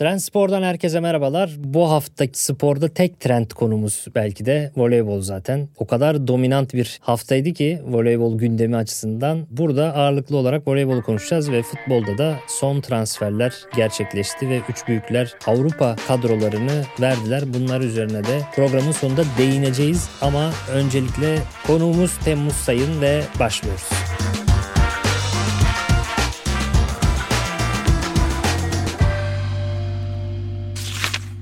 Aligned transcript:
Trendspor'dan 0.00 0.62
herkese 0.62 1.00
merhabalar. 1.00 1.50
Bu 1.58 1.90
hafta 1.90 2.24
sporda 2.32 2.88
tek 2.88 3.20
trend 3.20 3.50
konumuz 3.50 4.04
belki 4.14 4.46
de 4.46 4.72
voleybol 4.76 5.20
zaten. 5.20 5.68
O 5.78 5.86
kadar 5.86 6.26
dominant 6.26 6.74
bir 6.74 6.98
haftaydı 7.02 7.52
ki 7.52 7.80
voleybol 7.86 8.38
gündemi 8.38 8.76
açısından. 8.76 9.46
Burada 9.50 9.94
ağırlıklı 9.94 10.36
olarak 10.36 10.68
voleybolu 10.68 11.02
konuşacağız 11.02 11.52
ve 11.52 11.62
futbolda 11.62 12.18
da 12.18 12.36
son 12.48 12.80
transferler 12.80 13.54
gerçekleşti 13.76 14.48
ve 14.48 14.60
üç 14.68 14.88
büyükler 14.88 15.34
Avrupa 15.46 15.96
kadrolarını 16.08 16.84
verdiler. 17.00 17.42
Bunlar 17.54 17.80
üzerine 17.80 18.24
de 18.24 18.40
programın 18.54 18.92
sonunda 18.92 19.22
değineceğiz 19.38 20.08
ama 20.20 20.50
öncelikle 20.72 21.38
konuğumuz 21.66 22.18
Temmuz 22.18 22.54
Sayın 22.54 23.00
ve 23.00 23.22
başlıyoruz. 23.40 23.88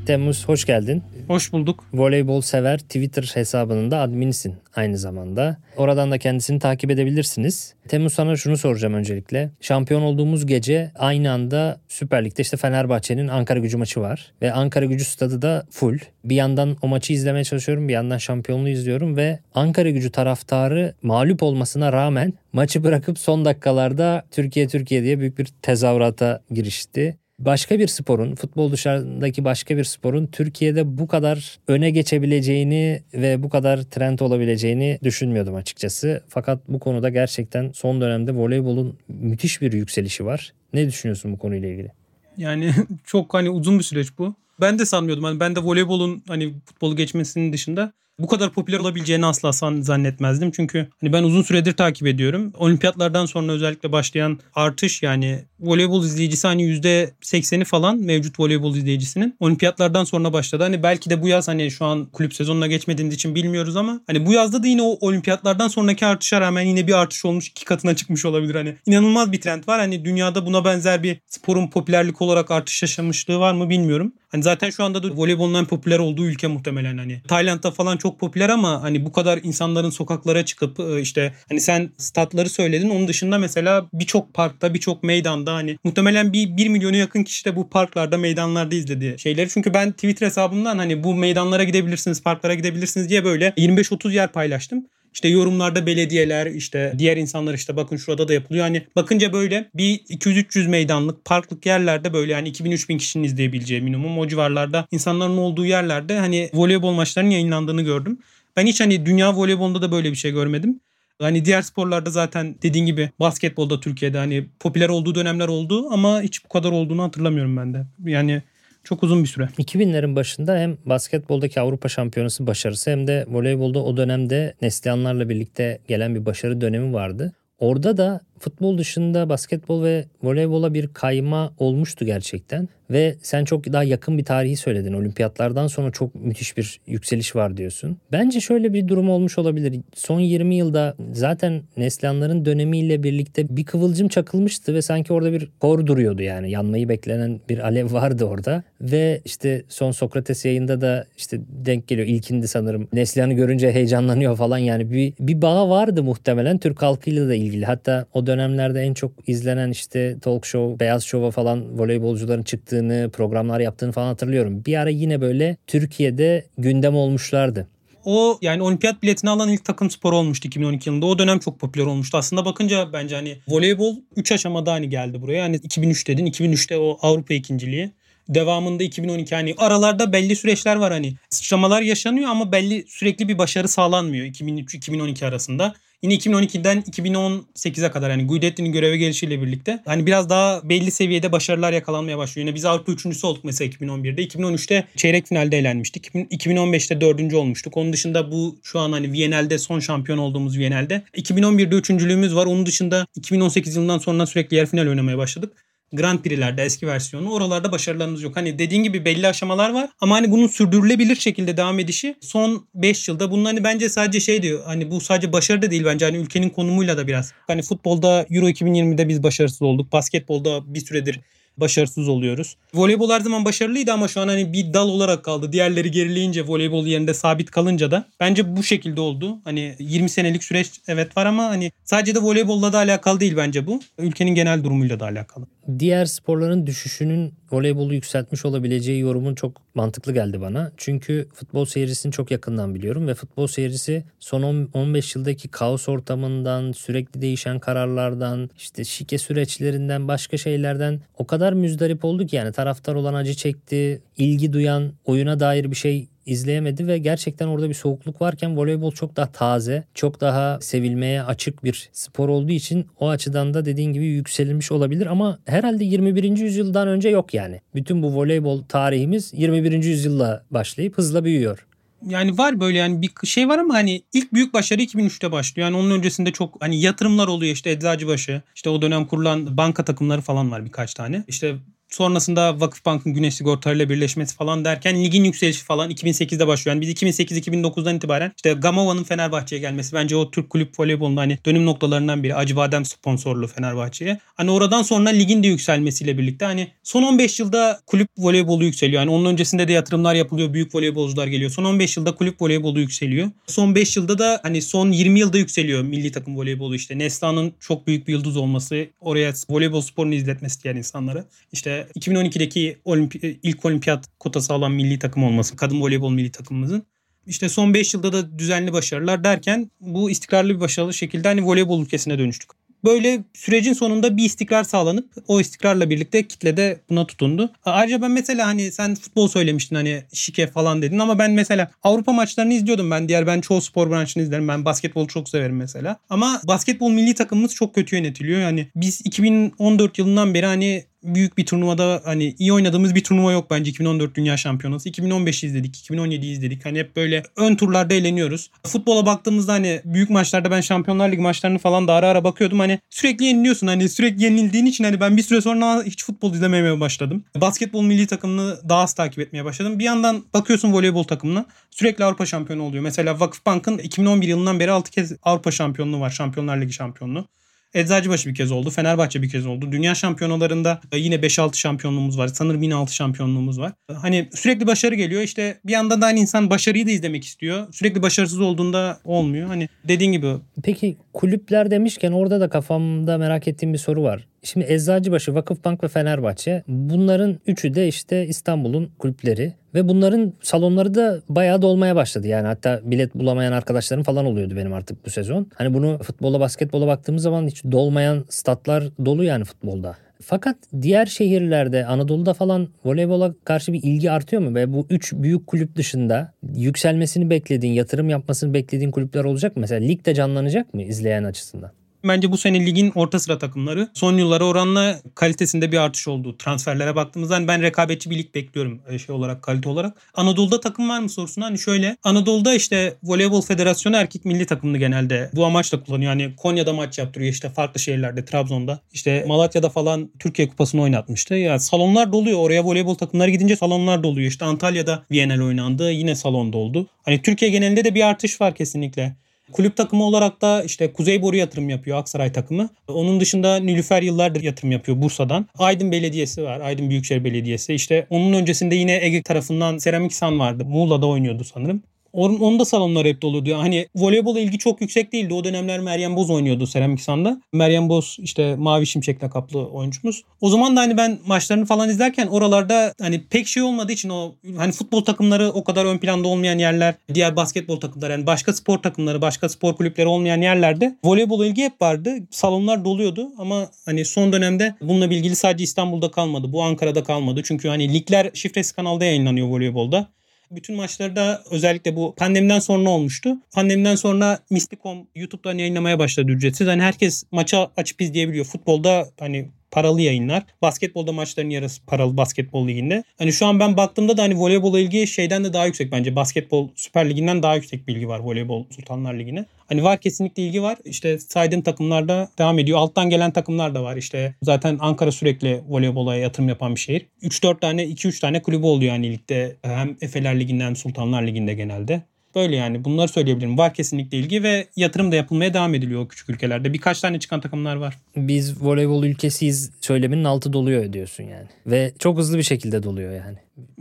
Temmuz 0.09 0.49
hoş 0.49 0.65
geldin. 0.65 1.03
Hoş 1.27 1.53
bulduk. 1.53 1.85
Voleybol 1.93 2.41
sever 2.41 2.79
Twitter 2.79 3.31
hesabının 3.35 3.91
da 3.91 4.01
adminisin 4.01 4.55
aynı 4.77 4.99
zamanda. 4.99 5.57
Oradan 5.77 6.11
da 6.11 6.19
kendisini 6.19 6.59
takip 6.59 6.91
edebilirsiniz. 6.91 7.75
Temmuz 7.89 8.13
sana 8.13 8.37
şunu 8.37 8.57
soracağım 8.57 8.95
öncelikle. 8.95 9.51
Şampiyon 9.61 10.03
olduğumuz 10.03 10.47
gece 10.47 10.91
aynı 10.95 11.33
anda 11.33 11.81
Süper 11.89 12.25
Lig'de 12.25 12.43
işte 12.43 12.57
Fenerbahçe'nin 12.57 13.29
Ankara 13.29 13.59
gücü 13.59 13.77
maçı 13.77 14.01
var. 14.01 14.33
Ve 14.43 14.53
Ankara 14.53 14.85
gücü 14.85 15.05
stadı 15.05 15.43
da 15.43 15.67
full. 15.71 15.99
Bir 16.25 16.37
yandan 16.37 16.77
o 16.83 16.89
maçı 16.89 17.13
izlemeye 17.13 17.45
çalışıyorum 17.45 17.89
bir 17.89 17.93
yandan 17.93 18.19
şampiyonluğu 18.19 18.69
izliyorum 18.69 19.17
ve 19.17 19.39
Ankara 19.55 19.91
gücü 19.91 20.11
taraftarı 20.11 20.95
mağlup 21.03 21.43
olmasına 21.43 21.93
rağmen 21.93 22.33
maçı 22.53 22.85
bırakıp 22.85 23.19
son 23.19 23.45
dakikalarda 23.45 24.25
Türkiye 24.31 24.69
Türkiye 24.69 25.03
diye 25.03 25.21
büyük 25.21 25.39
bir 25.39 25.47
tezahürata 25.63 26.41
girişti 26.51 27.17
başka 27.39 27.79
bir 27.79 27.89
sporun, 27.89 28.35
futbol 28.35 28.73
dışarıdaki 28.73 29.45
başka 29.45 29.77
bir 29.77 29.85
sporun 29.85 30.27
Türkiye'de 30.27 30.99
bu 30.99 31.09
kadar 31.09 31.59
öne 31.69 31.91
geçebileceğini 31.91 33.03
ve 33.15 33.43
bu 33.43 33.49
kadar 33.49 33.83
trend 33.83 34.19
olabileceğini 34.19 34.99
düşünmüyordum 35.03 35.55
açıkçası. 35.55 36.23
Fakat 36.29 36.69
bu 36.69 36.79
konuda 36.79 37.09
gerçekten 37.09 37.71
son 37.73 38.01
dönemde 38.01 38.35
voleybolun 38.35 38.99
müthiş 39.09 39.63
bir 39.63 39.73
yükselişi 39.73 40.25
var. 40.25 40.53
Ne 40.75 40.87
düşünüyorsun 40.87 41.33
bu 41.33 41.39
konuyla 41.39 41.69
ilgili? 41.69 41.93
Yani 42.37 42.73
çok 43.05 43.35
hani 43.35 43.51
uzun 43.51 43.79
bir 43.79 43.85
süreç 43.85 44.09
bu. 44.19 44.35
Ben 44.61 44.79
de 44.79 44.87
sanmıyordum. 44.87 45.25
Hani 45.25 45.41
ben 45.41 45.57
de 45.57 45.61
voleybolun 45.61 46.23
hani 46.29 46.55
futbolu 46.65 46.97
geçmesinin 46.97 47.53
dışında 47.53 47.93
bu 48.19 48.27
kadar 48.27 48.51
popüler 48.51 48.79
olabileceğini 48.79 49.27
asla 49.27 49.53
zannetmezdim. 49.83 50.51
Çünkü 50.51 50.89
hani 51.01 51.13
ben 51.13 51.23
uzun 51.23 51.43
süredir 51.43 51.73
takip 51.73 52.07
ediyorum. 52.07 52.53
Olimpiyatlardan 52.59 53.27
sonra 53.27 53.53
özellikle 53.53 53.93
başlayan 53.93 54.39
artış 54.55 55.03
yani 55.03 55.45
voleybol 55.61 56.05
izleyicisi 56.05 56.47
hani 56.47 56.63
%80'i 56.63 57.65
falan 57.65 57.99
mevcut 57.99 58.41
voleybol 58.41 58.77
izleyicisinin 58.77 59.37
olimpiyatlardan 59.41 60.05
sonra 60.05 60.33
başladı. 60.33 60.63
Hani 60.63 60.83
belki 60.83 61.11
de 61.11 61.23
bu 61.23 61.29
yaz 61.29 61.49
hani 61.49 61.71
şu 61.71 61.85
an 61.85 62.07
kulüp 62.07 62.35
sezonuna 62.35 62.67
geçmediğimiz 62.67 63.15
için 63.15 63.35
bilmiyoruz 63.35 63.77
ama 63.77 64.01
hani 64.07 64.27
bu 64.27 64.33
yazda 64.33 64.63
da 64.63 64.67
yine 64.67 64.83
o 64.83 64.99
olimpiyatlardan 65.01 65.69
sonraki 65.69 66.07
artışa 66.07 66.41
rağmen 66.41 66.63
yine 66.63 66.87
bir 66.87 66.93
artış 66.93 67.25
olmuş 67.25 67.49
iki 67.49 67.65
katına 67.65 67.97
çıkmış 67.97 68.25
olabilir. 68.25 68.55
Hani 68.55 68.77
inanılmaz 68.87 69.33
bir 69.33 69.41
trend 69.41 69.69
var. 69.69 69.81
Hani 69.81 70.05
dünyada 70.05 70.47
buna 70.47 70.65
benzer 70.65 71.03
bir 71.03 71.21
sporun 71.27 71.69
popülerlik 71.69 72.23
olarak 72.23 72.51
artış 72.51 72.83
yaşamışlığı 72.83 73.39
var 73.39 73.53
mı 73.53 73.71
bilmiyorum. 73.71 74.13
Hani 74.29 74.43
zaten 74.43 74.71
şu 74.71 74.85
anda 74.85 75.03
da 75.03 75.09
voleybolun 75.17 75.55
en 75.55 75.65
popüler 75.65 75.99
olduğu 75.99 76.27
ülke 76.27 76.47
muhtemelen 76.47 76.99
hani. 76.99 77.23
Tayland'da 77.29 77.71
falan 77.71 77.97
çok 77.97 78.08
popüler 78.17 78.49
ama 78.49 78.83
hani 78.83 79.05
bu 79.07 79.13
kadar 79.13 79.41
insanların 79.43 79.91
sokaklara 79.91 80.45
çıkıp 80.45 80.81
e, 80.81 81.01
işte 81.01 81.35
hani 81.49 81.61
sen 81.61 81.91
statları 81.97 82.49
söyledin. 82.49 82.91
Onun 82.91 83.09
dışında 83.09 83.39
mesela 83.39 83.87
birçok 83.93 84.35
parkta, 84.35 84.75
birçok 84.75 85.03
meydanda 85.03 85.55
hani 85.55 85.79
muhtemelen 85.85 86.33
bir 86.33 86.57
1 86.57 86.69
milyonu 86.69 86.97
yakın 86.97 87.25
kişi 87.25 87.45
de 87.45 87.57
bu 87.57 87.71
parklarda, 87.71 88.19
meydanlarda 88.19 88.75
izledi 88.75 89.17
şeyleri. 89.19 89.49
Çünkü 89.49 89.75
ben 89.75 89.93
Twitter 89.93 90.27
hesabımdan 90.27 90.79
hani 90.79 91.05
bu 91.05 91.15
meydanlara 91.15 91.65
gidebilirsiniz, 91.65 92.23
parklara 92.23 92.55
gidebilirsiniz 92.55 93.09
diye 93.09 93.25
böyle 93.25 93.49
25-30 93.49 94.13
yer 94.13 94.33
paylaştım. 94.33 94.87
İşte 95.15 95.29
yorumlarda 95.29 95.87
belediyeler 95.87 96.47
işte 96.47 96.95
diğer 96.99 97.17
insanlar 97.17 97.55
işte 97.55 97.77
bakın 97.77 97.97
şurada 97.97 98.29
da 98.29 98.35
yapılıyor. 98.35 98.65
Hani 98.65 98.83
bakınca 98.97 99.33
böyle 99.33 99.71
bir 99.75 99.99
200-300 99.99 100.69
meydanlık 100.69 101.25
parklık 101.25 101.67
yerlerde 101.67 102.13
böyle 102.13 102.33
yani 102.33 102.49
2000-3000 102.49 102.99
kişinin 102.99 103.25
izleyebileceği 103.25 103.81
minimum 103.81 104.19
o 104.19 104.29
civarlarda 104.29 104.87
insanların 104.91 105.37
olduğu 105.37 105.67
yerlerde 105.67 106.19
hani 106.19 106.51
voleybol 106.55 106.93
maçlarının 106.93 107.31
yayınlandığını 107.31 107.83
gördüm. 107.83 108.19
Ben 108.57 108.67
hiç 108.67 108.81
hani 108.81 109.07
dünya 109.07 109.37
voleybolunda 109.37 109.83
da 109.83 109.93
böyle 109.93 110.11
bir 110.11 110.17
şey 110.17 110.33
görmedim. 110.33 110.81
Hani 111.21 111.45
diğer 111.45 111.63
sporlarda 111.63 112.11
zaten 112.11 112.57
dediğin 112.63 112.87
gibi 112.87 113.11
basketbolda 113.21 113.81
Türkiye'de 113.81 114.19
hani 114.19 114.47
popüler 114.61 114.89
olduğu 114.89 115.15
dönemler 115.15 115.49
oldu 115.49 115.89
ama 115.91 116.23
hiç 116.23 116.45
bu 116.45 116.49
kadar 116.49 116.73
olduğunu 116.73 117.03
hatırlamıyorum 117.03 117.57
ben 117.57 117.75
de. 117.75 117.87
Yani 118.05 118.43
çok 118.89 119.03
uzun 119.03 119.23
bir 119.23 119.29
süre. 119.29 119.49
2000'lerin 119.59 120.17
başında 120.17 120.59
hem 120.59 120.77
basketboldaki 120.87 121.61
Avrupa 121.61 121.89
Şampiyonası 121.89 122.47
başarısı 122.47 122.91
hem 122.91 123.07
de 123.07 123.25
voleybolda 123.29 123.83
o 123.85 123.97
dönemde 123.97 124.55
Neslihanlarla 124.63 125.29
birlikte 125.29 125.79
gelen 125.89 126.15
bir 126.15 126.27
başarı 126.27 126.61
dönemi 126.61 126.93
vardı. 126.93 127.33
Orada 127.59 127.97
da 127.97 128.21
futbol 128.41 128.79
dışında 128.79 129.29
basketbol 129.29 129.85
ve 129.85 130.05
voleybola 130.23 130.75
bir 130.75 130.89
kayma 130.89 131.53
olmuştu 131.59 132.05
gerçekten. 132.05 132.69
Ve 132.91 133.15
sen 133.23 133.45
çok 133.45 133.73
daha 133.73 133.85
yakın 133.85 134.19
bir 134.19 134.25
tarihi 134.25 134.57
söyledin. 134.57 134.93
Olimpiyatlardan 134.93 135.67
sonra 135.67 135.91
çok 135.91 136.15
müthiş 136.15 136.57
bir 136.57 136.81
yükseliş 136.87 137.37
var 137.37 137.57
diyorsun. 137.57 137.99
Bence 138.13 138.41
şöyle 138.41 138.73
bir 138.73 138.89
durum 138.89 139.11
olmuş 139.11 139.39
olabilir. 139.39 139.81
Son 139.95 140.21
20 140.21 140.55
yılda 140.55 140.97
zaten 141.13 141.63
Neslihanların 141.77 142.45
dönemiyle 142.45 143.03
birlikte 143.03 143.57
bir 143.57 143.65
kıvılcım 143.65 144.09
çakılmıştı 144.09 144.75
ve 144.75 144.83
sanki 144.83 145.13
orada 145.13 145.33
bir 145.33 145.49
kor 145.61 145.87
duruyordu 145.87 146.23
yani. 146.23 146.51
Yanmayı 146.51 146.89
beklenen 146.89 147.41
bir 147.49 147.59
alev 147.59 147.93
vardı 147.93 148.25
orada. 148.25 148.63
Ve 148.81 149.21
işte 149.25 149.63
son 149.69 149.91
Sokrates 149.91 150.45
yayında 150.45 150.81
da 150.81 151.07
işte 151.17 151.41
denk 151.49 151.89
geliyor. 151.89 152.09
İlkindi 152.09 152.49
sanırım. 152.49 152.89
Neslihan'ı 152.93 153.33
görünce 153.33 153.73
heyecanlanıyor 153.73 154.37
falan 154.37 154.59
yani. 154.59 154.91
Bir, 154.91 155.13
bir 155.21 155.43
bağ 155.43 155.71
vardı 155.71 156.03
muhtemelen 156.03 156.59
Türk 156.59 156.83
halkıyla 156.83 157.29
da 157.29 157.35
ilgili. 157.35 157.65
Hatta 157.65 158.07
o 158.13 158.27
dönemlerde 158.29 158.81
en 158.81 158.95
çok 158.95 159.13
izlenen 159.27 159.71
işte 159.71 160.17
talk 160.21 160.47
show, 160.47 160.81
beyaz 160.81 161.05
şova 161.05 161.31
falan 161.31 161.79
voleybolcuların 161.79 162.43
çıktığını, 162.43 163.11
programlar 163.13 163.61
yaptığını 163.61 163.93
falan 163.93 164.07
hatırlıyorum. 164.07 164.65
Bir 164.67 164.81
ara 164.81 164.91
yine 164.91 165.21
böyle 165.21 165.57
Türkiye'de 165.67 166.45
gündem 166.59 166.95
olmuşlardı. 166.95 167.69
O 168.05 168.39
yani 168.43 168.63
olimpiyat 168.63 169.03
biletini 169.03 169.31
alan 169.31 169.49
ilk 169.49 169.65
takım 169.65 169.91
spor 169.91 170.13
olmuştu 170.13 170.49
2012 170.49 170.89
yılında. 170.89 171.07
O 171.07 171.19
dönem 171.19 171.39
çok 171.39 171.61
popüler 171.61 171.85
olmuştu. 171.85 172.19
Aslında 172.19 172.45
bakınca 172.45 172.93
bence 172.93 173.15
hani 173.15 173.37
voleybol 173.49 173.97
3 174.17 174.33
aşamada 174.33 174.73
hani 174.73 174.89
geldi 174.89 175.23
buraya. 175.23 175.39
Yani 175.39 175.57
2003 175.57 176.09
dedin. 176.09 176.27
2003'te 176.27 176.79
o 176.79 176.99
Avrupa 177.03 177.35
ikinciliği. 177.35 177.91
Devamında 178.29 178.83
2012 178.83 179.35
hani 179.35 179.55
aralarda 179.59 180.13
belli 180.13 180.37
süreçler 180.37 180.77
var 180.77 180.93
hani. 180.93 181.15
Sıçramalar 181.31 181.83
yaşanıyor 181.83 182.29
ama 182.29 182.53
belli 182.53 182.85
sürekli 182.89 183.29
bir 183.29 183.39
başarı 183.39 183.69
sağlanmıyor 183.69 184.27
2003-2012 184.27 185.27
arasında. 185.27 185.75
Yine 186.03 186.15
2012'den 186.15 186.81
2018'e 186.81 187.91
kadar 187.91 188.11
yani 188.11 188.27
Guidetti'nin 188.27 188.73
göreve 188.73 188.97
gelişiyle 188.97 189.43
birlikte 189.43 189.83
hani 189.85 190.07
biraz 190.07 190.31
daha 190.31 190.69
belli 190.69 190.91
seviyede 190.91 191.33
başarılar 191.33 191.73
yakalanmaya 191.73 192.19
başlıyor. 192.19 192.47
Yine 192.47 192.55
biz 192.55 192.65
Avrupa 192.65 192.93
üçüncüsü 192.93 193.27
olduk 193.27 193.45
mesela 193.45 193.71
2011'de. 193.71 194.25
2013'te 194.25 194.85
çeyrek 194.97 195.27
finalde 195.27 195.59
eğlenmiştik. 195.59 196.15
2015'te 196.15 197.01
dördüncü 197.01 197.37
olmuştuk. 197.37 197.77
Onun 197.77 197.93
dışında 197.93 198.33
bu 198.33 198.59
şu 198.63 198.79
an 198.79 198.93
hani 198.93 199.13
Viyanel'de 199.13 199.59
son 199.59 199.81
şampiyon 199.81 200.19
olduğumuz 200.19 200.59
Viyanel'de. 200.59 201.03
2011'de 201.15 201.75
üçüncülüğümüz 201.75 202.35
var. 202.35 202.47
Onun 202.47 202.67
dışında 202.67 203.07
2018 203.17 203.77
yılından 203.77 203.99
sonra 203.99 204.27
sürekli 204.27 204.57
yer 204.57 204.67
final 204.67 204.87
oynamaya 204.87 205.19
başladık. 205.19 205.68
Grand 205.93 206.19
Prix'lerde 206.19 206.63
eski 206.63 206.87
versiyonu 206.87 207.31
oralarda 207.31 207.73
başarılarımız 207.73 208.23
yok. 208.23 208.37
Hani 208.37 208.59
dediğin 208.59 208.83
gibi 208.83 209.05
belli 209.05 209.27
aşamalar 209.27 209.71
var 209.71 209.91
ama 210.01 210.15
hani 210.15 210.31
bunun 210.31 210.47
sürdürülebilir 210.47 211.17
şekilde 211.17 211.57
devam 211.57 211.79
edişi 211.79 212.17
son 212.21 212.67
5 212.75 213.09
yılda 213.09 213.31
bunun 213.31 213.45
hani 213.45 213.65
bence 213.65 213.89
sadece 213.89 214.21
şey 214.21 214.43
diyor 214.43 214.63
hani 214.65 214.91
bu 214.91 215.01
sadece 215.01 215.33
başarı 215.33 215.63
da 215.63 215.71
değil 215.71 215.85
bence 215.85 216.05
hani 216.05 216.17
ülkenin 216.17 216.51
konumuyla 216.51 216.97
da 216.97 217.07
biraz. 217.07 217.33
Hani 217.47 217.63
futbolda 217.63 218.27
Euro 218.31 218.49
2020'de 218.49 219.09
biz 219.09 219.23
başarısız 219.23 219.63
olduk. 219.63 219.93
Basketbolda 219.93 220.75
bir 220.75 220.81
süredir 220.81 221.21
başarısız 221.61 222.09
oluyoruz. 222.09 222.57
Voleybol 222.75 223.11
her 223.11 223.21
zaman 223.21 223.45
başarılıydı 223.45 223.93
ama 223.93 224.09
şu 224.09 224.21
an 224.21 224.29
hani 224.29 224.53
bir 224.53 224.73
dal 224.73 224.89
olarak 224.89 225.25
kaldı. 225.25 225.53
Diğerleri 225.53 225.91
gerileyince 225.91 226.47
voleybol 226.47 226.87
yerinde 226.87 227.15
sabit 227.15 227.51
kalınca 227.51 227.91
da 227.91 228.05
bence 228.21 228.57
bu 228.57 228.63
şekilde 228.63 229.01
oldu. 229.01 229.39
Hani 229.45 229.77
20 229.79 230.09
senelik 230.09 230.45
süreç 230.45 230.71
evet 230.89 231.17
var 231.17 231.27
ama 231.27 231.45
hani 231.45 231.73
sadece 231.85 232.15
de 232.15 232.19
voleybolla 232.19 232.73
da 232.73 232.79
alakalı 232.79 233.21
değil 233.21 233.37
bence 233.37 233.67
bu. 233.67 233.81
Ülkenin 233.99 234.35
genel 234.35 234.65
durumuyla 234.65 235.01
da 235.01 235.05
alakalı 235.05 235.47
diğer 235.79 236.05
sporların 236.05 236.67
düşüşünün 236.67 237.35
voleybolu 237.53 237.95
yükseltmiş 237.95 238.45
olabileceği 238.45 239.01
yorumun 239.01 239.35
çok 239.35 239.63
mantıklı 239.75 240.13
geldi 240.15 240.41
bana. 240.41 240.73
Çünkü 240.77 241.29
futbol 241.35 241.65
seyircisini 241.65 242.13
çok 242.13 242.31
yakından 242.31 242.75
biliyorum 242.75 243.07
ve 243.07 243.15
futbol 243.15 243.47
seyircisi 243.47 244.05
son 244.19 244.69
15 244.73 245.17
yıldaki 245.17 245.49
kaos 245.49 245.89
ortamından, 245.89 246.73
sürekli 246.73 247.23
değişen 247.23 247.59
kararlardan, 247.59 248.51
işte 248.57 248.85
şike 248.85 249.19
süreçlerinden, 249.19 250.09
başka 250.09 250.37
şeylerden 250.37 251.01
o 251.19 251.27
kadar 251.27 251.53
müzdarip 251.53 252.05
oldu 252.05 252.27
ki 252.27 252.37
yani 252.37 252.53
taraftar 252.53 252.95
olan 252.95 253.15
acı 253.15 253.35
çekti, 253.35 254.03
ilgi 254.17 254.53
duyan, 254.53 254.93
oyuna 255.05 255.41
dair 255.41 255.71
bir 255.71 255.77
şey 255.77 256.09
izleyemedi 256.29 256.87
ve 256.87 256.99
gerçekten 256.99 257.47
orada 257.47 257.69
bir 257.69 257.75
soğukluk 257.75 258.21
varken 258.21 258.57
voleybol 258.57 258.93
çok 258.93 259.17
daha 259.17 259.33
taze, 259.33 259.85
çok 259.95 260.21
daha 260.21 260.59
sevilmeye 260.61 261.23
açık 261.23 261.65
bir 261.65 261.89
spor 261.93 262.29
olduğu 262.29 262.53
için 262.53 262.87
o 263.01 263.09
açıdan 263.09 263.55
da 263.55 263.65
dediğin 263.65 263.93
gibi 263.93 264.07
yükselmiş 264.07 264.73
olabilir 264.73 265.07
ama 265.07 265.39
herhalde 265.47 265.85
21. 265.85 266.39
yüzyıldan 266.39 266.89
önce 266.89 267.09
yok 267.09 267.35
yani. 267.35 267.61
Bütün 267.75 268.03
bu 268.03 268.17
voleybol 268.17 268.63
tarihimiz 268.63 269.33
21. 269.37 269.73
yüzyılla 269.73 270.45
başlayıp 270.51 270.99
hızla 270.99 271.25
büyüyor. 271.25 271.65
Yani 272.07 272.39
var 272.39 272.61
böyle 272.61 272.79
yani 272.79 273.03
bir 273.03 273.11
şey 273.25 273.49
var 273.49 273.59
ama 273.59 273.75
hani 273.75 274.03
ilk 274.13 274.33
büyük 274.33 274.55
başarı 274.55 274.83
2003'te 274.83 275.33
başlıyor. 275.33 275.69
Yani 275.69 275.77
onun 275.77 275.91
öncesinde 275.91 276.33
çok 276.33 276.63
hani 276.63 276.81
yatırımlar 276.81 277.29
oluyor 277.29 277.53
işte 277.53 277.71
Eczacıbaşı. 277.71 278.43
işte 278.55 278.71
o 278.71 278.83
dönem 278.83 279.07
kurulan 279.07 279.57
banka 279.57 279.85
takımları 279.85 280.21
falan 280.21 280.51
var 280.51 280.65
birkaç 280.65 280.95
tane. 280.95 281.25
İşte 281.29 281.57
Sonrasında 281.91 282.61
Vakıfbank'ın 282.61 283.15
Güneş 283.15 283.35
Sigorta 283.35 283.73
ile 283.73 283.89
birleşmesi 283.89 284.37
falan 284.37 284.65
derken 284.65 285.05
ligin 285.05 285.25
yükselişi 285.25 285.65
falan 285.65 285.91
2008'de 285.91 286.47
başlıyor. 286.47 286.75
Yani 286.75 286.81
biz 286.81 286.91
2008-2009'dan 286.91 287.97
itibaren 287.97 288.33
işte 288.37 288.53
Gamova'nın 288.53 289.05
Fenerbahçe'ye 289.05 289.61
gelmesi 289.61 289.95
bence 289.95 290.17
o 290.17 290.31
Türk 290.31 290.51
kulüp 290.51 290.81
voleybolunda 290.81 291.21
hani 291.21 291.39
dönüm 291.47 291.67
noktalarından 291.67 292.23
biri. 292.23 292.35
Acıbadem 292.35 292.85
sponsorlu 292.85 293.47
Fenerbahçe'ye. 293.47 294.19
Hani 294.35 294.51
oradan 294.51 294.83
sonra 294.83 295.09
ligin 295.09 295.43
de 295.43 295.47
yükselmesiyle 295.47 296.19
birlikte 296.19 296.45
hani 296.45 296.69
son 296.83 297.03
15 297.03 297.41
yılda 297.41 297.81
kulüp 297.87 298.09
voleybolu 298.19 298.65
yükseliyor. 298.65 299.03
Yani 299.03 299.11
onun 299.11 299.25
öncesinde 299.25 299.69
de 299.69 299.73
yatırımlar 299.73 300.15
yapılıyor. 300.15 300.53
Büyük 300.53 300.75
voleybolcular 300.75 301.27
geliyor. 301.27 301.51
Son 301.51 301.65
15 301.65 301.97
yılda 301.97 302.15
kulüp 302.15 302.43
voleybolu 302.43 302.81
yükseliyor. 302.81 303.31
Son 303.47 303.75
5 303.75 303.97
yılda 303.97 304.19
da 304.19 304.41
hani 304.43 304.63
son 304.63 304.93
20 304.93 305.21
yılda 305.21 305.39
yükseliyor 305.39 305.83
milli 305.83 306.13
takım 306.13 306.37
voleybolu 306.37 306.75
işte. 306.75 306.99
Neslihan'ın 306.99 307.53
çok 307.61 307.87
büyük 307.87 308.09
bir 308.09 308.13
yıldız 308.13 308.37
olması, 308.37 308.87
oraya 309.01 309.33
voleybol 309.51 309.81
sporunu 309.81 310.15
izletmesi 310.15 310.63
diğer 310.63 310.75
insanlara. 310.75 311.25
İşte 311.53 311.78
2012'deki 311.81 312.77
olimpi 312.85 313.41
ilk 313.43 313.65
olimpiyat 313.65 314.05
kotası 314.19 314.53
alan 314.53 314.73
milli 314.73 314.99
takım 314.99 315.25
olması. 315.25 315.57
Kadın 315.57 315.81
voleybol 315.81 316.11
milli 316.11 316.31
takımımızın. 316.31 316.83
İşte 317.27 317.49
son 317.49 317.75
5 317.75 317.95
yılda 317.95 318.13
da 318.13 318.39
düzenli 318.39 318.73
başarılar 318.73 319.25
derken 319.25 319.71
bu 319.81 320.11
istikrarlı 320.11 320.55
bir 320.55 320.61
başarılı 320.61 320.95
şekilde 320.95 321.29
hani 321.29 321.45
voleybol 321.45 321.83
ülkesine 321.83 322.19
dönüştük. 322.19 322.51
Böyle 322.85 323.25
sürecin 323.35 323.73
sonunda 323.73 324.17
bir 324.17 324.25
istikrar 324.25 324.65
sağlanıp 324.65 325.13
o 325.29 325.41
istikrarla 325.41 325.91
birlikte 325.91 326.29
kitle 326.29 326.57
de 326.57 326.81
buna 326.91 327.07
tutundu. 327.07 327.53
Ayrıca 327.65 328.03
ben 328.03 328.11
mesela 328.11 328.47
hani 328.47 328.73
sen 328.73 328.95
futbol 328.95 329.29
söylemiştin 329.29 329.77
hani 329.77 330.03
şike 330.13 330.47
falan 330.47 330.83
dedin 330.83 330.99
ama 330.99 331.19
ben 331.19 331.31
mesela 331.31 331.71
Avrupa 331.83 332.13
maçlarını 332.13 332.55
izliyordum 332.55 332.91
ben. 332.91 333.09
Diğer 333.09 333.27
ben 333.27 333.41
çoğu 333.41 333.61
spor 333.61 333.91
branşını 333.91 334.23
izlerim. 334.23 334.49
Ben 334.49 334.65
basketbolu 334.65 335.07
çok 335.07 335.29
severim 335.29 335.57
mesela. 335.57 335.97
Ama 336.11 336.41
basketbol 336.45 336.91
milli 336.91 337.15
takımımız 337.15 337.55
çok 337.55 337.75
kötü 337.75 337.97
yönetiliyor. 337.97 338.41
Yani 338.41 338.69
biz 338.77 339.01
2014 339.05 339.99
yılından 339.99 340.35
beri 340.35 340.47
hani 340.47 340.85
büyük 341.03 341.39
bir 341.39 341.47
turnuvada 341.47 342.03
hani 342.05 342.35
iyi 342.39 342.53
oynadığımız 342.53 342.95
bir 342.95 343.05
turnuva 343.05 343.33
yok 343.33 343.51
bence 343.51 343.71
2014 343.71 344.15
Dünya 344.15 344.37
Şampiyonası. 344.37 344.89
2015 344.89 345.45
izledik, 345.45 345.79
2017 345.79 346.27
izledik. 346.27 346.65
Hani 346.65 346.79
hep 346.79 346.97
böyle 346.97 347.23
ön 347.37 347.57
turlarda 347.57 347.95
eğleniyoruz. 347.95 348.51
Futbola 348.67 349.07
baktığımızda 349.07 349.53
hani 349.53 349.81
büyük 349.85 350.11
maçlarda 350.11 350.51
ben 350.51 350.61
Şampiyonlar 350.61 351.13
Ligi 351.13 351.23
maçlarını 351.23 351.59
falan 351.59 351.89
da 351.89 351.95
ara 351.95 352.09
ara 352.09 352.25
bakıyordum. 352.25 352.59
Hani 352.59 352.79
sürekli 352.91 353.25
yeniliyorsun. 353.25 353.67
Hani 353.67 353.89
sürekli 353.89 354.25
yenildiğin 354.25 354.67
için 354.67 354.85
hani 354.85 355.01
ben 355.01 355.17
bir 355.17 355.23
süre 355.23 355.41
sonra 355.41 355.83
hiç 355.83 356.05
futbol 356.05 356.35
izlememeye 356.35 356.81
başladım. 356.81 357.25
Basketbol 357.37 357.83
milli 357.83 358.07
takımını 358.07 358.59
daha 358.69 358.83
az 358.83 358.95
takip 358.95 359.19
etmeye 359.19 359.45
başladım. 359.45 359.79
Bir 359.79 359.85
yandan 359.85 360.25
bakıyorsun 360.35 360.73
voleybol 360.73 361.05
takımına 361.05 361.47
sürekli 361.71 362.05
Avrupa 362.05 362.27
şampiyonu 362.27 362.63
oluyor. 362.63 362.83
Mesela 362.83 363.21
Vakıfbank'ın 363.21 363.79
2011 363.79 364.29
yılından 364.29 364.61
beri 364.61 364.71
6 364.71 364.91
kez 364.91 365.13
Avrupa 365.23 365.51
şampiyonluğu 365.51 366.01
var. 366.01 366.11
Şampiyonlar 366.11 366.61
Ligi 366.61 366.73
şampiyonluğu. 366.73 367.29
Eczacıbaşı 367.75 368.29
bir 368.29 368.35
kez 368.35 368.53
oldu. 368.53 368.71
Fenerbahçe 368.71 369.23
bir 369.23 369.29
kez 369.29 369.47
oldu. 369.47 369.73
Dünya 369.73 369.95
şampiyonalarında 369.95 370.81
yine 370.95 371.15
5-6 371.15 371.57
şampiyonluğumuz 371.57 372.19
var. 372.19 372.29
Sanırım 372.29 372.63
yine 372.63 372.75
6 372.75 372.95
şampiyonluğumuz 372.95 373.61
var. 373.61 373.73
Hani 373.93 374.29
sürekli 374.35 374.67
başarı 374.67 374.95
geliyor. 374.95 375.23
İşte 375.23 375.61
bir 375.67 375.73
yandan 375.73 376.03
da 376.03 376.07
hani 376.07 376.21
insan 376.21 376.51
başarıyı 376.51 376.87
da 376.87 376.91
izlemek 376.91 377.25
istiyor. 377.25 377.67
Sürekli 377.73 378.03
başarısız 378.03 378.41
olduğunda 378.41 379.01
olmuyor. 379.05 379.49
Hani 379.49 379.69
dediğin 379.85 380.13
gibi. 380.13 380.35
Peki 380.63 380.97
kulüpler 381.13 381.71
demişken 381.71 382.13
orada 382.13 382.41
da 382.41 382.49
kafamda 382.49 383.19
merak 383.19 383.49
ettiğim 383.49 383.73
bir 383.73 383.79
soru 383.79 384.03
var. 384.03 384.29
Şimdi 384.43 384.67
Eczacıbaşı, 384.69 385.35
Vakıfbank 385.35 385.85
ve 385.85 385.89
Fenerbahçe 385.89 386.63
bunların 386.69 387.39
üçü 387.47 387.75
de 387.75 387.89
işte 387.89 388.27
İstanbul'un 388.27 388.91
kulüpleri 388.99 389.53
ve 389.75 389.89
bunların 389.89 390.33
salonları 390.43 390.95
da 390.95 391.21
bayağı 391.29 391.63
dolmaya 391.63 391.97
başladı. 391.97 392.27
Yani 392.27 392.47
hatta 392.47 392.81
bilet 392.85 393.15
bulamayan 393.15 393.53
arkadaşlarım 393.53 394.03
falan 394.03 394.27
oluyordu 394.27 394.57
benim 394.57 394.73
artık 394.73 395.07
bu 395.07 395.11
sezon. 395.11 395.47
Hani 395.55 395.75
bunu 395.75 395.99
futbola, 395.99 396.41
basketbola 396.41 396.87
baktığımız 396.87 397.23
zaman 397.23 397.47
hiç 397.47 397.65
dolmayan 397.65 398.25
statlar 398.29 398.85
dolu 399.05 399.25
yani 399.25 399.45
futbolda. 399.45 399.97
Fakat 400.23 400.57
diğer 400.83 401.07
şehirlerde 401.07 401.87
Anadolu'da 401.87 402.35
falan 402.35 402.69
voleybola 402.85 403.35
karşı 403.45 403.73
bir 403.73 403.83
ilgi 403.83 404.11
artıyor 404.11 404.43
mu? 404.43 404.55
Ve 404.55 404.73
bu 404.73 404.87
üç 404.91 405.13
büyük 405.13 405.47
kulüp 405.47 405.77
dışında 405.77 406.33
yükselmesini 406.55 407.31
beklediğin, 407.31 407.73
yatırım 407.73 408.09
yapmasını 408.09 408.55
beklediğin 408.55 408.91
kulüpler 408.91 409.25
olacak 409.25 409.57
mı? 409.57 409.61
Mesela 409.61 409.87
lig 409.87 410.07
de 410.07 410.15
canlanacak 410.15 410.75
mı 410.75 410.83
izleyen 410.83 411.25
açısından? 411.25 411.71
Bence 412.05 412.33
bu 412.33 412.39
sene 412.39 412.67
ligin 412.67 412.93
orta 412.95 413.19
sıra 413.19 413.39
takımları 413.39 413.89
son 413.95 414.19
yıllara 414.19 414.45
oranla 414.45 415.01
kalitesinde 415.15 415.73
bir 415.73 415.79
artış 415.79 416.09
oldu. 416.09 416.39
Transferlere 416.39 416.97
baktığımızda 416.97 417.35
hani 417.35 417.49
ben 417.49 417.63
rekabetçi 417.63 418.11
bir 418.11 418.19
lig 418.19 418.35
bekliyorum 418.35 418.81
e, 418.91 418.99
şey 418.99 419.15
olarak 419.15 419.43
kalite 419.43 419.69
olarak. 419.69 419.97
Anadolu'da 420.15 420.61
takım 420.61 420.89
var 420.89 421.01
mı 421.01 421.09
sorusuna 421.09 421.45
hani 421.45 421.59
şöyle. 421.59 421.97
Anadolu'da 422.05 422.55
işte 422.55 422.97
Voleybol 423.03 423.43
Federasyonu 423.43 423.97
erkek 423.97 424.25
milli 424.25 424.47
takımını 424.47 424.79
genelde 424.79 425.31
bu 425.35 425.45
amaçla 425.45 425.85
kullanıyor. 425.85 426.11
Hani 426.11 426.37
Konya'da 426.37 426.73
maç 426.73 426.99
yaptırıyor 426.99 427.33
işte 427.33 427.51
farklı 427.51 427.81
şehirlerde 427.81 428.25
Trabzon'da. 428.25 428.81
işte 428.93 429.25
Malatya'da 429.29 429.69
falan 429.69 430.11
Türkiye 430.19 430.49
Kupası'nı 430.49 430.83
oynatmıştı. 430.83 431.35
Ya 431.35 431.59
salonlar 431.59 432.13
doluyor. 432.13 432.39
Oraya 432.39 432.65
voleybol 432.65 432.95
takımları 432.95 433.31
gidince 433.31 433.57
salonlar 433.57 434.03
doluyor. 434.03 434.29
İşte 434.29 434.45
Antalya'da 434.45 435.05
Viyanel 435.11 435.43
oynandı. 435.43 435.93
Yine 435.93 436.15
salon 436.15 436.53
doldu. 436.53 436.87
Hani 437.03 437.23
Türkiye 437.23 437.51
genelinde 437.51 437.85
de 437.85 437.95
bir 437.95 438.09
artış 438.09 438.41
var 438.41 438.55
kesinlikle. 438.55 439.17
Kulüp 439.53 439.77
takımı 439.77 440.05
olarak 440.05 440.43
da 440.43 440.63
işte 440.63 440.93
Kuzeyboru 440.93 441.37
yatırım 441.37 441.69
yapıyor 441.69 441.99
Aksaray 441.99 442.33
takımı. 442.33 442.69
Onun 442.89 443.21
dışında 443.21 443.57
Nilüfer 443.57 444.03
yıllardır 444.03 444.43
yatırım 444.43 444.73
yapıyor 444.73 445.03
Bursa'dan. 445.03 445.47
Aydın 445.59 445.93
Belediyesi 445.93 446.43
var. 446.43 446.61
Aydın 446.61 446.91
Büyükşehir 446.91 447.25
Belediyesi. 447.25 447.75
İşte 447.75 448.07
onun 448.11 448.33
öncesinde 448.33 448.75
yine 448.75 449.05
Ege 449.05 449.23
tarafından 449.23 449.79
Seramik 449.79 450.13
San 450.15 450.39
vardı. 450.39 450.65
Muğla'da 450.65 451.07
oynuyordu 451.07 451.45
sanırım. 451.45 451.83
Onun, 452.13 452.39
onun 452.39 452.59
da 452.59 452.65
salonlar 452.65 453.07
hep 453.07 453.23
doluydu. 453.23 453.55
Hani 453.59 453.87
voleybola 453.95 454.41
ilgi 454.41 454.59
çok 454.59 454.81
yüksek 454.81 455.13
değildi. 455.13 455.35
O 455.35 455.45
dönemler 455.45 455.81
Meryem 455.81 456.17
Boz 456.17 456.31
oynuyordu 456.31 456.67
Seramik 456.67 457.01
San'da. 457.01 457.41
Meryem 457.53 457.89
Boz 457.89 458.17
işte 458.21 458.57
Mavi 458.57 458.87
Şimşek 458.87 459.25
lakaplı 459.25 459.67
oyuncumuz. 459.67 460.25
O 460.41 460.49
zaman 460.49 460.77
da 460.77 460.81
hani 460.81 460.97
ben 460.97 461.19
maçlarını 461.27 461.67
falan 461.67 461.89
izlerken 461.89 462.27
oralarda 462.27 462.93
hani 463.01 463.25
pek 463.31 463.47
şey 463.47 463.63
olmadığı 463.63 463.93
için 463.93 464.09
o 464.09 464.35
hani 464.57 464.73
futbol 464.73 465.05
takımları 465.05 465.51
o 465.51 465.65
kadar 465.65 465.85
ön 465.85 465.99
planda 465.99 466.29
olmayan 466.29 466.59
yerler, 466.59 466.95
diğer 467.15 467.37
basketbol 467.37 467.81
takımları 467.81 468.13
yani 468.13 468.27
başka 468.27 468.53
spor 468.53 468.79
takımları, 468.79 469.23
başka 469.23 469.49
spor 469.49 469.77
kulüpleri 469.77 470.07
olmayan 470.07 470.43
yerlerde 470.43 470.97
voleybola 471.05 471.47
ilgi 471.47 471.65
hep 471.65 471.83
vardı. 471.83 472.15
Salonlar 472.31 472.85
doluyordu 472.85 473.29
ama 473.39 473.71
hani 473.85 474.05
son 474.05 474.33
dönemde 474.33 474.75
bununla 474.81 475.07
ilgili 475.07 475.37
sadece 475.37 475.65
İstanbul'da 475.65 476.11
kalmadı. 476.11 476.53
Bu 476.53 476.63
Ankara'da 476.63 477.05
kalmadı. 477.05 477.43
Çünkü 477.45 477.69
hani 477.69 477.95
ligler 477.95 478.31
şifresi 478.35 478.75
kanalda 478.75 479.05
yayınlanıyor 479.05 479.49
voleybolda. 479.49 480.09
Bütün 480.51 480.77
maçlarda 480.77 481.43
özellikle 481.51 481.97
bu 481.97 482.15
pandemiden 482.17 482.59
sonra 482.59 482.91
olmuştu. 482.91 483.37
Pandemiden 483.55 483.95
sonra 483.95 484.39
Misticom 484.51 485.07
YouTube'dan 485.15 485.59
yayınlamaya 485.59 485.99
başladı 485.99 486.33
ücretsiz. 486.33 486.67
Hani 486.67 486.83
herkes 486.83 487.25
maça 487.33 487.71
açıp 487.77 488.01
izleyebiliyor. 488.01 488.45
Futbolda 488.45 489.09
hani 489.19 489.49
paralı 489.71 490.01
yayınlar. 490.01 490.43
Basketbolda 490.63 491.13
maçların 491.13 491.51
yarısı 491.51 491.87
paralı 491.87 492.17
basketbol 492.17 492.69
liginde. 492.69 493.05
Hani 493.19 493.33
şu 493.33 493.47
an 493.47 493.61
ben 493.61 493.77
baktığımda 493.77 494.17
da 494.17 494.23
hani 494.23 494.39
voleybola 494.39 494.81
ilgi 494.81 495.07
şeyden 495.07 495.45
de 495.45 495.53
daha 495.53 495.67
yüksek 495.67 495.93
bence. 495.93 496.17
Basketbol 496.17 496.69
Süper 496.77 497.11
Ligi'nden 497.11 497.43
daha 497.43 497.55
yüksek 497.55 497.89
bilgi 497.89 498.09
var 498.09 498.19
voleybol 498.19 498.65
Sultanlar 498.71 499.15
Ligi'ne. 499.15 499.45
Hani 499.67 499.85
var 499.85 500.01
kesinlikle 500.01 500.43
ilgi 500.43 500.63
var. 500.63 500.79
İşte 500.85 501.19
saydığım 501.19 501.63
takımlarda 501.63 502.29
devam 502.39 502.59
ediyor. 502.59 502.79
Alttan 502.79 503.11
gelen 503.11 503.31
takımlar 503.31 503.75
da 503.75 503.83
var. 503.83 503.97
İşte 503.97 504.35
zaten 504.43 504.79
Ankara 504.81 505.13
sürekli 505.13 505.63
voleybola 505.69 506.17
yatırım 506.17 506.49
yapan 506.49 506.75
bir 506.75 506.81
şehir. 506.81 507.07
3-4 507.23 507.61
tane 507.61 507.85
2-3 507.85 508.21
tane 508.21 508.43
kulübü 508.43 508.67
oluyor 508.67 508.93
yani 508.93 509.13
ligde. 509.13 509.57
Hem 509.63 509.97
Efeler 510.01 510.41
Ligi'nden 510.41 510.75
Sultanlar 510.75 511.23
Ligi'nde 511.23 511.55
genelde. 511.55 512.03
Böyle 512.35 512.57
yani 512.57 512.85
bunları 512.85 513.09
söyleyebilirim. 513.09 513.59
Var 513.59 513.75
kesinlikle 513.75 514.19
ilgi 514.19 514.43
ve 514.43 514.67
yatırım 514.77 515.13
da 515.13 515.17
yapılmaya 515.17 515.55
devam 515.55 515.75
ediliyor 515.75 516.05
o 516.05 516.09
küçük 516.09 516.31
ülkelerde. 516.31 516.73
Birkaç 516.73 517.01
tane 517.01 517.19
çıkan 517.19 517.41
takımlar 517.41 517.77
var. 517.77 517.99
Biz 518.17 518.63
voleybol 518.63 519.05
ülkesiyiz 519.05 519.71
söyleminin 519.81 520.25
altı 520.25 520.53
doluyor 520.53 520.93
diyorsun 520.93 521.25
yani. 521.25 521.47
Ve 521.67 521.93
çok 521.99 522.19
hızlı 522.19 522.39
bir 522.39 522.43
şekilde 522.43 522.83
doluyor 522.83 523.13
yani. 523.13 523.39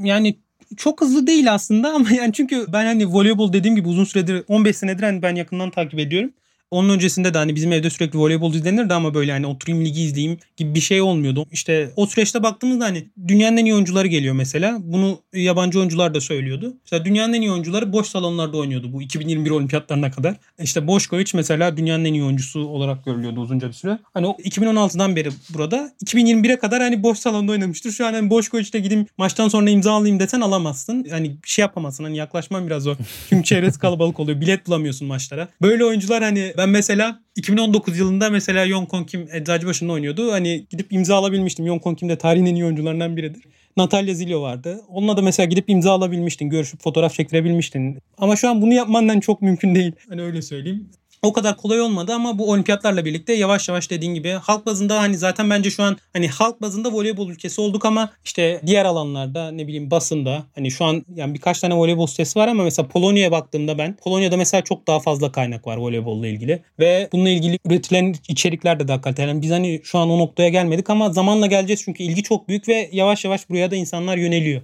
Yani 0.10 0.38
çok 0.78 1.02
hızlı 1.02 1.28
değil 1.28 1.54
aslında 1.54 1.94
ama 1.94 2.12
yani 2.12 2.34
çünkü 2.34 2.66
ben 2.74 2.86
hani 2.86 3.08
voleybol 3.08 3.54
dediğim 3.54 3.76
gibi 3.76 3.88
uzun 3.88 4.04
süredir 4.04 4.44
15 4.48 4.78
senedir 4.78 5.04
hani 5.04 5.22
ben 5.22 5.36
yakından 5.36 5.70
takip 5.70 6.00
ediyorum. 6.00 6.32
Onun 6.72 6.90
öncesinde 6.90 7.34
de 7.34 7.38
hani 7.38 7.56
bizim 7.56 7.72
evde 7.72 7.90
sürekli 7.90 8.20
voleybol 8.20 8.54
izlenirdi 8.54 8.94
ama 8.94 9.14
böyle 9.14 9.32
hani 9.32 9.48
oturayım 9.48 9.86
ligi 9.86 10.02
izleyeyim 10.02 10.38
gibi 10.58 10.76
bir 10.76 10.80
şey 10.80 11.02
olmuyordu. 11.02 11.46
İşte 11.52 11.92
o 11.96 12.06
süreçte 12.08 12.44
baktığımızda 12.44 12.86
hani 12.86 13.08
dünyanın 13.28 13.58
en 13.58 13.66
iyi 13.66 13.74
oyuncuları 13.74 14.08
geliyor 14.08 14.36
mesela. 14.36 14.78
Bunu 14.80 15.20
yabancı 15.34 15.80
oyuncular 15.80 16.14
da 16.14 16.22
söylüyordu. 16.22 16.74
Mesela 16.86 17.06
dünyanın 17.06 17.34
en 17.34 17.42
iyi 17.42 17.52
oyuncuları 17.52 17.94
boş 17.94 18.08
salonlarda 18.08 18.58
oynuyordu 18.58 18.94
bu 18.94 19.02
2021 19.02 19.50
olimpiyatlarına 19.52 20.12
kadar. 20.12 20.36
İşte 20.60 20.88
Boşkoviç 20.88 21.34
mesela 21.34 21.78
dünyanın 21.78 22.06
en 22.06 22.14
iyi 22.14 22.24
oyuncusu 22.24 22.60
olarak 22.68 23.06
görülüyordu 23.06 23.40
uzunca 23.40 23.68
bir 23.68 23.74
süre. 23.74 24.00
Hani 24.14 24.28
o 24.28 24.32
2016'dan 24.32 25.16
beri 25.16 25.30
burada 25.50 25.92
2021'e 26.06 26.60
kadar 26.60 26.82
hani 26.82 27.04
boş 27.04 27.20
salonda 27.20 27.52
oynamıştır. 27.52 27.92
Şu 27.92 28.06
an 28.06 28.14
hani 28.14 28.30
Boşkoviç'te 28.30 28.80
gideyim 28.80 29.06
maçtan 29.18 29.48
sonra 29.48 29.70
imza 29.70 29.92
alayım 29.92 30.20
desen 30.20 30.42
alamazsın. 30.42 31.08
Hani 31.10 31.38
şey 31.46 31.64
yapamazsın. 31.64 32.04
Hani 32.04 32.18
yaklaşman 32.18 32.68
biraz 32.68 32.84
zor. 32.84 32.96
Çünkü 33.30 33.44
çevresi 33.44 33.80
kalabalık 33.80 34.20
oluyor. 34.20 34.42
Bilet 34.42 34.68
bulamıyorsun 34.68 35.08
maçlara. 35.08 35.48
Böyle 35.62 35.86
oyuncular 35.86 36.24
hani 36.24 36.54
ben 36.58 36.70
mesela 36.70 37.20
2019 37.36 37.98
yılında 37.98 38.30
mesela 38.30 38.66
Yonkon 38.66 39.04
Kim 39.04 39.28
Eczacıbaşı'nda 39.34 39.94
oynuyordu. 39.94 40.32
Hani 40.32 40.68
gidip 40.70 40.94
imza 40.94 41.16
alabilmiştim. 41.16 41.66
Yonkon 41.66 41.96
Kim 41.96 42.10
de 42.10 42.18
tarihin 42.18 42.46
en 42.46 42.56
iyi 42.56 42.66
oyuncularından 42.66 43.18
biridir. 43.18 43.44
Natalya 43.78 44.14
Zilio 44.14 44.42
vardı. 44.42 44.82
Onunla 44.88 45.18
da 45.18 45.22
mesela 45.22 45.46
gidip 45.48 45.70
imza 45.70 45.92
alabilmiştin. 45.92 46.50
Görüşüp 46.50 46.82
fotoğraf 46.82 47.14
çektirebilmiştin. 47.14 48.00
Ama 48.18 48.36
şu 48.36 48.50
an 48.50 48.62
bunu 48.62 48.74
yapmandan 48.74 49.20
çok 49.20 49.42
mümkün 49.42 49.76
değil. 49.76 49.92
Hani 50.10 50.22
öyle 50.22 50.42
söyleyeyim 50.42 50.90
o 51.28 51.34
kadar 51.34 51.58
kolay 51.58 51.82
olmadı 51.82 52.14
ama 52.14 52.40
bu 52.40 52.52
olimpiyatlarla 52.52 53.06
birlikte 53.06 53.34
yavaş 53.34 53.70
yavaş 53.70 53.90
dediğin 53.90 54.14
gibi 54.14 54.30
halk 54.30 54.66
bazında 54.66 55.00
hani 55.00 55.18
zaten 55.18 55.50
bence 55.50 55.70
şu 55.70 55.84
an 55.84 55.98
hani 56.14 56.28
halk 56.28 56.62
bazında 56.62 56.92
voleybol 56.92 57.30
ülkesi 57.30 57.62
olduk 57.62 57.86
ama 57.86 58.10
işte 58.26 58.62
diğer 58.66 58.86
alanlarda 58.86 59.52
ne 59.52 59.68
bileyim 59.68 59.92
basında 59.92 60.44
hani 60.56 60.72
şu 60.72 60.86
an 60.86 61.06
yani 61.16 61.34
birkaç 61.34 61.60
tane 61.60 61.76
voleybol 61.76 62.08
sitesi 62.08 62.40
var 62.40 62.48
ama 62.48 62.64
mesela 62.64 62.88
Polonya'ya 62.88 63.32
baktığımda 63.32 63.78
ben 63.78 63.96
Polonya'da 64.04 64.38
mesela 64.38 64.62
çok 64.64 64.88
daha 64.88 65.00
fazla 65.00 65.32
kaynak 65.32 65.68
var 65.68 65.78
voleybolla 65.78 66.28
ilgili 66.28 66.64
ve 66.80 67.10
bununla 67.14 67.30
ilgili 67.30 67.60
üretilen 67.66 68.16
içerikler 68.28 68.80
de 68.80 68.88
daha 68.88 69.02
kaliteli. 69.02 69.28
Yani 69.28 69.42
biz 69.42 69.52
hani 69.52 69.82
şu 69.84 69.98
an 69.98 70.10
o 70.10 70.20
noktaya 70.20 70.50
gelmedik 70.50 70.90
ama 70.90 71.14
zamanla 71.14 71.48
geleceğiz 71.48 71.82
çünkü 71.86 72.04
ilgi 72.04 72.24
çok 72.24 72.48
büyük 72.48 72.68
ve 72.68 72.90
yavaş 72.92 73.26
yavaş 73.26 73.50
buraya 73.50 73.72
da 73.72 73.76
insanlar 73.76 74.18
yöneliyor. 74.18 74.62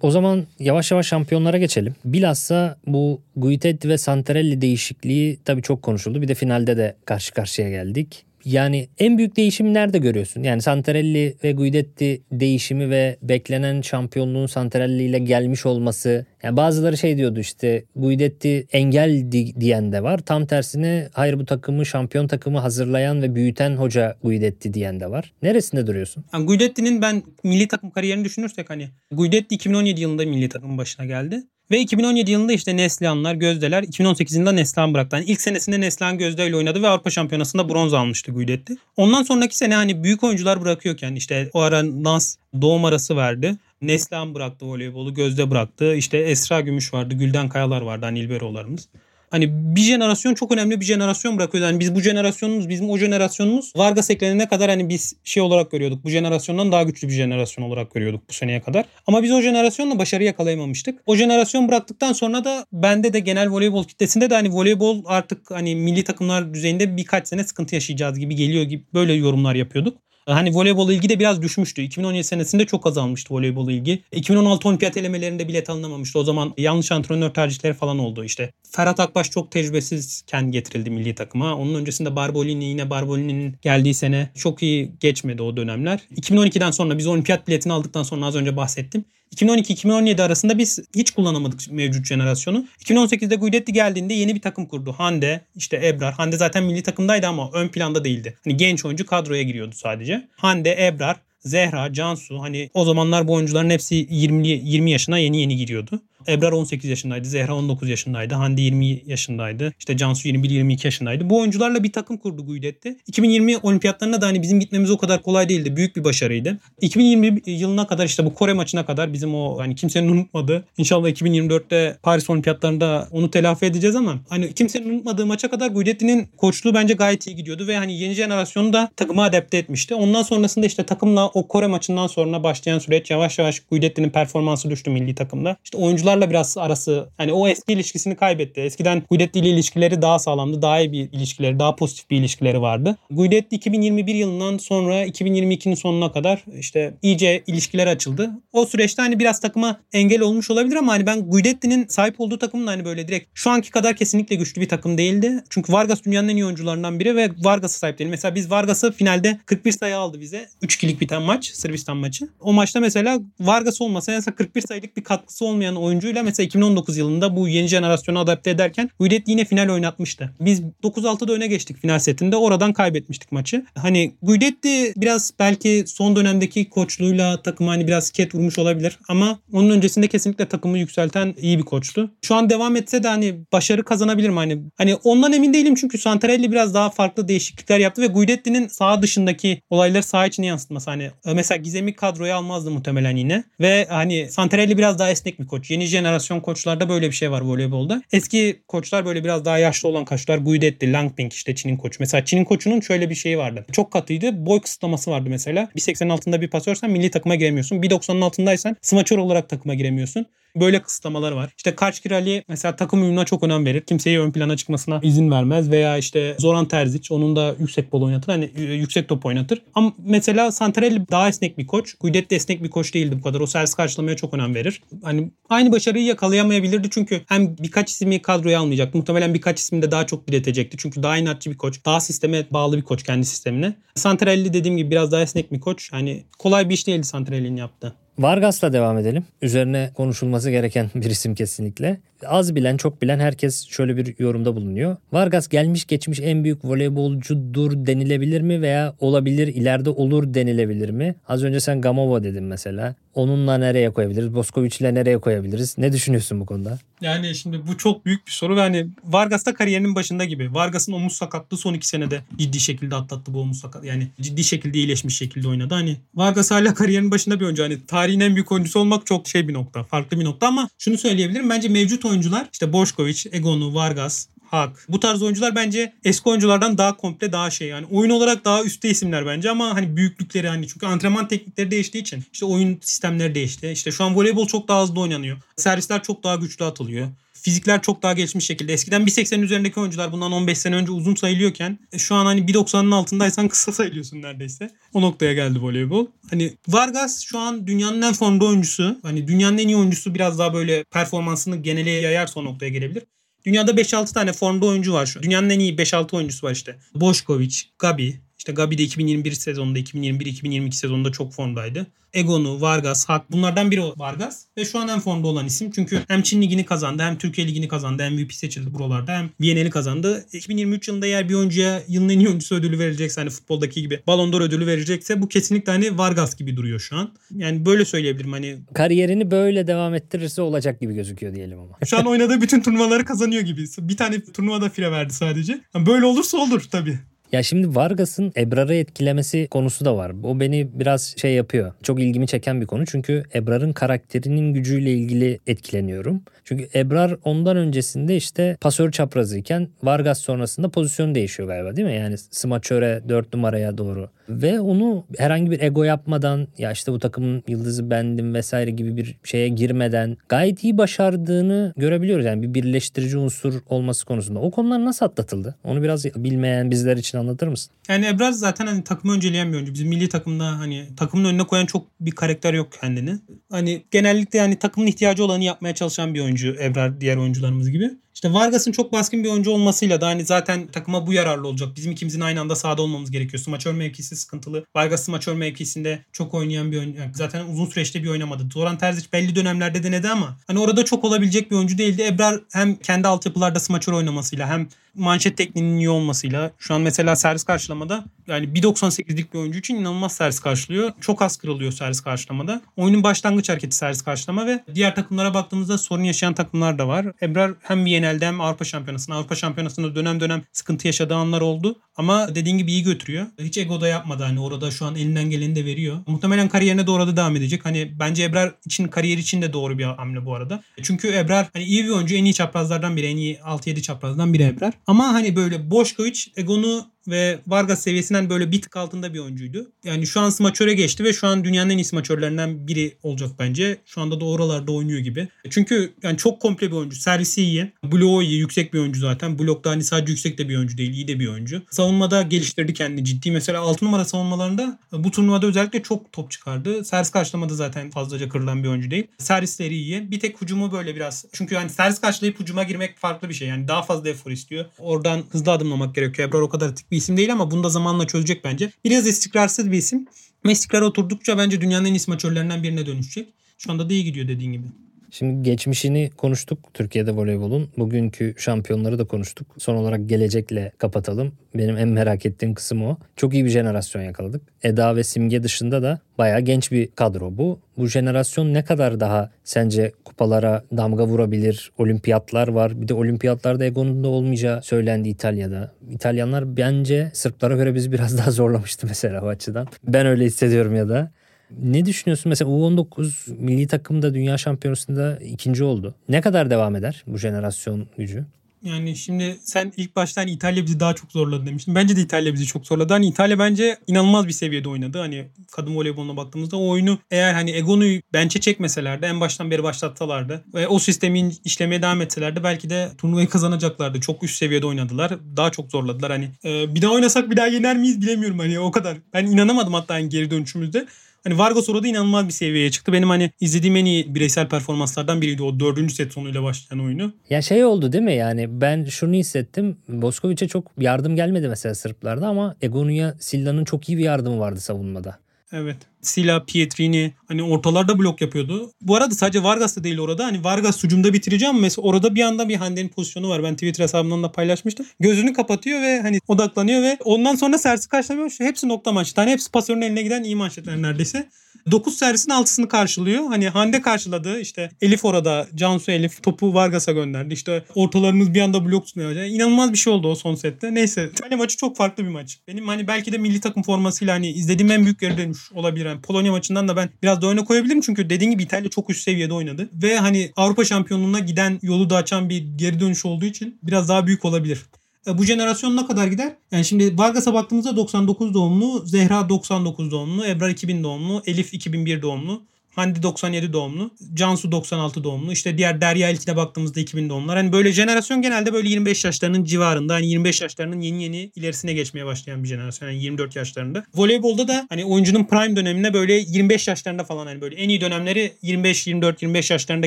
O 0.00 0.10
zaman 0.10 0.46
yavaş 0.58 0.90
yavaş 0.90 1.06
şampiyonlara 1.06 1.58
geçelim. 1.58 1.94
Bilhassa 2.04 2.76
bu 2.86 3.20
Guidetti 3.36 3.88
ve 3.88 3.98
Santarelli 3.98 4.60
değişikliği 4.60 5.38
tabii 5.44 5.62
çok 5.62 5.82
konuşuldu. 5.82 6.22
Bir 6.22 6.28
de 6.28 6.34
finalde 6.34 6.76
de 6.76 6.94
karşı 7.04 7.34
karşıya 7.34 7.70
geldik. 7.70 8.24
Yani 8.44 8.88
en 8.98 9.18
büyük 9.18 9.36
değişimi 9.36 9.74
nerede 9.74 9.98
görüyorsun? 9.98 10.42
Yani 10.42 10.62
Santarelli 10.62 11.36
ve 11.44 11.52
Guidetti 11.52 12.22
değişimi 12.32 12.90
ve 12.90 13.16
beklenen 13.22 13.80
şampiyonluğun 13.80 14.46
Santarelli 14.46 15.02
ile 15.02 15.18
gelmiş 15.18 15.66
olması. 15.66 16.26
Yani 16.42 16.56
bazıları 16.56 16.96
şey 16.98 17.16
diyordu 17.16 17.40
işte 17.40 17.84
Guidetti 17.96 18.66
engel 18.72 19.32
diyen 19.60 19.92
de 19.92 20.02
var. 20.02 20.18
Tam 20.18 20.46
tersine 20.46 21.08
hayır 21.12 21.38
bu 21.38 21.46
takımı 21.46 21.86
şampiyon 21.86 22.26
takımı 22.26 22.58
hazırlayan 22.58 23.22
ve 23.22 23.34
büyüten 23.34 23.76
hoca 23.76 24.16
Guidetti 24.22 24.74
diyen 24.74 25.00
de 25.00 25.10
var. 25.10 25.32
Neresinde 25.42 25.86
duruyorsun? 25.86 26.24
Yani 26.32 26.46
Guidetti'nin 26.46 27.02
ben 27.02 27.22
milli 27.44 27.68
takım 27.68 27.90
kariyerini 27.90 28.24
düşünürsek 28.24 28.70
hani 28.70 28.88
Guidetti 29.10 29.54
2017 29.54 30.00
yılında 30.00 30.24
milli 30.26 30.48
takımın 30.48 30.78
başına 30.78 31.06
geldi. 31.06 31.42
Ve 31.72 31.80
2017 31.80 32.30
yılında 32.30 32.52
işte 32.52 32.76
Neslihanlar, 32.76 33.34
Gözdeler 33.34 33.82
2018 33.82 34.36
yılında 34.36 34.52
Neslihan 34.52 34.94
bıraktı. 34.94 35.16
Yani 35.16 35.26
ilk 35.28 35.40
senesinde 35.40 35.80
Neslihan 35.80 36.18
Gözde 36.18 36.46
ile 36.46 36.56
oynadı 36.56 36.82
ve 36.82 36.88
Avrupa 36.88 37.10
Şampiyonası'nda 37.10 37.68
bronz 37.68 37.94
almıştı 37.94 38.32
Guidetti. 38.32 38.76
Ondan 38.96 39.22
sonraki 39.22 39.56
sene 39.56 39.74
hani 39.74 40.04
büyük 40.04 40.24
oyuncular 40.24 40.60
bırakıyorken 40.60 41.14
işte 41.14 41.50
o 41.52 41.60
ara 41.60 41.84
Nans 42.02 42.36
doğum 42.60 42.84
arası 42.84 43.16
verdi. 43.16 43.56
Neslihan 43.82 44.34
bıraktı 44.34 44.66
voleybolu, 44.66 45.14
Gözde 45.14 45.50
bıraktı. 45.50 45.94
İşte 45.94 46.18
Esra 46.18 46.60
Gümüş 46.60 46.94
vardı, 46.94 47.14
Gülden 47.14 47.48
Kayalar 47.48 47.80
vardı 47.80 48.06
hani 48.06 48.18
İlberoğlarımız 48.18 48.88
hani 49.32 49.48
bir 49.76 49.80
jenerasyon 49.80 50.34
çok 50.34 50.52
önemli 50.52 50.80
bir 50.80 50.84
jenerasyon 50.84 51.38
bırakıyor. 51.38 51.64
Yani 51.64 51.80
biz 51.80 51.94
bu 51.94 52.00
jenerasyonumuz, 52.00 52.68
bizim 52.68 52.90
o 52.90 52.98
jenerasyonumuz 52.98 53.72
Vargas 53.76 54.10
eklenene 54.10 54.48
kadar 54.48 54.70
hani 54.70 54.88
biz 54.88 55.14
şey 55.24 55.42
olarak 55.42 55.70
görüyorduk. 55.70 56.04
Bu 56.04 56.10
jenerasyondan 56.10 56.72
daha 56.72 56.82
güçlü 56.82 57.08
bir 57.08 57.12
jenerasyon 57.12 57.64
olarak 57.64 57.94
görüyorduk 57.94 58.28
bu 58.28 58.32
seneye 58.32 58.60
kadar. 58.60 58.84
Ama 59.06 59.22
biz 59.22 59.32
o 59.32 59.40
jenerasyonla 59.40 59.98
başarı 59.98 60.24
yakalayamamıştık. 60.24 61.00
O 61.06 61.16
jenerasyon 61.16 61.68
bıraktıktan 61.68 62.12
sonra 62.12 62.44
da 62.44 62.66
bende 62.72 63.12
de 63.12 63.20
genel 63.20 63.50
voleybol 63.50 63.84
kitlesinde 63.84 64.30
de 64.30 64.34
hani 64.34 64.52
voleybol 64.52 65.02
artık 65.06 65.50
hani 65.50 65.76
milli 65.76 66.04
takımlar 66.04 66.54
düzeyinde 66.54 66.96
birkaç 66.96 67.28
sene 67.28 67.44
sıkıntı 67.44 67.74
yaşayacağız 67.74 68.18
gibi 68.18 68.36
geliyor 68.36 68.64
gibi 68.64 68.84
böyle 68.94 69.12
yorumlar 69.12 69.54
yapıyorduk. 69.54 69.98
Hani 70.26 70.54
voleybol 70.54 70.90
ilgi 70.90 71.08
de 71.08 71.18
biraz 71.18 71.42
düşmüştü. 71.42 71.82
2017 71.82 72.24
senesinde 72.24 72.66
çok 72.66 72.86
azalmıştı 72.86 73.34
voleybol 73.34 73.70
ilgi. 73.70 74.02
2016 74.12 74.68
olimpiyat 74.68 74.96
elemelerinde 74.96 75.48
bilet 75.48 75.70
alınamamıştı. 75.70 76.18
O 76.18 76.24
zaman 76.24 76.54
yanlış 76.58 76.92
antrenör 76.92 77.30
tercihleri 77.30 77.74
falan 77.74 77.98
oldu 77.98 78.24
işte. 78.24 78.52
Ferhat 78.70 79.00
Akbaş 79.00 79.30
çok 79.30 79.50
tecrübesizken 79.50 80.50
getirildi 80.50 80.90
milli 80.90 81.14
takıma. 81.14 81.54
Onun 81.56 81.74
öncesinde 81.74 82.16
Barbolini 82.16 82.64
yine 82.64 82.90
Barbolini'nin 82.90 83.56
geldiği 83.62 83.94
sene 83.94 84.30
çok 84.34 84.62
iyi 84.62 84.92
geçmedi 85.00 85.42
o 85.42 85.56
dönemler. 85.56 86.00
2012'den 86.16 86.70
sonra 86.70 86.98
biz 86.98 87.06
olimpiyat 87.06 87.48
biletini 87.48 87.72
aldıktan 87.72 88.02
sonra 88.02 88.26
az 88.26 88.36
önce 88.36 88.56
bahsettim. 88.56 89.04
2012-2017 89.36 90.22
arasında 90.22 90.58
biz 90.58 90.78
hiç 90.96 91.10
kullanamadık 91.10 91.60
mevcut 91.70 92.06
jenerasyonu. 92.06 92.66
2018'de 92.84 93.34
Guidetti 93.34 93.72
geldiğinde 93.72 94.14
yeni 94.14 94.34
bir 94.34 94.40
takım 94.40 94.66
kurdu. 94.66 94.92
Hande, 94.92 95.40
işte 95.56 95.88
Ebrar. 95.88 96.14
Hande 96.14 96.36
zaten 96.36 96.64
milli 96.64 96.82
takımdaydı 96.82 97.26
ama 97.26 97.50
ön 97.52 97.68
planda 97.68 98.04
değildi. 98.04 98.38
Hani 98.44 98.56
genç 98.56 98.84
oyuncu 98.84 99.06
kadroya 99.06 99.42
giriyordu 99.42 99.74
sadece. 99.74 100.28
Hande, 100.36 100.86
Ebrar, 100.86 101.16
Zehra, 101.44 101.92
Cansu 101.92 102.42
hani 102.42 102.70
o 102.74 102.84
zamanlar 102.84 103.28
bu 103.28 103.32
oyuncuların 103.32 103.70
hepsi 103.70 104.06
20 104.10 104.48
20 104.48 104.90
yaşına 104.90 105.18
yeni 105.18 105.40
yeni 105.40 105.56
giriyordu. 105.56 106.02
Ebrar 106.28 106.52
18 106.52 106.90
yaşındaydı. 106.90 107.28
Zehra 107.28 107.54
19 107.54 107.88
yaşındaydı. 107.88 108.34
Hande 108.34 108.62
20 108.62 109.02
yaşındaydı. 109.06 109.72
İşte 109.78 109.96
Cansu 109.96 110.28
21-22 110.28 110.86
yaşındaydı. 110.86 111.30
Bu 111.30 111.40
oyuncularla 111.40 111.84
bir 111.84 111.92
takım 111.92 112.16
kurdu 112.16 112.46
Guidetti. 112.46 112.96
2020 113.06 113.58
olimpiyatlarına 113.58 114.20
da 114.20 114.26
hani 114.26 114.42
bizim 114.42 114.60
gitmemiz 114.60 114.90
o 114.90 114.98
kadar 114.98 115.22
kolay 115.22 115.48
değildi. 115.48 115.76
Büyük 115.76 115.96
bir 115.96 116.04
başarıydı. 116.04 116.58
2020 116.80 117.42
yılına 117.46 117.86
kadar 117.86 118.06
işte 118.06 118.24
bu 118.24 118.34
Kore 118.34 118.52
maçına 118.52 118.86
kadar 118.86 119.12
bizim 119.12 119.34
o 119.34 119.58
hani 119.58 119.74
kimsenin 119.74 120.08
unutmadığı 120.08 120.64
İnşallah 120.78 121.08
2024'te 121.08 121.96
Paris 122.02 122.30
olimpiyatlarında 122.30 123.08
onu 123.10 123.30
telafi 123.30 123.66
edeceğiz 123.66 123.96
ama 123.96 124.20
hani 124.28 124.54
kimsenin 124.54 124.90
unutmadığı 124.90 125.26
maça 125.26 125.50
kadar 125.50 125.70
Guidetti'nin 125.70 126.28
koçluğu 126.36 126.74
bence 126.74 126.94
gayet 126.94 127.26
iyi 127.26 127.36
gidiyordu 127.36 127.66
ve 127.66 127.76
hani 127.76 127.98
yeni 127.98 128.14
jenerasyonu 128.14 128.72
da 128.72 128.90
takıma 128.96 129.24
adapte 129.24 129.58
etmişti. 129.58 129.94
Ondan 129.94 130.22
sonrasında 130.22 130.66
işte 130.66 130.82
takımla 130.82 131.28
o 131.28 131.48
Kore 131.48 131.66
maçından 131.66 132.06
sonra 132.06 132.42
başlayan 132.42 132.78
süreç 132.78 133.10
yavaş 133.10 133.38
yavaş 133.38 133.60
Guidetti'nin 133.60 134.10
performansı 134.10 134.70
düştü 134.70 134.90
milli 134.90 135.14
takımda. 135.14 135.56
İşte 135.64 135.78
oyuncular 135.78 136.11
oyuncularla 136.12 136.30
biraz 136.30 136.58
arası 136.58 137.08
hani 137.18 137.32
o 137.32 137.48
eski 137.48 137.72
ilişkisini 137.72 138.16
kaybetti. 138.16 138.60
Eskiden 138.60 139.02
Guidetti 139.10 139.38
ile 139.38 139.48
ilişkileri 139.48 140.02
daha 140.02 140.18
sağlamdı. 140.18 140.62
Daha 140.62 140.80
iyi 140.80 140.92
bir 140.92 141.12
ilişkileri, 141.12 141.58
daha 141.58 141.76
pozitif 141.76 142.10
bir 142.10 142.16
ilişkileri 142.16 142.60
vardı. 142.60 142.96
Guidetti 143.10 143.56
2021 143.56 144.14
yılından 144.14 144.58
sonra 144.58 145.06
2022'nin 145.06 145.74
sonuna 145.74 146.12
kadar 146.12 146.44
işte 146.58 146.94
iyice 147.02 147.42
ilişkiler 147.46 147.86
açıldı. 147.86 148.30
O 148.52 148.66
süreçte 148.66 149.02
hani 149.02 149.18
biraz 149.18 149.40
takıma 149.40 149.80
engel 149.92 150.20
olmuş 150.20 150.50
olabilir 150.50 150.76
ama 150.76 150.92
hani 150.92 151.06
ben 151.06 151.30
Guidetti'nin 151.30 151.86
sahip 151.88 152.20
olduğu 152.20 152.38
takımın 152.38 152.66
hani 152.66 152.84
böyle 152.84 153.08
direkt 153.08 153.30
şu 153.34 153.50
anki 153.50 153.70
kadar 153.70 153.96
kesinlikle 153.96 154.36
güçlü 154.36 154.60
bir 154.60 154.68
takım 154.68 154.98
değildi. 154.98 155.44
Çünkü 155.50 155.72
Vargas 155.72 156.04
dünyanın 156.04 156.28
en 156.28 156.36
iyi 156.36 156.44
oyuncularından 156.44 157.00
biri 157.00 157.16
ve 157.16 157.30
Vargas'a 157.44 157.78
sahip 157.78 157.98
değil. 157.98 158.10
Mesela 158.10 158.34
biz 158.34 158.50
Vargas'ı 158.50 158.92
finalde 158.92 159.38
41 159.46 159.72
sayı 159.72 159.96
aldı 159.96 160.20
bize. 160.20 160.48
3-2'lik 160.62 161.00
biten 161.00 161.22
maç. 161.22 161.50
Sırbistan 161.54 161.96
maçı. 161.96 162.28
O 162.40 162.52
maçta 162.52 162.80
mesela 162.80 163.20
Vargas 163.40 163.80
olmasa 163.80 164.12
mesela 164.12 164.34
41 164.34 164.60
sayılık 164.60 164.96
bir 164.96 165.04
katkısı 165.04 165.44
olmayan 165.44 165.76
oyuncu 165.76 166.01
oyuncuyla 166.02 166.22
mesela 166.22 166.46
2019 166.46 166.96
yılında 166.96 167.36
bu 167.36 167.48
yeni 167.48 167.68
jenerasyonu 167.68 168.18
adapte 168.18 168.50
ederken 168.50 168.90
Guidetti 168.98 169.30
yine 169.30 169.44
final 169.44 169.68
oynatmıştı. 169.68 170.30
Biz 170.40 170.62
9-6'da 170.82 171.32
öne 171.32 171.46
geçtik 171.46 171.78
final 171.78 171.98
setinde. 171.98 172.36
Oradan 172.36 172.72
kaybetmiştik 172.72 173.32
maçı. 173.32 173.64
Hani 173.78 174.12
Guidetti 174.22 174.92
biraz 174.96 175.32
belki 175.38 175.84
son 175.86 176.16
dönemdeki 176.16 176.70
koçluğuyla 176.70 177.42
takımı 177.42 177.70
hani 177.70 177.86
biraz 177.86 178.10
ket 178.10 178.34
vurmuş 178.34 178.58
olabilir 178.58 178.98
ama 179.08 179.38
onun 179.52 179.70
öncesinde 179.70 180.08
kesinlikle 180.08 180.46
takımı 180.46 180.78
yükselten 180.78 181.34
iyi 181.40 181.58
bir 181.58 181.62
koçtu. 181.62 182.10
Şu 182.22 182.34
an 182.34 182.50
devam 182.50 182.76
etse 182.76 183.02
de 183.02 183.08
hani 183.08 183.34
başarı 183.52 183.84
kazanabilir 183.84 184.28
mi? 184.28 184.36
Hani, 184.36 184.58
hani 184.78 184.94
ondan 184.94 185.32
emin 185.32 185.54
değilim 185.54 185.74
çünkü 185.74 185.98
Santarelli 185.98 186.52
biraz 186.52 186.74
daha 186.74 186.90
farklı 186.90 187.28
değişiklikler 187.28 187.78
yaptı 187.78 188.02
ve 188.02 188.06
Guidetti'nin 188.06 188.68
sağ 188.68 189.02
dışındaki 189.02 189.60
olayları 189.70 190.02
sağ 190.02 190.26
içine 190.26 190.46
yansıtması. 190.46 190.90
Hani 190.90 191.10
mesela 191.34 191.58
Gizem'i 191.58 191.94
kadroya 191.94 192.36
almazdı 192.36 192.70
muhtemelen 192.70 193.16
yine. 193.16 193.44
Ve 193.60 193.86
hani 193.90 194.28
Santarelli 194.30 194.78
biraz 194.78 194.98
daha 194.98 195.10
esnek 195.10 195.40
bir 195.40 195.46
koç. 195.46 195.70
Yeni 195.70 195.88
jenerasyon 195.92 196.40
koçlarda 196.40 196.88
böyle 196.88 197.06
bir 197.06 197.14
şey 197.14 197.30
var 197.30 197.40
voleybolda. 197.40 198.02
Eski 198.12 198.62
koçlar 198.68 199.06
böyle 199.06 199.24
biraz 199.24 199.44
daha 199.44 199.58
yaşlı 199.58 199.88
olan 199.88 200.04
koçlar 200.04 200.38
Guidetti, 200.38 200.92
Langping 200.92 201.32
işte 201.32 201.54
Çin'in 201.54 201.76
koçu. 201.76 201.96
Mesela 202.00 202.24
Çin'in 202.24 202.44
koçunun 202.44 202.80
şöyle 202.80 203.10
bir 203.10 203.14
şeyi 203.14 203.38
vardı. 203.38 203.66
Çok 203.72 203.90
katıydı. 203.90 204.46
Boy 204.46 204.60
kısıtlaması 204.60 205.10
vardı 205.10 205.30
mesela. 205.30 205.68
1.80'in 205.76 206.08
altında 206.08 206.40
bir 206.40 206.50
pasörsen 206.50 206.90
milli 206.90 207.10
takıma 207.10 207.34
giremiyorsun. 207.34 207.76
1.90'ın 207.76 208.20
altındaysan 208.20 208.76
smaçör 208.82 209.18
olarak 209.18 209.48
takıma 209.48 209.74
giremiyorsun. 209.74 210.26
Böyle 210.56 210.82
kısıtlamaları 210.82 211.36
var. 211.36 211.50
İşte 211.56 211.74
Kaçkir 211.74 212.10
Ali 212.10 212.44
mesela 212.48 212.76
takım 212.76 213.02
uyumuna 213.02 213.24
çok 213.24 213.42
önem 213.42 213.66
verir. 213.66 213.80
Kimseyi 213.80 214.20
ön 214.20 214.32
plana 214.32 214.56
çıkmasına 214.56 215.00
izin 215.02 215.30
vermez 215.30 215.70
veya 215.70 215.98
işte 215.98 216.36
Zoran 216.38 216.68
Terzic 216.68 217.14
onun 217.14 217.36
da 217.36 217.54
yüksek 217.58 217.92
bol 217.92 218.02
oynatır. 218.02 218.32
Hani 218.32 218.50
e, 218.56 218.62
yüksek 218.62 219.08
top 219.08 219.26
oynatır. 219.26 219.62
Ama 219.74 219.92
mesela 219.98 220.52
Santarelli 220.52 221.08
daha 221.10 221.28
esnek 221.28 221.58
bir 221.58 221.66
koç. 221.66 221.94
Guidet 222.00 222.30
de 222.30 222.36
esnek 222.36 222.62
bir 222.62 222.70
koç 222.70 222.94
değildi 222.94 223.18
bu 223.18 223.22
kadar. 223.22 223.40
O 223.40 223.46
servis 223.46 223.74
karşılamaya 223.74 224.16
çok 224.16 224.34
önem 224.34 224.54
verir. 224.54 224.82
Hani 225.02 225.30
aynı 225.48 225.72
başarıyı 225.72 226.04
yakalayamayabilirdi 226.04 226.90
çünkü 226.90 227.20
hem 227.28 227.56
birkaç 227.58 227.90
ismi 227.90 228.22
kadroya 228.22 228.60
almayacak. 228.60 228.94
Muhtemelen 228.94 229.34
birkaç 229.34 229.60
ismi 229.60 229.82
de 229.82 229.90
daha 229.90 230.06
çok 230.06 230.28
diretecekti. 230.28 230.76
Çünkü 230.80 231.02
daha 231.02 231.16
inatçı 231.16 231.50
bir 231.50 231.56
koç. 231.56 231.84
Daha 231.84 232.00
sisteme 232.00 232.46
bağlı 232.50 232.76
bir 232.76 232.82
koç 232.82 233.02
kendi 233.02 233.26
sistemine. 233.26 233.74
Santarelli 233.94 234.52
dediğim 234.52 234.76
gibi 234.76 234.90
biraz 234.90 235.12
daha 235.12 235.22
esnek 235.22 235.52
bir 235.52 235.60
koç. 235.60 235.92
Hani 235.92 236.24
kolay 236.38 236.68
bir 236.68 236.74
iş 236.74 236.86
değildi 236.86 237.06
Santarelli'nin 237.06 237.56
yaptığı. 237.56 238.01
Vargas'la 238.18 238.72
devam 238.72 238.98
edelim. 238.98 239.24
Üzerine 239.42 239.90
konuşulması 239.94 240.50
gereken 240.50 240.90
bir 240.94 241.10
isim 241.10 241.34
kesinlikle. 241.34 242.00
Az 242.26 242.54
bilen 242.54 242.76
çok 242.76 243.02
bilen 243.02 243.18
herkes 243.18 243.66
şöyle 243.68 243.96
bir 243.96 244.14
yorumda 244.18 244.56
bulunuyor. 244.56 244.96
Vargas 245.12 245.48
gelmiş 245.48 245.86
geçmiş 245.86 246.20
en 246.20 246.44
büyük 246.44 246.64
voleybolcudur 246.64 247.86
denilebilir 247.86 248.40
mi 248.40 248.62
veya 248.62 248.94
olabilir 249.00 249.46
ileride 249.48 249.90
olur 249.90 250.34
denilebilir 250.34 250.90
mi? 250.90 251.14
Az 251.28 251.44
önce 251.44 251.60
sen 251.60 251.80
Gamova 251.80 252.22
dedin 252.22 252.44
mesela. 252.44 252.94
Onunla 253.14 253.58
nereye 253.58 253.90
koyabiliriz? 253.90 254.34
Boskovic 254.34 254.76
ile 254.80 254.94
nereye 254.94 255.18
koyabiliriz? 255.18 255.78
Ne 255.78 255.92
düşünüyorsun 255.92 256.40
bu 256.40 256.46
konuda? 256.46 256.78
Yani 257.02 257.34
şimdi 257.34 257.66
bu 257.66 257.76
çok 257.76 258.06
büyük 258.06 258.26
bir 258.26 258.32
soru 258.32 258.56
ve 258.56 258.60
hani 258.60 258.86
Vargas 259.04 259.46
da 259.46 259.54
kariyerinin 259.54 259.94
başında 259.94 260.24
gibi. 260.24 260.54
Vargas'ın 260.54 260.92
omuz 260.92 261.12
sakatlığı 261.12 261.56
son 261.56 261.74
iki 261.74 261.88
senede 261.88 262.20
ciddi 262.38 262.60
şekilde 262.60 262.94
atlattı 262.94 263.34
bu 263.34 263.40
omuz 263.40 263.58
sakat. 263.58 263.84
Yani 263.84 264.08
ciddi 264.20 264.44
şekilde 264.44 264.78
iyileşmiş 264.78 265.16
şekilde 265.16 265.48
oynadı. 265.48 265.74
Hani 265.74 265.96
Vargas 266.14 266.50
hala 266.50 266.74
kariyerinin 266.74 267.10
başında 267.10 267.40
bir 267.40 267.44
oyuncu. 267.44 267.62
Hani 267.62 267.86
tarihin 267.86 268.20
en 268.20 268.34
büyük 268.34 268.52
oyuncusu 268.52 268.80
olmak 268.80 269.06
çok 269.06 269.28
şey 269.28 269.48
bir 269.48 269.54
nokta. 269.54 269.84
Farklı 269.84 270.20
bir 270.20 270.24
nokta 270.24 270.46
ama 270.46 270.68
şunu 270.78 270.98
söyleyebilirim. 270.98 271.50
Bence 271.50 271.68
mevcut 271.68 272.04
oyuncular 272.04 272.48
işte 272.52 272.72
Boşkoviç, 272.72 273.26
Egonu, 273.32 273.74
Vargas, 273.74 274.26
Hak. 274.52 274.86
Bu 274.88 275.00
tarz 275.00 275.22
oyuncular 275.22 275.54
bence 275.54 275.92
eski 276.04 276.28
oyunculardan 276.28 276.78
daha 276.78 276.96
komple 276.96 277.32
daha 277.32 277.50
şey 277.50 277.68
yani 277.68 277.86
oyun 277.90 278.10
olarak 278.10 278.44
daha 278.44 278.62
üstte 278.62 278.90
isimler 278.90 279.26
bence 279.26 279.50
ama 279.50 279.74
hani 279.74 279.96
büyüklükleri 279.96 280.48
hani 280.48 280.68
çünkü 280.68 280.86
antrenman 280.86 281.28
teknikleri 281.28 281.70
değiştiği 281.70 282.02
için 282.02 282.24
işte 282.32 282.46
oyun 282.46 282.78
sistemleri 282.82 283.34
değişti. 283.34 283.70
İşte 283.70 283.90
şu 283.90 284.04
an 284.04 284.16
voleybol 284.16 284.46
çok 284.46 284.68
daha 284.68 284.82
hızlı 284.82 285.00
oynanıyor. 285.00 285.36
Servisler 285.56 286.02
çok 286.02 286.24
daha 286.24 286.34
güçlü 286.34 286.64
atılıyor. 286.64 287.08
Fizikler 287.32 287.82
çok 287.82 288.02
daha 288.02 288.12
gelişmiş 288.12 288.46
şekilde. 288.46 288.72
Eskiden 288.72 289.02
1.80'in 289.02 289.42
üzerindeki 289.42 289.80
oyuncular 289.80 290.12
bundan 290.12 290.32
15 290.32 290.58
sene 290.58 290.76
önce 290.76 290.92
uzun 290.92 291.14
sayılıyorken 291.14 291.78
e, 291.92 291.98
şu 291.98 292.14
an 292.14 292.26
hani 292.26 292.40
1.90'ın 292.40 292.90
altındaysan 292.90 293.48
kısa 293.48 293.72
sayılıyorsun 293.72 294.22
neredeyse. 294.22 294.70
O 294.92 295.02
noktaya 295.02 295.32
geldi 295.32 295.62
voleybol. 295.62 296.06
Hani 296.30 296.56
Vargas 296.68 297.20
şu 297.20 297.38
an 297.38 297.66
dünyanın 297.66 298.02
en 298.02 298.12
formda 298.12 298.44
oyuncusu. 298.44 298.98
Hani 299.02 299.28
dünyanın 299.28 299.58
en 299.58 299.68
iyi 299.68 299.76
oyuncusu 299.76 300.14
biraz 300.14 300.38
daha 300.38 300.54
böyle 300.54 300.84
performansını 300.84 301.56
genele 301.56 301.90
yayarsa 301.90 302.40
o 302.40 302.44
noktaya 302.44 302.68
gelebilir. 302.68 303.02
Dünyada 303.44 303.70
5-6 303.70 304.14
tane 304.14 304.32
formda 304.32 304.66
oyuncu 304.66 304.92
var 304.92 305.06
şu 305.06 305.18
an. 305.18 305.22
Dünyanın 305.22 305.50
en 305.50 305.58
iyi 305.58 305.74
5-6 305.76 306.16
oyuncusu 306.16 306.46
var 306.46 306.52
işte. 306.52 306.78
Boşkovic, 306.94 307.56
Gabi. 307.78 308.20
İşte 308.42 308.52
Gabi 308.52 308.78
de 308.78 308.82
2021 308.82 309.32
sezonunda, 309.32 309.78
2021-2022 309.78 310.72
sezonunda 310.72 311.12
çok 311.12 311.32
formdaydı. 311.32 311.86
Egonu, 312.12 312.60
Vargas, 312.60 313.04
Hak 313.08 313.32
bunlardan 313.32 313.70
biri 313.70 313.82
Vargas 313.96 314.44
ve 314.56 314.64
şu 314.64 314.78
an 314.78 314.88
en 314.88 315.00
formda 315.00 315.28
olan 315.28 315.46
isim. 315.46 315.70
Çünkü 315.70 316.00
hem 316.08 316.22
Çin 316.22 316.42
ligini 316.42 316.64
kazandı 316.64 317.02
hem 317.02 317.18
Türkiye 317.18 317.48
ligini 317.48 317.68
kazandı. 317.68 318.10
MVP 318.10 318.32
seçildi 318.32 318.74
buralarda 318.74 319.12
hem 319.12 319.30
Viyana'yı 319.40 319.70
kazandı. 319.70 320.26
2023 320.32 320.88
yılında 320.88 321.06
eğer 321.06 321.28
bir 321.28 321.34
oyuncuya 321.34 321.82
yılın 321.88 322.08
en 322.08 322.18
iyi 322.18 322.28
oyuncusu 322.28 322.54
ödülü 322.54 322.78
verilecekse 322.78 323.20
hani 323.20 323.30
futboldaki 323.30 323.82
gibi 323.82 324.00
Ballon 324.06 324.32
d'Or 324.32 324.40
ödülü 324.40 324.66
verecekse 324.66 325.22
bu 325.22 325.28
kesinlikle 325.28 325.72
hani 325.72 325.98
Vargas 325.98 326.36
gibi 326.36 326.56
duruyor 326.56 326.80
şu 326.80 326.96
an. 326.96 327.14
Yani 327.36 327.66
böyle 327.66 327.84
söyleyebilirim 327.84 328.32
hani. 328.32 328.58
Kariyerini 328.74 329.30
böyle 329.30 329.66
devam 329.66 329.94
ettirirse 329.94 330.42
olacak 330.42 330.80
gibi 330.80 330.94
gözüküyor 330.94 331.34
diyelim 331.34 331.58
ama. 331.58 331.78
Şu 331.86 331.98
an 331.98 332.06
oynadığı 332.06 332.40
bütün 332.40 332.60
turnuvaları 332.60 333.04
kazanıyor 333.04 333.42
gibi. 333.42 333.64
Bir 333.78 333.96
tane 333.96 334.20
turnuvada 334.20 334.68
fire 334.68 334.90
verdi 334.90 335.12
sadece. 335.12 335.60
Yani 335.74 335.86
böyle 335.86 336.04
olursa 336.04 336.38
olur 336.38 336.60
tabii. 336.70 336.98
Ya 337.32 337.42
şimdi 337.42 337.74
Vargas'ın 337.74 338.32
Ebrar'ı 338.36 338.74
etkilemesi 338.74 339.48
konusu 339.50 339.84
da 339.84 339.96
var. 339.96 340.12
O 340.22 340.40
beni 340.40 340.68
biraz 340.72 341.14
şey 341.16 341.34
yapıyor. 341.34 341.72
Çok 341.82 342.00
ilgimi 342.00 342.26
çeken 342.26 342.60
bir 342.60 342.66
konu. 342.66 342.86
Çünkü 342.86 343.22
Ebrar'ın 343.34 343.72
karakterinin 343.72 344.54
gücüyle 344.54 344.92
ilgili 344.92 345.40
etkileniyorum. 345.46 346.22
Çünkü 346.52 346.78
Ebrar 346.78 347.16
ondan 347.24 347.56
öncesinde 347.56 348.16
işte 348.16 348.56
pasör 348.60 348.90
çaprazıyken 348.90 349.68
Vargas 349.82 350.20
sonrasında 350.20 350.68
pozisyon 350.68 351.14
değişiyor 351.14 351.48
galiba 351.48 351.76
değil 351.76 351.88
mi? 351.88 351.94
Yani 351.94 352.18
smaçöre 352.18 353.02
4 353.08 353.34
numaraya 353.34 353.78
doğru. 353.78 354.08
Ve 354.28 354.60
onu 354.60 355.04
herhangi 355.18 355.50
bir 355.50 355.60
ego 355.60 355.82
yapmadan 355.82 356.48
ya 356.58 356.72
işte 356.72 356.92
bu 356.92 356.98
takımın 356.98 357.42
yıldızı 357.48 357.90
bendim 357.90 358.34
vesaire 358.34 358.70
gibi 358.70 358.96
bir 358.96 359.16
şeye 359.24 359.48
girmeden 359.48 360.16
gayet 360.28 360.64
iyi 360.64 360.78
başardığını 360.78 361.72
görebiliyoruz. 361.76 362.26
Yani 362.26 362.42
bir 362.42 362.54
birleştirici 362.54 363.18
unsur 363.18 363.54
olması 363.66 364.06
konusunda. 364.06 364.40
O 364.40 364.50
konular 364.50 364.84
nasıl 364.84 365.06
atlatıldı? 365.06 365.54
Onu 365.64 365.82
biraz 365.82 366.04
bilmeyen 366.04 366.70
bizler 366.70 366.96
için 366.96 367.18
anlatır 367.18 367.46
mısın? 367.46 367.72
Yani 367.88 368.06
Ebrar 368.06 368.32
zaten 368.32 368.66
hani 368.66 368.84
takımı 368.84 369.14
önceleyen 369.14 369.48
bir 369.48 369.54
oyuncu. 369.54 369.74
Bizim 369.74 369.88
milli 369.88 370.08
takımda 370.08 370.44
hani 370.44 370.86
takımın 370.96 371.24
önüne 371.24 371.42
koyan 371.44 371.66
çok 371.66 371.86
bir 372.00 372.10
karakter 372.10 372.54
yok 372.54 372.68
kendini. 372.80 373.18
Hani 373.50 373.82
genellikle 373.90 374.38
yani 374.38 374.58
takımın 374.58 374.86
ihtiyacı 374.86 375.24
olanı 375.24 375.44
yapmaya 375.44 375.74
çalışan 375.74 376.14
bir 376.14 376.20
oyuncu 376.20 376.41
Ebrar 376.48 377.00
diğer 377.00 377.16
oyuncularımız 377.16 377.70
gibi. 377.70 377.90
İşte 378.14 378.32
Vargas'ın 378.32 378.72
çok 378.72 378.92
baskın 378.92 379.24
bir 379.24 379.28
oyuncu 379.28 379.50
olmasıyla 379.50 380.00
da 380.00 380.06
hani 380.06 380.24
zaten 380.24 380.66
takıma 380.66 381.06
bu 381.06 381.12
yararlı 381.12 381.48
olacak. 381.48 381.68
Bizim 381.76 381.92
ikimizin 381.92 382.20
aynı 382.20 382.40
anda 382.40 382.56
sahada 382.56 382.82
olmamız 382.82 383.10
gerekiyor. 383.10 383.42
Smaçör 383.42 383.74
mevkisi 383.74 384.16
sıkıntılı. 384.16 384.64
Vargas 384.76 385.04
smaçör 385.04 385.34
mevkisinde 385.34 386.04
çok 386.12 386.34
oynayan 386.34 386.72
bir 386.72 386.78
oyuncu. 386.78 387.00
Yani 387.00 387.12
zaten 387.14 387.46
uzun 387.46 387.66
süreçte 387.66 388.02
bir 388.02 388.08
oynamadı. 388.08 388.48
Zoran 388.52 388.78
Terzic 388.78 389.06
belli 389.12 389.36
dönemlerde 389.36 389.82
denedi 389.82 390.08
ama 390.08 390.38
hani 390.46 390.58
orada 390.58 390.84
çok 390.84 391.04
olabilecek 391.04 391.50
bir 391.50 391.56
oyuncu 391.56 391.78
değildi. 391.78 392.02
Ebrar 392.02 392.40
hem 392.52 392.76
kendi 392.76 393.08
altyapılarda 393.08 393.60
smaçör 393.60 393.92
oynamasıyla 393.92 394.48
hem 394.48 394.68
manşet 394.94 395.36
tekniğinin 395.36 395.76
iyi 395.76 395.90
olmasıyla 395.90 396.50
şu 396.58 396.74
an 396.74 396.80
mesela 396.80 397.16
servis 397.16 397.44
karşılamada 397.44 398.04
yani 398.26 398.46
1.98'lik 398.46 399.34
bir 399.34 399.38
oyuncu 399.38 399.58
için 399.58 399.76
inanılmaz 399.76 400.12
servis 400.12 400.40
karşılıyor. 400.40 400.92
Çok 401.00 401.22
az 401.22 401.36
kırılıyor 401.36 401.72
servis 401.72 402.00
karşılamada. 402.00 402.62
Oyunun 402.76 403.02
başlangıç 403.02 403.48
hareketi 403.48 403.76
servis 403.76 404.02
karşılama 404.02 404.46
ve 404.46 404.64
diğer 404.74 404.94
takımlara 404.94 405.34
baktığımızda 405.34 405.78
sorun 405.78 406.02
yaşayan 406.02 406.34
takımlar 406.34 406.78
da 406.78 406.88
var. 406.88 407.06
Ebrar 407.22 407.52
hem 407.62 407.86
Viyana'da 408.02 408.26
hem 408.26 408.40
Avrupa 408.40 408.64
Şampiyonası'nda. 408.64 409.16
Avrupa 409.16 409.34
Şampiyonası'nda 409.34 409.94
dönem 409.96 410.20
dönem 410.20 410.42
sıkıntı 410.52 410.86
yaşadığı 410.86 411.14
anlar 411.14 411.40
oldu. 411.40 411.78
Ama 411.96 412.34
dediğin 412.34 412.58
gibi 412.58 412.72
iyi 412.72 412.82
götürüyor. 412.82 413.26
Hiç 413.40 413.58
ego 413.58 413.80
da 413.80 413.88
yapmadı 413.88 414.22
hani 414.22 414.40
orada 414.40 414.70
şu 414.70 414.86
an 414.86 414.94
elinden 414.96 415.30
geleni 415.30 415.56
de 415.56 415.64
veriyor. 415.64 415.96
Muhtemelen 416.06 416.48
kariyerine 416.48 416.86
doğru 416.86 417.06
da 417.06 417.16
devam 417.16 417.36
edecek. 417.36 417.64
Hani 417.64 417.92
bence 417.98 418.24
Ebrar 418.24 418.54
için 418.66 418.88
kariyer 418.88 419.18
için 419.18 419.42
de 419.42 419.52
doğru 419.52 419.78
bir 419.78 419.84
hamle 419.84 420.26
bu 420.26 420.34
arada. 420.34 420.62
Çünkü 420.82 421.08
Ebrar 421.12 421.48
hani 421.52 421.64
iyi 421.64 421.84
bir 421.84 421.90
oyuncu. 421.90 422.14
En 422.14 422.24
iyi 422.24 422.34
çaprazlardan 422.34 422.96
biri. 422.96 423.06
En 423.06 423.16
iyi 423.16 423.34
6-7 423.36 423.82
çaprazdan 423.82 424.34
biri 424.34 424.42
Ebrar. 424.42 424.74
Ama 424.86 425.04
hani 425.04 425.36
böyle 425.36 425.70
Boşkovic 425.70 426.20
egonu 426.36 426.86
ve 427.08 427.38
Vargas 427.46 427.82
seviyesinden 427.82 428.30
böyle 428.30 428.52
bir 428.52 428.62
tık 428.62 428.76
altında 428.76 429.14
bir 429.14 429.18
oyuncuydu. 429.18 429.72
Yani 429.84 430.06
şu 430.06 430.20
an 430.20 430.30
smaçöre 430.30 430.74
geçti 430.74 431.04
ve 431.04 431.12
şu 431.12 431.26
an 431.26 431.44
dünyanın 431.44 431.70
en 431.70 431.78
iyi 431.78 431.84
smaçörlerinden 431.84 432.68
biri 432.68 432.96
olacak 433.02 433.30
bence. 433.38 433.78
Şu 433.86 434.00
anda 434.00 434.20
da 434.20 434.24
oralarda 434.24 434.72
oynuyor 434.72 434.98
gibi. 434.98 435.28
Çünkü 435.50 435.92
yani 436.02 436.16
çok 436.16 436.42
komple 436.42 436.66
bir 436.70 436.76
oyuncu. 436.76 436.96
Servisi 436.96 437.42
iyi. 437.42 437.72
Bloğu 437.84 438.22
iyi. 438.22 438.38
Yüksek 438.38 438.74
bir 438.74 438.78
oyuncu 438.78 439.00
zaten. 439.00 439.38
Blokta 439.38 439.70
hani 439.70 439.84
sadece 439.84 440.12
yüksek 440.12 440.38
de 440.38 440.48
bir 440.48 440.56
oyuncu 440.56 440.78
değil. 440.78 440.92
iyi 440.92 441.08
de 441.08 441.20
bir 441.20 441.28
oyuncu. 441.28 441.62
Savunmada 441.70 442.22
geliştirdi 442.22 442.74
kendini 442.74 443.04
ciddi. 443.04 443.30
Mesela 443.30 443.60
6 443.60 443.84
numara 443.84 444.04
savunmalarında 444.04 444.78
bu 444.92 445.10
turnuvada 445.10 445.46
özellikle 445.46 445.82
çok 445.82 446.12
top 446.12 446.30
çıkardı. 446.30 446.84
Servis 446.84 447.10
karşılamada 447.10 447.54
zaten 447.54 447.90
fazlaca 447.90 448.28
kırılan 448.28 448.62
bir 448.62 448.68
oyuncu 448.68 448.90
değil. 448.90 449.06
Servisleri 449.18 449.74
iyi. 449.74 450.10
Bir 450.10 450.20
tek 450.20 450.40
hücumu 450.42 450.72
böyle 450.72 450.96
biraz. 450.96 451.24
Çünkü 451.32 451.54
yani 451.54 451.70
servis 451.70 452.00
karşılayıp 452.00 452.40
hücuma 452.40 452.62
girmek 452.62 452.98
farklı 452.98 453.28
bir 453.28 453.34
şey. 453.34 453.48
Yani 453.48 453.68
daha 453.68 453.82
fazla 453.82 454.08
efor 454.08 454.30
istiyor. 454.30 454.64
Oradan 454.78 455.22
hızlı 455.30 455.52
adımlamak 455.52 455.94
gerekiyor. 455.94 456.28
Ebrar 456.28 456.40
o 456.40 456.48
kadar 456.48 456.72
bir 456.92 456.96
isim 456.96 457.16
değil 457.16 457.32
ama 457.32 457.50
bunu 457.50 457.64
da 457.64 457.68
zamanla 457.68 458.06
çözecek 458.06 458.44
bence. 458.44 458.72
Biraz 458.84 459.06
istikrarsız 459.06 459.70
bir 459.70 459.78
isim. 459.78 460.06
Ve 460.46 460.52
istikrar 460.52 460.82
oturdukça 460.82 461.38
bence 461.38 461.60
dünyanın 461.60 461.84
en 461.84 461.94
iyi 461.94 462.00
smaçörlerinden 462.00 462.62
birine 462.62 462.86
dönüşecek. 462.86 463.28
Şu 463.58 463.72
anda 463.72 463.88
da 463.90 463.92
iyi 463.92 464.04
gidiyor 464.04 464.28
dediğin 464.28 464.52
gibi. 464.52 464.66
Şimdi 465.12 465.42
geçmişini 465.42 466.10
konuştuk 466.16 466.58
Türkiye'de 466.74 467.12
voleybolun. 467.12 467.68
Bugünkü 467.78 468.34
şampiyonları 468.38 468.98
da 468.98 469.04
konuştuk. 469.04 469.46
Son 469.58 469.74
olarak 469.74 470.08
gelecekle 470.08 470.72
kapatalım. 470.78 471.32
Benim 471.54 471.76
en 471.76 471.88
merak 471.88 472.26
ettiğim 472.26 472.54
kısım 472.54 472.84
o. 472.84 472.96
Çok 473.16 473.34
iyi 473.34 473.44
bir 473.44 473.50
jenerasyon 473.50 474.02
yakaladık. 474.02 474.42
Eda 474.62 474.96
ve 474.96 475.04
Simge 475.04 475.42
dışında 475.42 475.82
da 475.82 476.00
bayağı 476.18 476.40
genç 476.40 476.72
bir 476.72 476.86
kadro 476.86 477.38
bu. 477.38 477.60
Bu 477.78 477.86
jenerasyon 477.86 478.54
ne 478.54 478.64
kadar 478.64 479.00
daha 479.00 479.30
sence 479.44 479.92
kupalara 480.04 480.64
damga 480.76 481.06
vurabilir? 481.06 481.72
Olimpiyatlar 481.78 482.48
var. 482.48 482.80
Bir 482.80 482.88
de 482.88 482.94
olimpiyatlarda 482.94 483.64
Egon'un 483.64 484.04
da 484.04 484.08
olmayacağı 484.08 484.62
söylendi 484.62 485.08
İtalya'da. 485.08 485.72
İtalyanlar 485.90 486.56
bence 486.56 487.10
Sırplara 487.14 487.56
göre 487.56 487.74
bizi 487.74 487.92
biraz 487.92 488.18
daha 488.18 488.30
zorlamıştı 488.30 488.86
mesela 488.86 489.22
o 489.22 489.26
açıdan. 489.26 489.66
Ben 489.84 490.06
öyle 490.06 490.24
hissediyorum 490.24 490.76
ya 490.76 490.88
da. 490.88 491.12
Ne 491.62 491.84
düşünüyorsun? 491.84 492.30
Mesela 492.30 492.50
U19 492.50 493.34
milli 493.38 493.66
takımda 493.66 494.14
dünya 494.14 494.38
şampiyonasında 494.38 495.16
ikinci 495.16 495.64
oldu. 495.64 495.94
Ne 496.08 496.20
kadar 496.20 496.50
devam 496.50 496.76
eder 496.76 497.04
bu 497.06 497.18
jenerasyon 497.18 497.86
gücü? 497.98 498.26
Yani 498.62 498.96
şimdi 498.96 499.38
sen 499.44 499.72
ilk 499.76 499.96
başta 499.96 500.22
İtalya 500.22 500.64
bizi 500.64 500.80
daha 500.80 500.94
çok 500.94 501.12
zorladı 501.12 501.46
demiştin. 501.46 501.74
Bence 501.74 501.96
de 501.96 502.00
İtalya 502.00 502.34
bizi 502.34 502.46
çok 502.46 502.66
zorladı. 502.66 502.92
Hani 502.92 503.06
İtalya 503.06 503.38
bence 503.38 503.78
inanılmaz 503.86 504.28
bir 504.28 504.32
seviyede 504.32 504.68
oynadı. 504.68 504.98
Hani 504.98 505.24
kadın 505.52 505.76
voleyboluna 505.76 506.16
baktığımızda 506.16 506.56
o 506.56 506.68
oyunu 506.68 506.98
eğer 507.10 507.34
hani 507.34 507.50
Egonu'yu 507.50 508.00
bençe 508.12 508.40
çekmeselerdi 508.40 509.06
en 509.06 509.20
baştan 509.20 509.50
beri 509.50 509.62
başlatsalardı 509.62 510.44
ve 510.54 510.68
o 510.68 510.78
sistemin 510.78 511.34
işlemeye 511.44 511.82
devam 511.82 512.00
etselerdi 512.00 512.44
belki 512.44 512.70
de 512.70 512.88
turnuvayı 512.98 513.28
kazanacaklardı. 513.28 514.00
Çok 514.00 514.22
üst 514.22 514.36
seviyede 514.36 514.66
oynadılar. 514.66 515.18
Daha 515.36 515.50
çok 515.50 515.70
zorladılar. 515.70 516.10
Hani 516.10 516.28
e, 516.44 516.74
bir 516.74 516.82
daha 516.82 516.92
oynasak 516.92 517.30
bir 517.30 517.36
daha 517.36 517.46
yener 517.46 517.76
miyiz 517.76 518.00
bilemiyorum 518.00 518.38
hani 518.38 518.58
o 518.58 518.70
kadar. 518.70 518.96
Ben 519.14 519.26
inanamadım 519.26 519.74
hatta 519.74 519.98
yani 519.98 520.08
geri 520.08 520.30
dönüşümüzde. 520.30 520.86
Hani 521.24 521.38
Vargas 521.38 521.68
orada 521.68 521.88
inanılmaz 521.88 522.26
bir 522.26 522.32
seviyeye 522.32 522.70
çıktı. 522.70 522.92
Benim 522.92 523.08
hani 523.08 523.30
izlediğim 523.40 523.76
en 523.76 523.84
iyi 523.84 524.14
bireysel 524.14 524.48
performanslardan 524.48 525.22
biriydi 525.22 525.42
o 525.42 525.60
dördüncü 525.60 525.94
set 525.94 526.12
sonuyla 526.12 526.42
başlayan 526.42 526.84
oyunu. 526.84 527.12
Ya 527.30 527.42
şey 527.42 527.64
oldu 527.64 527.92
değil 527.92 528.04
mi 528.04 528.14
yani 528.14 528.60
ben 528.60 528.84
şunu 528.84 529.14
hissettim. 529.14 529.76
Boskovic'e 529.88 530.48
çok 530.48 530.70
yardım 530.78 531.16
gelmedi 531.16 531.48
mesela 531.48 531.74
Sırplarda 531.74 532.28
ama 532.28 532.56
Egonu'ya 532.62 533.14
Silla'nın 533.20 533.64
çok 533.64 533.88
iyi 533.88 533.98
bir 533.98 534.02
yardımı 534.02 534.38
vardı 534.38 534.60
savunmada. 534.60 535.18
Evet. 535.52 535.76
Sila, 536.02 536.44
Pietrini 536.44 537.12
hani 537.28 537.42
ortalarda 537.42 537.98
blok 537.98 538.20
yapıyordu. 538.20 538.72
Bu 538.80 538.96
arada 538.96 539.14
sadece 539.14 539.42
Vargas 539.42 539.76
da 539.76 539.84
değil 539.84 539.98
orada. 539.98 540.24
Hani 540.24 540.44
Vargas 540.44 540.76
sucumda 540.76 541.12
bitireceğim. 541.12 541.60
Mesela 541.60 541.86
orada 541.86 542.14
bir 542.14 542.22
anda 542.22 542.48
bir 542.48 542.56
Hande'nin 542.56 542.88
pozisyonu 542.88 543.28
var. 543.28 543.42
Ben 543.42 543.54
Twitter 543.54 543.84
hesabımdan 543.84 544.22
da 544.22 544.32
paylaşmıştım. 544.32 544.86
Gözünü 545.00 545.32
kapatıyor 545.32 545.82
ve 545.82 546.00
hani 546.00 546.18
odaklanıyor 546.28 546.82
ve 546.82 546.98
ondan 547.04 547.34
sonra 547.34 547.58
sersi 547.58 547.88
karşılamıyor. 547.88 548.30
Hepsi 548.38 548.68
nokta 548.68 548.92
manşet. 548.92 549.18
Hani 549.18 549.30
hepsi 549.30 549.50
pasörün 549.50 549.80
eline 549.80 550.02
giden 550.02 550.22
iyi 550.24 550.36
manşetler 550.36 550.82
neredeyse. 550.82 551.28
9 551.70 551.94
servisin 551.94 552.30
6'sını 552.30 552.68
karşılıyor. 552.68 553.26
Hani 553.26 553.48
Hande 553.48 553.82
karşıladı. 553.82 554.40
İşte 554.40 554.70
Elif 554.80 555.04
orada. 555.04 555.46
Cansu 555.54 555.92
Elif 555.92 556.22
topu 556.22 556.54
Vargas'a 556.54 556.92
gönderdi. 556.92 557.34
İşte 557.34 557.64
ortalarımız 557.74 558.34
bir 558.34 558.40
anda 558.40 558.64
blok 558.64 558.86
tutmuyor. 558.86 559.10
Yani 559.10 559.28
inanılmaz 559.28 559.72
bir 559.72 559.78
şey 559.78 559.92
oldu 559.92 560.08
o 560.08 560.14
son 560.14 560.34
sette. 560.34 560.74
Neyse. 560.74 561.10
İtalya 561.12 561.36
maçı 561.36 561.56
çok 561.56 561.76
farklı 561.76 562.04
bir 562.04 562.08
maç. 562.08 562.38
Benim 562.48 562.68
hani 562.68 562.86
belki 562.86 563.12
de 563.12 563.18
milli 563.18 563.40
takım 563.40 563.62
formasıyla 563.62 564.14
hani 564.14 564.30
izlediğim 564.30 564.72
en 564.72 564.84
büyük 564.84 565.00
geri 565.00 565.18
dönüş 565.18 565.52
olabilir. 565.52 565.86
Yani 565.86 566.00
Polonya 566.00 566.32
maçından 566.32 566.68
da 566.68 566.76
ben 566.76 566.90
biraz 567.02 567.22
da 567.22 567.26
öne 567.26 567.44
koyabilirim. 567.44 567.80
Çünkü 567.80 568.10
dediğim 568.10 568.32
gibi 568.32 568.42
İtalya 568.42 568.70
çok 568.70 568.90
üst 568.90 569.02
seviyede 569.02 569.34
oynadı. 569.34 569.68
Ve 569.72 569.98
hani 569.98 570.32
Avrupa 570.36 570.64
şampiyonluğuna 570.64 571.18
giden 571.18 571.58
yolu 571.62 571.90
da 571.90 571.96
açan 571.96 572.28
bir 572.28 572.44
geri 572.56 572.80
dönüş 572.80 573.04
olduğu 573.04 573.24
için 573.24 573.58
biraz 573.62 573.88
daha 573.88 574.06
büyük 574.06 574.24
olabilir. 574.24 574.58
E, 575.06 575.18
bu 575.18 575.24
jenerasyon 575.24 575.76
ne 575.76 575.86
kadar 575.86 576.06
gider? 576.06 576.36
Yani 576.50 576.64
şimdi 576.64 576.98
Vargas'a 576.98 577.34
baktığımızda 577.34 577.76
99 577.76 578.34
doğumlu, 578.34 578.86
Zehra 578.86 579.28
99 579.28 579.90
doğumlu, 579.90 580.26
Ebrar 580.26 580.48
2000 580.48 580.84
doğumlu, 580.84 581.22
Elif 581.26 581.54
2001 581.54 582.02
doğumlu. 582.02 582.42
Hande 582.74 583.02
97 583.02 583.52
doğumlu. 583.52 583.90
Cansu 584.14 584.52
96 584.52 585.04
doğumlu. 585.04 585.32
İşte 585.32 585.58
diğer 585.58 585.80
Derya 585.80 586.10
İlkin'e 586.10 586.36
baktığımızda 586.36 586.80
2000 586.80 587.08
doğumlular. 587.08 587.36
Hani 587.36 587.52
böyle 587.52 587.72
jenerasyon 587.72 588.22
genelde 588.22 588.52
böyle 588.52 588.68
25 588.68 589.04
yaşlarının 589.04 589.44
civarında. 589.44 589.94
Hani 589.94 590.06
25 590.06 590.40
yaşlarının 590.40 590.80
yeni 590.80 591.02
yeni 591.02 591.30
ilerisine 591.36 591.72
geçmeye 591.72 592.06
başlayan 592.06 592.42
bir 592.42 592.48
jenerasyon. 592.48 592.88
Yani 592.88 593.02
24 593.02 593.36
yaşlarında. 593.36 593.84
Voleybolda 593.94 594.48
da 594.48 594.66
hani 594.68 594.84
oyuncunun 594.84 595.24
prime 595.24 595.56
dönemine 595.56 595.94
böyle 595.94 596.14
25 596.14 596.68
yaşlarında 596.68 597.04
falan 597.04 597.26
hani 597.26 597.40
böyle 597.40 597.56
en 597.56 597.68
iyi 597.68 597.80
dönemleri 597.80 598.32
25, 598.42 598.86
24, 598.86 599.22
25 599.22 599.50
yaşlarında 599.50 599.86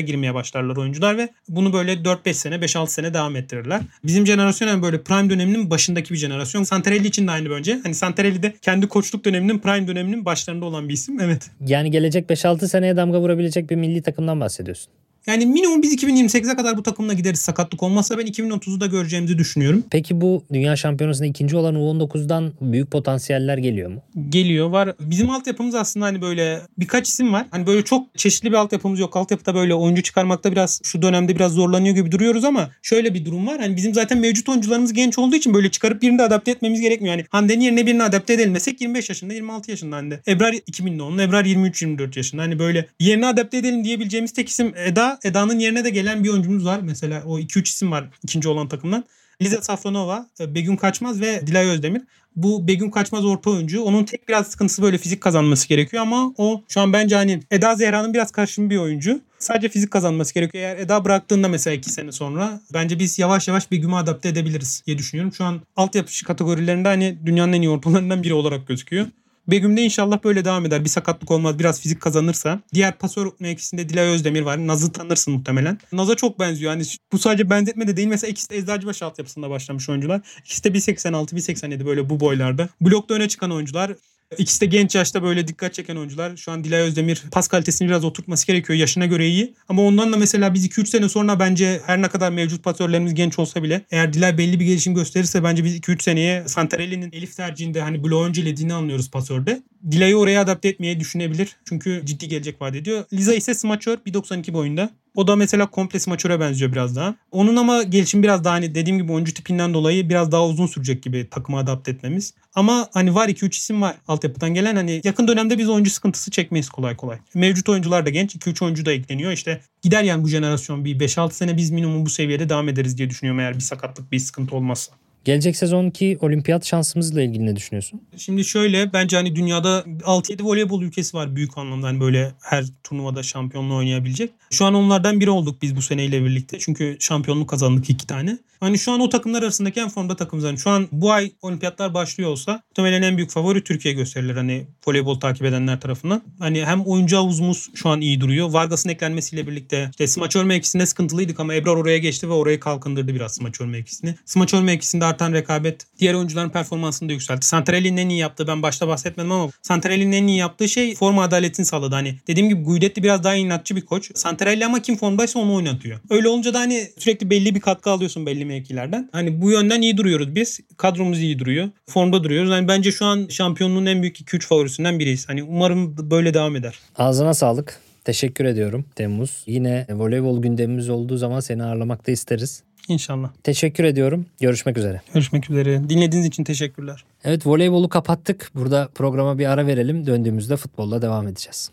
girmeye 0.00 0.34
başlarlar 0.34 0.76
oyuncular 0.76 1.18
ve 1.18 1.28
bunu 1.48 1.72
böyle 1.72 1.92
4-5 1.92 2.34
sene, 2.34 2.54
5-6 2.54 2.88
sene 2.88 3.14
devam 3.14 3.36
ettirirler. 3.36 3.80
Bizim 4.04 4.26
jenerasyon 4.26 4.68
yani 4.68 4.82
böyle 4.82 5.02
prime 5.02 5.30
döneminin 5.30 5.70
başındaki 5.70 6.14
bir 6.14 6.18
jenerasyon. 6.18 6.62
Santarelli 6.62 7.06
için 7.06 7.26
de 7.26 7.30
aynı 7.30 7.50
bence. 7.50 7.80
Hani 7.82 7.94
Santarelli 7.94 8.42
de 8.42 8.54
kendi 8.62 8.88
koçluk 8.88 9.24
döneminin 9.24 9.58
prime 9.58 9.88
döneminin 9.88 10.24
başlarında 10.24 10.64
olan 10.64 10.88
bir 10.88 10.94
isim. 10.94 11.20
Evet. 11.20 11.50
Yani 11.66 11.90
gelecek 11.90 12.30
5-6 12.30 12.68
seneye 12.76 12.96
damga 12.96 13.20
vurabilecek 13.20 13.70
bir 13.70 13.76
milli 13.76 14.02
takımdan 14.02 14.40
bahsediyorsun. 14.40 14.92
Yani 15.26 15.46
minimum 15.46 15.82
biz 15.82 15.94
2028'e 15.94 16.56
kadar 16.56 16.76
bu 16.76 16.82
takımla 16.82 17.12
gideriz 17.12 17.40
sakatlık 17.40 17.82
olmazsa 17.82 18.18
ben 18.18 18.26
2030'u 18.26 18.80
da 18.80 18.86
göreceğimizi 18.86 19.38
düşünüyorum. 19.38 19.84
Peki 19.90 20.20
bu 20.20 20.44
Dünya 20.52 20.76
Şampiyonası'nda 20.76 21.26
ikinci 21.26 21.56
olan 21.56 21.74
U19'dan 21.74 22.52
büyük 22.60 22.90
potansiyeller 22.90 23.58
geliyor 23.58 23.90
mu? 23.90 24.02
Geliyor 24.28 24.70
var. 24.70 24.94
Bizim 25.00 25.30
altyapımız 25.30 25.74
aslında 25.74 26.06
hani 26.06 26.22
böyle 26.22 26.60
birkaç 26.78 27.08
isim 27.08 27.32
var. 27.32 27.46
Hani 27.50 27.66
böyle 27.66 27.84
çok 27.84 28.18
çeşitli 28.18 28.48
bir 28.50 28.56
altyapımız 28.56 29.00
yok. 29.00 29.16
Altyapıda 29.16 29.54
böyle 29.54 29.74
oyuncu 29.74 30.02
çıkarmakta 30.02 30.52
biraz 30.52 30.80
şu 30.84 31.02
dönemde 31.02 31.36
biraz 31.36 31.52
zorlanıyor 31.52 31.94
gibi 31.94 32.12
duruyoruz 32.12 32.44
ama 32.44 32.70
şöyle 32.82 33.14
bir 33.14 33.24
durum 33.24 33.46
var. 33.46 33.60
Hani 33.60 33.76
bizim 33.76 33.94
zaten 33.94 34.18
mevcut 34.18 34.48
oyuncularımız 34.48 34.92
genç 34.92 35.18
olduğu 35.18 35.36
için 35.36 35.54
böyle 35.54 35.70
çıkarıp 35.70 36.02
birini 36.02 36.18
de 36.18 36.22
adapte 36.22 36.50
etmemiz 36.50 36.80
gerekmiyor. 36.80 37.14
Yani 37.14 37.26
Hande'nin 37.30 37.60
yerine 37.60 37.86
birini 37.86 38.02
adapte 38.02 38.32
edelim 38.32 38.54
desek 38.54 38.80
25 38.80 39.08
yaşında 39.08 39.34
26 39.34 39.70
yaşında 39.70 39.96
Hande. 39.96 40.20
Ebrar 40.28 40.52
2000 40.66 40.98
doğumlu. 40.98 41.22
Ebrar 41.22 41.44
23-24 41.44 42.18
yaşında. 42.18 42.42
Hani 42.42 42.58
böyle 42.58 42.86
yerine 43.00 43.26
adapte 43.26 43.58
edelim 43.58 43.84
diyebileceğimiz 43.84 44.32
tek 44.32 44.48
isim 44.48 44.72
Eda. 44.76 45.15
Eda'nın 45.24 45.58
yerine 45.58 45.84
de 45.84 45.90
gelen 45.90 46.24
bir 46.24 46.28
oyuncumuz 46.28 46.64
var. 46.64 46.80
Mesela 46.82 47.22
o 47.26 47.38
2-3 47.38 47.62
isim 47.62 47.90
var 47.92 48.08
ikinci 48.22 48.48
olan 48.48 48.68
takımdan. 48.68 49.04
Liza 49.42 49.62
Safronova, 49.62 50.26
Begüm 50.40 50.76
Kaçmaz 50.76 51.20
ve 51.20 51.46
Dilay 51.46 51.66
Özdemir. 51.66 52.02
Bu 52.36 52.68
Begüm 52.68 52.90
Kaçmaz 52.90 53.24
orta 53.24 53.50
oyuncu. 53.50 53.82
Onun 53.82 54.04
tek 54.04 54.28
biraz 54.28 54.46
sıkıntısı 54.46 54.82
böyle 54.82 54.98
fizik 54.98 55.20
kazanması 55.20 55.68
gerekiyor 55.68 56.02
ama 56.02 56.34
o 56.36 56.62
şu 56.68 56.80
an 56.80 56.92
bence 56.92 57.16
hani 57.16 57.40
Eda 57.50 57.74
Zehra'nın 57.74 58.14
biraz 58.14 58.32
karşın 58.32 58.70
bir 58.70 58.76
oyuncu. 58.76 59.20
Sadece 59.38 59.68
fizik 59.68 59.90
kazanması 59.90 60.34
gerekiyor. 60.34 60.64
Eğer 60.64 60.76
Eda 60.76 61.04
bıraktığında 61.04 61.48
mesela 61.48 61.76
2 61.76 61.90
sene 61.90 62.12
sonra 62.12 62.60
bence 62.74 62.98
biz 62.98 63.18
yavaş 63.18 63.48
yavaş 63.48 63.70
Begüm'ü 63.70 63.94
adapte 63.94 64.28
edebiliriz 64.28 64.82
diye 64.86 64.98
düşünüyorum. 64.98 65.32
Şu 65.32 65.44
an 65.44 65.60
altyapı 65.76 66.24
kategorilerinde 66.24 66.88
hani 66.88 67.18
dünyanın 67.26 67.52
en 67.52 67.62
iyi 67.62 67.70
ortalarından 67.70 68.22
biri 68.22 68.34
olarak 68.34 68.68
gözüküyor. 68.68 69.06
Begüm'de 69.48 69.82
inşallah 69.82 70.24
böyle 70.24 70.44
devam 70.44 70.66
eder. 70.66 70.84
Bir 70.84 70.88
sakatlık 70.88 71.30
olmaz. 71.30 71.58
Biraz 71.58 71.80
fizik 71.80 72.00
kazanırsa. 72.00 72.60
Diğer 72.74 72.98
pasör 72.98 73.30
mevkisinde 73.40 73.88
Dilay 73.88 74.06
Özdemir 74.06 74.42
var. 74.42 74.66
Naz'ı 74.66 74.92
tanırsın 74.92 75.34
muhtemelen. 75.34 75.78
Naz'a 75.92 76.14
çok 76.14 76.38
benziyor. 76.38 76.72
Yani 76.72 76.82
bu 77.12 77.18
sadece 77.18 77.50
benzetme 77.50 77.88
de 77.88 77.96
değil. 77.96 78.08
Mesela 78.08 78.30
ikisi 78.30 78.50
de 78.50 78.56
Eczacıbaşı 78.56 79.06
altyapısında 79.06 79.50
başlamış 79.50 79.88
oyuncular. 79.88 80.20
İkisi 80.44 80.64
de 80.64 80.68
1.86, 80.68 81.34
1.87 81.34 81.86
böyle 81.86 82.10
bu 82.10 82.20
boylarda. 82.20 82.68
Blokta 82.80 83.14
öne 83.14 83.28
çıkan 83.28 83.50
oyuncular. 83.50 83.92
İkisi 84.38 84.60
de 84.60 84.66
genç 84.66 84.94
yaşta 84.94 85.22
böyle 85.22 85.48
dikkat 85.48 85.74
çeken 85.74 85.96
oyuncular. 85.96 86.36
Şu 86.36 86.52
an 86.52 86.64
Dilay 86.64 86.80
Özdemir 86.80 87.22
pas 87.32 87.48
kalitesini 87.48 87.88
biraz 87.88 88.04
oturtması 88.04 88.46
gerekiyor. 88.46 88.78
Yaşına 88.78 89.06
göre 89.06 89.28
iyi. 89.28 89.54
Ama 89.68 89.82
ondan 89.82 90.12
da 90.12 90.16
mesela 90.16 90.54
biz 90.54 90.66
2-3 90.66 90.86
sene 90.86 91.08
sonra 91.08 91.40
bence 91.40 91.80
her 91.86 92.02
ne 92.02 92.08
kadar 92.08 92.32
mevcut 92.32 92.64
pasörlerimiz 92.64 93.14
genç 93.14 93.38
olsa 93.38 93.62
bile 93.62 93.82
eğer 93.90 94.12
Dilay 94.12 94.38
belli 94.38 94.60
bir 94.60 94.64
gelişim 94.64 94.94
gösterirse 94.94 95.44
bence 95.44 95.64
biz 95.64 95.76
2-3 95.76 96.02
seneye 96.02 96.48
Santarelli'nin 96.48 97.12
Elif 97.12 97.36
tercihinde 97.36 97.80
hani 97.80 98.04
bloğu 98.04 98.24
öncelediğini 98.24 98.74
anlıyoruz 98.74 99.10
pasörde. 99.10 99.62
Dilay'ı 99.90 100.16
oraya 100.16 100.40
adapte 100.40 100.68
etmeye 100.68 101.00
düşünebilir. 101.00 101.56
Çünkü 101.64 102.02
ciddi 102.04 102.28
gelecek 102.28 102.62
vaat 102.62 102.76
ediyor. 102.76 103.04
Liza 103.12 103.34
ise 103.34 103.54
smaçör 103.54 103.96
1.92 103.96 104.52
boyunda. 104.52 104.90
O 105.14 105.26
da 105.26 105.36
mesela 105.36 105.66
komple 105.66 106.00
smaçöre 106.00 106.40
benziyor 106.40 106.72
biraz 106.72 106.96
daha. 106.96 107.14
Onun 107.30 107.56
ama 107.56 107.82
gelişim 107.82 108.22
biraz 108.22 108.44
daha 108.44 108.54
hani 108.54 108.74
dediğim 108.74 108.98
gibi 108.98 109.12
oyuncu 109.12 109.34
tipinden 109.34 109.74
dolayı 109.74 110.08
biraz 110.08 110.32
daha 110.32 110.46
uzun 110.46 110.66
sürecek 110.66 111.02
gibi 111.02 111.28
takıma 111.30 111.58
adapte 111.58 111.90
etmemiz. 111.90 112.34
Ama 112.56 112.88
hani 112.94 113.14
var 113.14 113.28
2-3 113.28 113.50
isim 113.50 113.82
var 113.82 113.96
altyapıdan 114.08 114.54
gelen 114.54 114.76
hani 114.76 115.00
yakın 115.04 115.28
dönemde 115.28 115.58
biz 115.58 115.68
oyuncu 115.68 115.90
sıkıntısı 115.90 116.30
çekmeyiz 116.30 116.68
kolay 116.68 116.96
kolay. 116.96 117.18
Mevcut 117.34 117.68
oyuncular 117.68 118.06
da 118.06 118.10
genç 118.10 118.34
2-3 118.36 118.64
oyuncu 118.64 118.86
da 118.86 118.92
ekleniyor. 118.92 119.32
İşte 119.32 119.60
gider 119.82 120.02
yani 120.02 120.24
bu 120.24 120.28
jenerasyon 120.28 120.84
bir 120.84 120.98
5-6 120.98 121.32
sene 121.32 121.56
biz 121.56 121.70
minimum 121.70 122.06
bu 122.06 122.10
seviyede 122.10 122.48
devam 122.48 122.68
ederiz 122.68 122.98
diye 122.98 123.10
düşünüyorum 123.10 123.40
eğer 123.40 123.54
bir 123.54 123.60
sakatlık 123.60 124.12
bir 124.12 124.18
sıkıntı 124.18 124.56
olmazsa. 124.56 124.92
Gelecek 125.26 125.56
sezonki 125.56 126.18
olimpiyat 126.20 126.66
şansımızla 126.66 127.22
ilgili 127.22 127.46
ne 127.46 127.56
düşünüyorsun? 127.56 128.00
Şimdi 128.16 128.44
şöyle 128.44 128.92
bence 128.92 129.16
hani 129.16 129.36
dünyada 129.36 129.84
6-7 130.00 130.44
voleybol 130.44 130.82
ülkesi 130.82 131.16
var 131.16 131.36
büyük 131.36 131.58
anlamda 131.58 131.86
hani 131.86 132.00
böyle 132.00 132.32
her 132.42 132.64
turnuvada 132.84 133.22
şampiyonluğu 133.22 133.76
oynayabilecek. 133.76 134.30
Şu 134.50 134.64
an 134.64 134.74
onlardan 134.74 135.20
biri 135.20 135.30
olduk 135.30 135.62
biz 135.62 135.76
bu 135.76 135.82
seneyle 135.82 136.24
birlikte. 136.24 136.58
Çünkü 136.58 136.96
şampiyonluk 137.00 137.48
kazandık 137.48 137.90
iki 137.90 138.06
tane. 138.06 138.38
Hani 138.60 138.78
şu 138.78 138.92
an 138.92 139.00
o 139.00 139.08
takımlar 139.08 139.42
arasındaki 139.42 139.80
en 139.80 139.88
formda 139.88 140.16
takımız. 140.16 140.44
Yani 140.44 140.58
şu 140.58 140.70
an 140.70 140.88
bu 140.92 141.12
ay 141.12 141.32
olimpiyatlar 141.42 141.94
başlıyor 141.94 142.30
olsa 142.30 142.62
muhtemelen 142.70 143.02
en 143.02 143.16
büyük 143.16 143.30
favori 143.30 143.64
Türkiye 143.64 143.94
gösterilir 143.94 144.36
hani 144.36 144.66
voleybol 144.86 145.20
takip 145.20 145.44
edenler 145.44 145.80
tarafından. 145.80 146.22
Hani 146.38 146.64
hem 146.64 146.82
oyuncu 146.82 147.16
havuzumuz 147.16 147.70
şu 147.74 147.88
an 147.88 148.00
iyi 148.00 148.20
duruyor. 148.20 148.50
Vargas'ın 148.50 148.88
eklenmesiyle 148.88 149.46
birlikte 149.46 149.88
işte 149.90 150.06
smaçör 150.06 150.44
mevkisinde 150.44 150.86
sıkıntılıydık 150.86 151.40
ama 151.40 151.54
Ebrar 151.54 151.76
oraya 151.76 151.98
geçti 151.98 152.28
ve 152.28 152.32
orayı 152.32 152.60
kalkındırdı 152.60 153.14
biraz 153.14 153.34
smaçör 153.34 153.66
mevkisini. 153.66 154.14
Smaçör 154.24 154.62
mevkisinde 154.62 155.04
artan 155.16 155.32
rekabet 155.32 155.86
diğer 155.98 156.14
oyuncuların 156.14 156.48
performansını 156.48 157.08
da 157.08 157.12
yükseltti. 157.12 157.46
Santarelli'nin 157.46 157.96
en 157.96 158.08
iyi 158.08 158.18
yaptığı 158.18 158.46
ben 158.46 158.62
başta 158.62 158.88
bahsetmedim 158.88 159.32
ama 159.32 159.50
Santarelli'nin 159.62 160.12
en 160.12 160.26
iyi 160.26 160.38
yaptığı 160.38 160.68
şey 160.68 160.94
forma 160.94 161.22
adaletini 161.22 161.66
sağladı. 161.66 161.94
Hani 161.94 162.14
dediğim 162.26 162.48
gibi 162.48 162.62
Guidetti 162.62 163.02
biraz 163.02 163.24
daha 163.24 163.34
inatçı 163.34 163.76
bir 163.76 163.80
koç. 163.80 164.10
Santarelli 164.14 164.66
ama 164.66 164.82
kim 164.82 164.96
formdaysa 164.96 165.38
onu 165.38 165.54
oynatıyor. 165.54 166.00
Öyle 166.10 166.28
olunca 166.28 166.54
da 166.54 166.58
hani 166.58 166.88
sürekli 166.98 167.30
belli 167.30 167.54
bir 167.54 167.60
katkı 167.60 167.90
alıyorsun 167.90 168.26
belli 168.26 168.44
mevkilerden. 168.44 169.08
Hani 169.12 169.40
bu 169.42 169.50
yönden 169.50 169.82
iyi 169.82 169.96
duruyoruz 169.96 170.34
biz. 170.34 170.60
Kadromuz 170.76 171.20
iyi 171.20 171.38
duruyor. 171.38 171.68
Formda 171.86 172.24
duruyoruz. 172.24 172.50
Hani 172.50 172.68
bence 172.68 172.92
şu 172.92 173.04
an 173.04 173.26
şampiyonluğun 173.30 173.86
en 173.86 174.02
büyük 174.02 174.20
2-3 174.20 174.40
favorisinden 174.40 174.98
biriyiz. 174.98 175.28
Hani 175.28 175.42
umarım 175.42 176.10
böyle 176.10 176.34
devam 176.34 176.56
eder. 176.56 176.78
Ağzına 176.96 177.34
sağlık. 177.34 177.80
Teşekkür 178.04 178.44
ediyorum 178.44 178.84
Temmuz. 178.94 179.42
Yine 179.46 179.86
voleybol 179.90 180.42
gündemimiz 180.42 180.88
olduğu 180.88 181.16
zaman 181.16 181.40
seni 181.40 181.64
ağırlamak 181.64 182.06
da 182.06 182.12
isteriz. 182.12 182.62
İnşallah. 182.88 183.32
Teşekkür 183.44 183.84
ediyorum. 183.84 184.26
Görüşmek 184.40 184.78
üzere. 184.78 185.00
Görüşmek 185.14 185.50
üzere. 185.50 185.88
Dinlediğiniz 185.88 186.28
için 186.28 186.44
teşekkürler. 186.44 187.04
Evet 187.24 187.46
voleybolu 187.46 187.88
kapattık. 187.88 188.50
Burada 188.54 188.88
programa 188.94 189.38
bir 189.38 189.46
ara 189.46 189.66
verelim. 189.66 190.06
Döndüğümüzde 190.06 190.56
futbolla 190.56 191.02
devam 191.02 191.28
edeceğiz. 191.28 191.70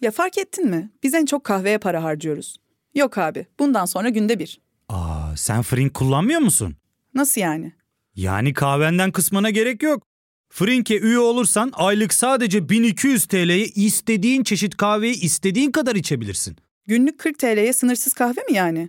Ya 0.00 0.10
fark 0.10 0.38
ettin 0.38 0.68
mi? 0.70 0.90
Biz 1.02 1.14
en 1.14 1.26
çok 1.26 1.44
kahveye 1.44 1.78
para 1.78 2.02
harcıyoruz. 2.02 2.56
Yok 2.94 3.18
abi 3.18 3.46
bundan 3.58 3.84
sonra 3.84 4.08
günde 4.08 4.38
bir. 4.38 4.60
Aa 4.88 5.36
sen 5.36 5.62
Frink 5.62 5.94
kullanmıyor 5.94 6.40
musun? 6.40 6.76
Nasıl 7.14 7.40
yani? 7.40 7.72
Yani 8.14 8.52
kahvenden 8.52 9.12
kısmına 9.12 9.50
gerek 9.50 9.82
yok. 9.82 10.02
Frink'e 10.50 10.98
üye 10.98 11.18
olursan 11.18 11.70
aylık 11.74 12.14
sadece 12.14 12.68
1200 12.68 13.26
TL'ye 13.26 13.64
istediğin 13.66 14.42
çeşit 14.44 14.76
kahveyi 14.76 15.20
istediğin 15.20 15.70
kadar 15.70 15.94
içebilirsin. 15.96 16.56
Günlük 16.86 17.18
40 17.18 17.38
TL'ye 17.38 17.72
sınırsız 17.72 18.12
kahve 18.12 18.40
mi 18.50 18.52
yani? 18.56 18.88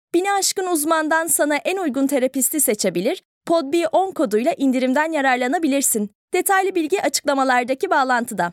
Bini 0.13 0.31
aşkın 0.31 0.67
uzmandan 0.67 1.27
sana 1.27 1.55
en 1.55 1.77
uygun 1.77 2.07
terapisti 2.07 2.61
seçebilir, 2.61 3.23
PodB10 3.47 4.13
koduyla 4.13 4.53
indirimden 4.57 5.11
yararlanabilirsin. 5.11 6.11
Detaylı 6.33 6.75
bilgi 6.75 7.01
açıklamalardaki 7.01 7.89
bağlantıda. 7.89 8.51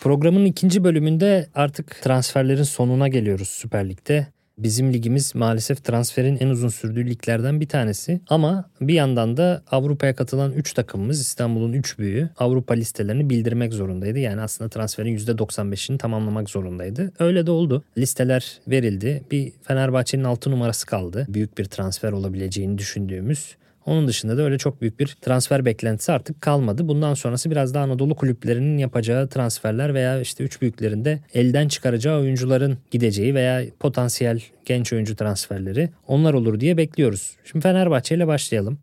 Programın 0.00 0.44
ikinci 0.44 0.84
bölümünde 0.84 1.48
artık 1.54 2.02
transferlerin 2.02 2.62
sonuna 2.62 3.08
geliyoruz 3.08 3.48
Süper 3.48 3.88
Lig'de. 3.88 4.26
Bizim 4.62 4.92
ligimiz 4.92 5.34
maalesef 5.34 5.84
transferin 5.84 6.36
en 6.40 6.48
uzun 6.48 6.68
sürdüğü 6.68 7.10
liglerden 7.10 7.60
bir 7.60 7.68
tanesi. 7.68 8.20
Ama 8.28 8.64
bir 8.80 8.94
yandan 8.94 9.36
da 9.36 9.62
Avrupa'ya 9.70 10.14
katılan 10.14 10.52
3 10.52 10.72
takımımız 10.72 11.20
İstanbul'un 11.20 11.72
3 11.72 11.98
büyüğü 11.98 12.30
Avrupa 12.38 12.74
listelerini 12.74 13.30
bildirmek 13.30 13.72
zorundaydı. 13.72 14.18
Yani 14.18 14.40
aslında 14.40 14.70
transferin 14.70 15.18
%95'ini 15.18 15.98
tamamlamak 15.98 16.50
zorundaydı. 16.50 17.12
Öyle 17.18 17.46
de 17.46 17.50
oldu. 17.50 17.84
Listeler 17.98 18.58
verildi. 18.68 19.22
Bir 19.30 19.52
Fenerbahçe'nin 19.62 20.24
6 20.24 20.50
numarası 20.50 20.86
kaldı. 20.86 21.26
Büyük 21.28 21.58
bir 21.58 21.64
transfer 21.64 22.12
olabileceğini 22.12 22.78
düşündüğümüz. 22.78 23.56
Onun 23.86 24.08
dışında 24.08 24.38
da 24.38 24.42
öyle 24.42 24.58
çok 24.58 24.80
büyük 24.80 25.00
bir 25.00 25.16
transfer 25.20 25.64
beklentisi 25.64 26.12
artık 26.12 26.40
kalmadı. 26.40 26.88
Bundan 26.88 27.14
sonrası 27.14 27.50
biraz 27.50 27.74
daha 27.74 27.84
Anadolu 27.84 28.14
kulüplerinin 28.14 28.78
yapacağı 28.78 29.28
transferler 29.28 29.94
veya 29.94 30.20
işte 30.20 30.44
üç 30.44 30.62
büyüklerinde 30.62 31.20
elden 31.34 31.68
çıkaracağı 31.68 32.20
oyuncuların 32.20 32.78
gideceği 32.90 33.34
veya 33.34 33.64
potansiyel 33.80 34.40
genç 34.64 34.92
oyuncu 34.92 35.16
transferleri 35.16 35.90
onlar 36.06 36.34
olur 36.34 36.60
diye 36.60 36.76
bekliyoruz. 36.76 37.36
Şimdi 37.44 37.62
Fenerbahçe 37.62 38.14
ile 38.14 38.26
başlayalım. 38.26 38.78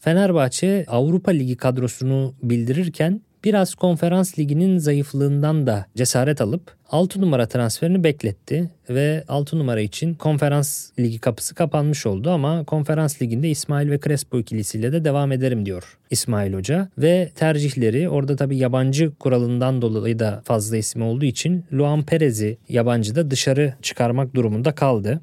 Fenerbahçe 0.00 0.84
Avrupa 0.88 1.30
Ligi 1.30 1.56
kadrosunu 1.56 2.34
bildirirken 2.42 3.20
biraz 3.44 3.74
konferans 3.74 4.38
liginin 4.38 4.78
zayıflığından 4.78 5.66
da 5.66 5.86
cesaret 5.96 6.40
alıp 6.40 6.76
6 6.90 7.20
numara 7.20 7.46
transferini 7.46 8.04
bekletti 8.04 8.70
ve 8.90 9.24
6 9.28 9.58
numara 9.58 9.80
için 9.80 10.14
konferans 10.14 10.90
ligi 10.98 11.18
kapısı 11.18 11.54
kapanmış 11.54 12.06
oldu 12.06 12.30
ama 12.30 12.64
konferans 12.64 13.22
liginde 13.22 13.50
İsmail 13.50 13.90
ve 13.90 14.00
Crespo 14.00 14.38
ikilisiyle 14.38 14.92
de 14.92 15.04
devam 15.04 15.32
ederim 15.32 15.66
diyor 15.66 15.98
İsmail 16.10 16.52
Hoca 16.52 16.88
ve 16.98 17.30
tercihleri 17.34 18.08
orada 18.08 18.36
tabii 18.36 18.56
yabancı 18.56 19.12
kuralından 19.14 19.82
dolayı 19.82 20.18
da 20.18 20.42
fazla 20.44 20.76
isim 20.76 21.02
olduğu 21.02 21.24
için 21.24 21.64
Luan 21.72 22.02
Perez'i 22.02 22.58
yabancı 22.68 23.14
da 23.14 23.30
dışarı 23.30 23.74
çıkarmak 23.82 24.34
durumunda 24.34 24.74
kaldı. 24.74 25.20